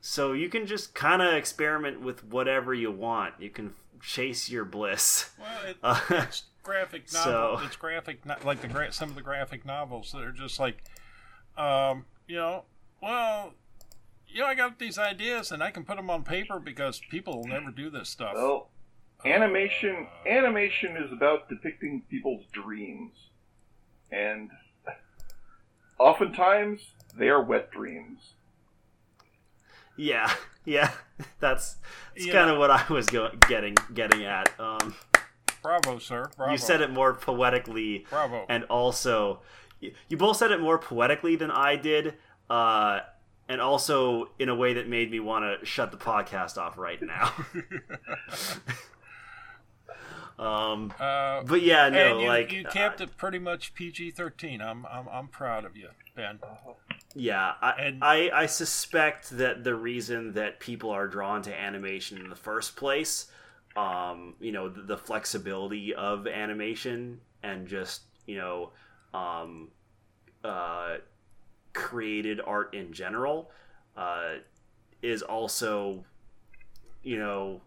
[0.00, 3.34] So you can just kind of experiment with whatever you want.
[3.40, 5.30] You can chase your bliss.
[5.38, 7.58] Well, it, Uh, it's graphic novel.
[7.58, 10.60] So- It's graphic, no- like the gra- some of the graphic novels that are just
[10.60, 10.82] like,
[11.56, 12.64] um, you know,
[13.02, 13.54] well,
[14.28, 17.38] you know, I got these ideas and I can put them on paper because people
[17.38, 18.34] will never do this stuff.
[18.34, 18.70] well,
[19.24, 23.30] animation Uh, animation is about depicting people's dreams,
[24.12, 24.50] and
[25.98, 26.80] oftentimes
[27.16, 28.32] they are wet dreams.
[29.96, 30.32] Yeah,
[30.64, 30.92] yeah,
[31.40, 31.76] that's,
[32.14, 32.32] that's Yeah.
[32.32, 34.48] kind of what I was go- getting getting at.
[34.60, 34.94] Um,
[35.62, 36.30] Bravo, sir.
[36.36, 36.52] Bravo.
[36.52, 38.46] you said it more poetically, Bravo.
[38.48, 39.40] and also
[39.80, 42.14] you, you both said it more poetically than I did,
[42.48, 43.00] uh,
[43.48, 47.02] and also in a way that made me want to shut the podcast off right
[47.02, 47.32] now.
[50.38, 54.60] um, uh, but yeah, no, you, like you uh, it pretty much PG thirteen.
[54.60, 56.38] I'm I'm I'm proud of you, Ben.
[57.14, 62.18] Yeah, I, And- I I suspect that the reason that people are drawn to animation
[62.18, 63.30] in the first place,
[63.76, 68.70] um, you know, the, the flexibility of animation and just you know,
[69.14, 69.68] um,
[70.44, 70.98] uh,
[71.72, 73.50] created art in general,
[73.96, 74.34] uh,
[75.02, 76.04] is also,
[77.02, 77.62] you know.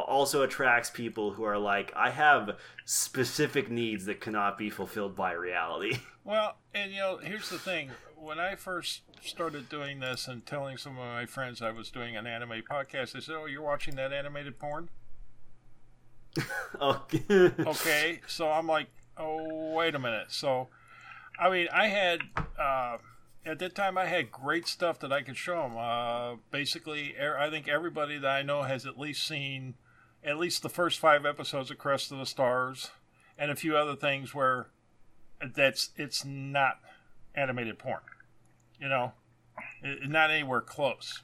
[0.00, 5.32] Also attracts people who are like, I have specific needs that cannot be fulfilled by
[5.32, 5.98] reality.
[6.26, 7.90] Well, and you know, here's the thing.
[8.16, 12.16] When I first started doing this and telling some of my friends I was doing
[12.16, 14.88] an anime podcast, they said, "Oh, you're watching that animated porn?"
[16.80, 17.52] okay.
[17.60, 20.66] Okay, so I'm like, "Oh, wait a minute." So,
[21.38, 22.22] I mean, I had
[22.58, 22.98] uh,
[23.44, 25.76] at that time I had great stuff that I could show them.
[25.78, 29.74] Uh, basically, er- I think everybody that I know has at least seen
[30.24, 32.90] at least the first five episodes of Crest of the Stars,
[33.38, 34.68] and a few other things where
[35.54, 36.80] that's it's not
[37.34, 38.00] animated porn.
[38.80, 39.12] You know,
[39.82, 41.22] it, not anywhere close.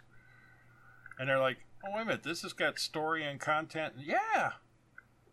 [1.19, 4.52] And they're like, "Oh wait a minute, this has got story and content." Yeah,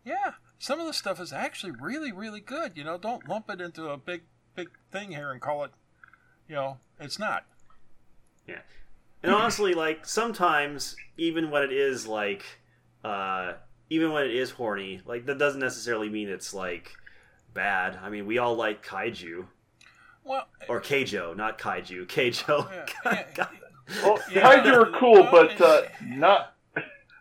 [0.04, 0.32] yeah.
[0.58, 2.76] Some of the stuff is actually really, really good.
[2.76, 4.22] You know, don't lump it into a big,
[4.54, 5.70] big thing here and call it.
[6.48, 7.46] You know, it's not.
[8.46, 8.60] Yeah,
[9.22, 12.59] and honestly, like sometimes, even when it is like,
[13.04, 13.54] uh,
[13.88, 16.96] even when it is horny, like that doesn't necessarily mean it's like
[17.54, 17.98] bad.
[18.02, 19.46] I mean, we all like kaiju
[20.24, 22.06] Well, or keijo, not kaiju.
[22.08, 22.70] Keijo.
[23.04, 23.46] yeah, yeah,
[24.04, 24.42] Well, Yeah.
[24.62, 26.54] kaiju are cool, but uh, not,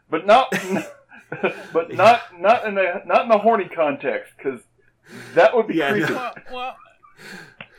[0.09, 0.51] but not,
[1.73, 4.59] but not, not in the not in the horny context, because
[5.33, 6.13] that would be Yeah, creepy.
[6.13, 6.15] no.
[6.19, 6.75] well, well,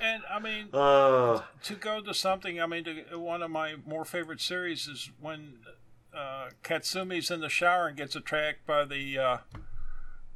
[0.01, 4.05] and I mean, Oh, to go to something, I mean, to, one of my more
[4.05, 5.55] favorite series is when
[6.15, 9.37] uh, Katsumi's in the shower and gets attacked by the uh,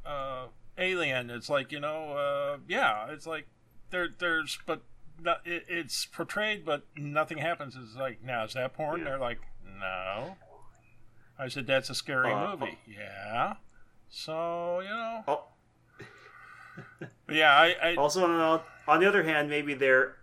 [0.05, 0.47] uh,
[0.77, 1.29] alien.
[1.29, 3.47] It's like you know, uh, yeah, it's like
[3.91, 4.81] there, there's, but
[5.21, 7.75] not, it, it's portrayed, but nothing happens.
[7.75, 8.99] It's like, now is that porn?
[8.99, 9.05] Yeah.
[9.05, 9.39] They're like,
[9.79, 10.35] no.
[11.37, 12.77] I said, that's a scary Uh, movie.
[12.87, 13.55] Yeah.
[14.09, 15.43] So you know, oh.
[17.29, 20.17] yeah, I, I Also, on, on the other hand, maybe there.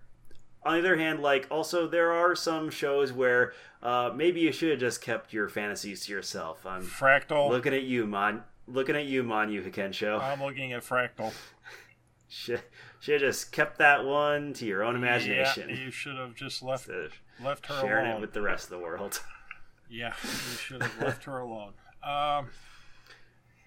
[0.64, 3.52] On the other hand, like also there are some shows where
[3.82, 6.64] uh, maybe you should have just kept your fantasies to yourself.
[6.64, 7.48] I'm Fractale.
[7.50, 8.42] looking at you, man.
[8.68, 10.20] Looking at you, man, you Hikensho.
[10.20, 11.32] I'm looking at Fractale.
[12.28, 12.62] Should
[13.00, 15.68] should have just kept that one to your own imagination.
[15.68, 16.88] Yeah, you should have just left
[17.42, 18.18] left her sharing alone.
[18.18, 19.20] it with the rest of the world.
[19.94, 21.74] Yeah, you should have left her alone.
[22.02, 22.48] Um,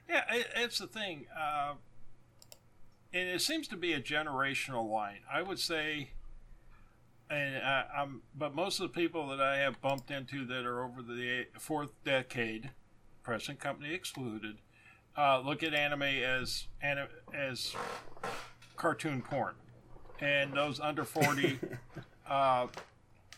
[0.09, 1.73] yeah, it, it's the thing, uh,
[3.13, 5.19] and it seems to be a generational line.
[5.31, 6.13] I would say,
[7.29, 10.83] and I, I'm, but most of the people that I have bumped into that are
[10.83, 12.71] over the fourth decade,
[13.23, 14.57] present company excluded,
[15.17, 16.67] uh, look at anime as
[17.33, 17.73] as
[18.75, 19.55] cartoon porn,
[20.19, 21.59] and those under forty.
[22.29, 22.67] uh,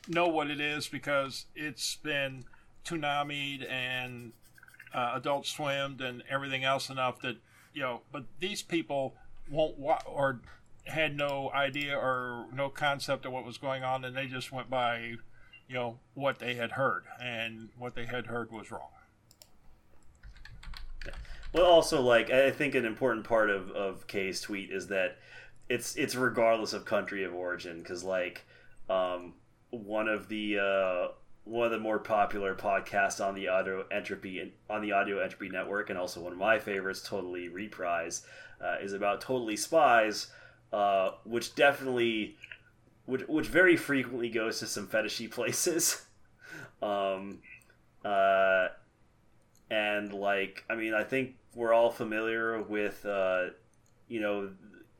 [0.07, 2.45] know what it is because it's been
[2.85, 4.31] Toonami'd and
[4.93, 7.37] uh, Adult Swimmed and everything else enough that
[7.73, 8.01] you know.
[8.11, 9.13] But these people
[9.49, 10.41] won't wa- or
[10.87, 14.69] had no idea or no concept of what was going on, and they just went
[14.69, 15.15] by,
[15.67, 18.89] you know, what they had heard, and what they had heard was wrong.
[21.53, 25.17] Well, also like I think an important part of of Kay's tweet is that
[25.69, 28.45] it's it's regardless of country of origin because like
[28.89, 29.33] um,
[29.69, 31.07] one of the uh,
[31.45, 35.89] one of the more popular podcasts on the audio entropy on the audio entropy network
[35.89, 38.25] and also one of my favorites totally reprise
[38.61, 40.27] uh, is about totally spies
[40.73, 42.35] uh, which definitely
[43.05, 46.05] which, which very frequently goes to some fetishy places
[46.81, 47.39] um,
[48.05, 48.67] uh,
[49.69, 53.45] and like i mean i think we're all familiar with uh,
[54.07, 54.49] you know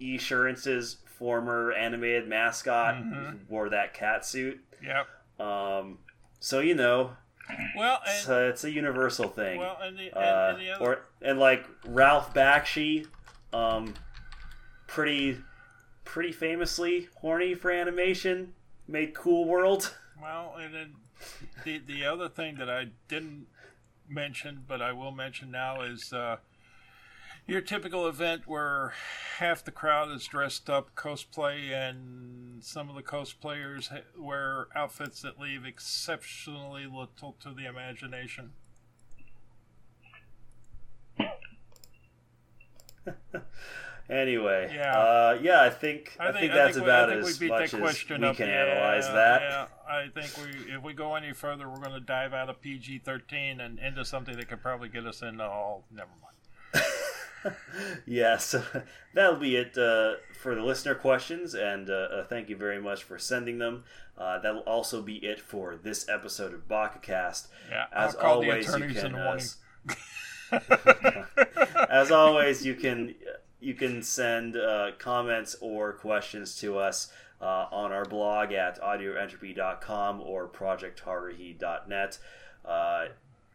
[0.02, 3.48] esurance's former animated mascot Mhm.
[3.50, 5.08] wore that cat suit Yep.
[5.46, 6.00] um,
[6.40, 7.12] so you know
[7.76, 10.72] Well, it's, and uh, it's a universal thing well, and the, and, uh, and the
[10.72, 13.08] other, or and like ralph bakshi
[13.54, 13.94] um,
[14.86, 15.38] pretty
[16.08, 18.54] pretty famously horny for animation
[18.88, 20.96] made cool world Well, and then
[21.64, 23.48] the the other thing that I didn't
[24.10, 26.38] mention, but I will mention now is, uh,
[27.46, 28.94] your typical event where
[29.38, 35.40] half the crowd is dressed up cosplay and some of the cosplayers wear outfits that
[35.40, 38.52] leave exceptionally little to the imagination.
[44.10, 44.98] Anyway, Yeah.
[44.98, 47.72] uh, yeah, I think I, think, that's we- about I think as we beat much
[47.72, 48.38] that as we up.
[48.38, 49.42] can Yeah, analyze that.
[49.42, 52.62] Yeah, I think we if we go any further, we're going to dive out of
[52.62, 55.84] PG thirteen and into something that could probably get us into all.
[55.92, 57.56] Never mind.
[58.06, 58.56] yes,
[59.14, 63.04] that'll be it uh, for the listener questions, and uh, uh, thank you very much
[63.04, 63.84] for sending them.
[64.18, 67.48] Uh, that'll also be it for this episode of BakaCast.
[67.70, 69.16] Yeah, As I'll call always, you can.
[69.16, 69.40] Uh,
[71.90, 73.16] as always, you can
[73.60, 77.12] you can send uh, comments or questions to us
[77.42, 82.18] uh, on our blog at audioentropy.com or projectharuhi.net.
[82.66, 83.06] Uh,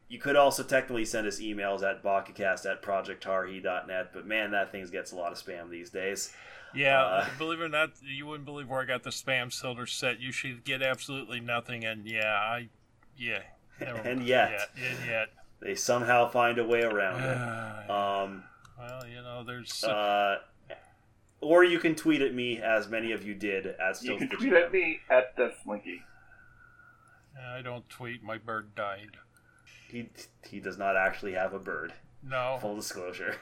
[0.08, 4.86] you could also technically send us emails at bakacast at projectharuhi.net, but man, that thing
[4.90, 6.32] gets a lot of spam these days.
[6.74, 9.86] Yeah, Uh, believe it or not, you wouldn't believe where I got the spam filter
[9.86, 10.20] set.
[10.20, 12.68] You should get absolutely nothing, and yeah, I,
[13.16, 13.42] yeah,
[13.80, 14.50] And yet.
[14.50, 15.28] yet, and yet.
[15.60, 17.38] They somehow find a way around it.
[17.90, 18.44] Um,
[18.82, 20.38] well, you know, there's uh,
[21.40, 24.52] or you can tweet at me, as many of you did, at You can tweet
[24.52, 25.98] at me at DeathSlinky.
[27.40, 28.22] I don't tweet.
[28.22, 29.16] My bird died.
[29.90, 30.08] He,
[30.48, 31.92] he does not actually have a bird.
[32.22, 32.58] No.
[32.60, 33.36] Full disclosure.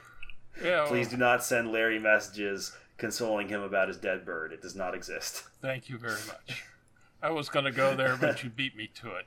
[0.65, 0.87] Yeah.
[0.89, 4.53] Please well, do not send Larry messages consoling him about his dead bird.
[4.53, 5.45] It does not exist.
[5.63, 6.65] Thank you very much.
[7.23, 9.27] I was going to go there, but you beat me to it.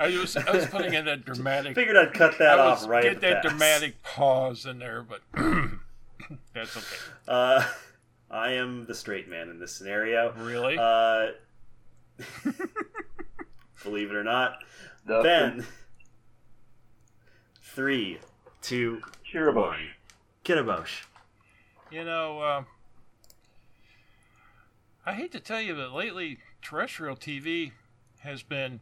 [0.00, 1.74] I was I was putting in that dramatic.
[1.74, 3.50] Figured I'd cut that I off was right get at the that pass.
[3.52, 5.20] dramatic pause in there, but
[6.54, 6.96] that's okay.
[7.28, 7.62] Uh,
[8.30, 10.32] I am the straight man in this scenario.
[10.38, 10.78] Really?
[10.78, 11.32] Uh,
[13.84, 14.54] believe it or not.
[15.06, 15.66] Dustin Ben.
[17.62, 18.18] Three,
[18.62, 19.02] two,
[19.32, 19.54] Kirabosh.
[19.54, 19.88] one.
[20.44, 21.02] Kitabosh.
[21.90, 22.64] You know, uh,
[25.04, 27.72] I hate to tell you, but lately terrestrial TV
[28.20, 28.80] has been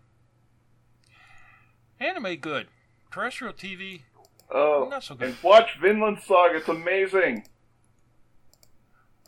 [2.01, 2.69] anime good.
[3.11, 4.03] Terrestrial TV,
[4.51, 5.29] Oh, Not so good.
[5.29, 6.57] and watch Vinland Saga.
[6.57, 7.47] It's amazing.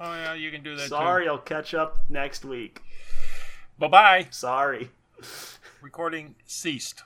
[0.01, 2.81] oh yeah, you can do that Sorry, I'll catch up next week.
[3.79, 4.27] Bye bye.
[4.31, 4.91] Sorry.
[5.83, 7.05] Recording ceased.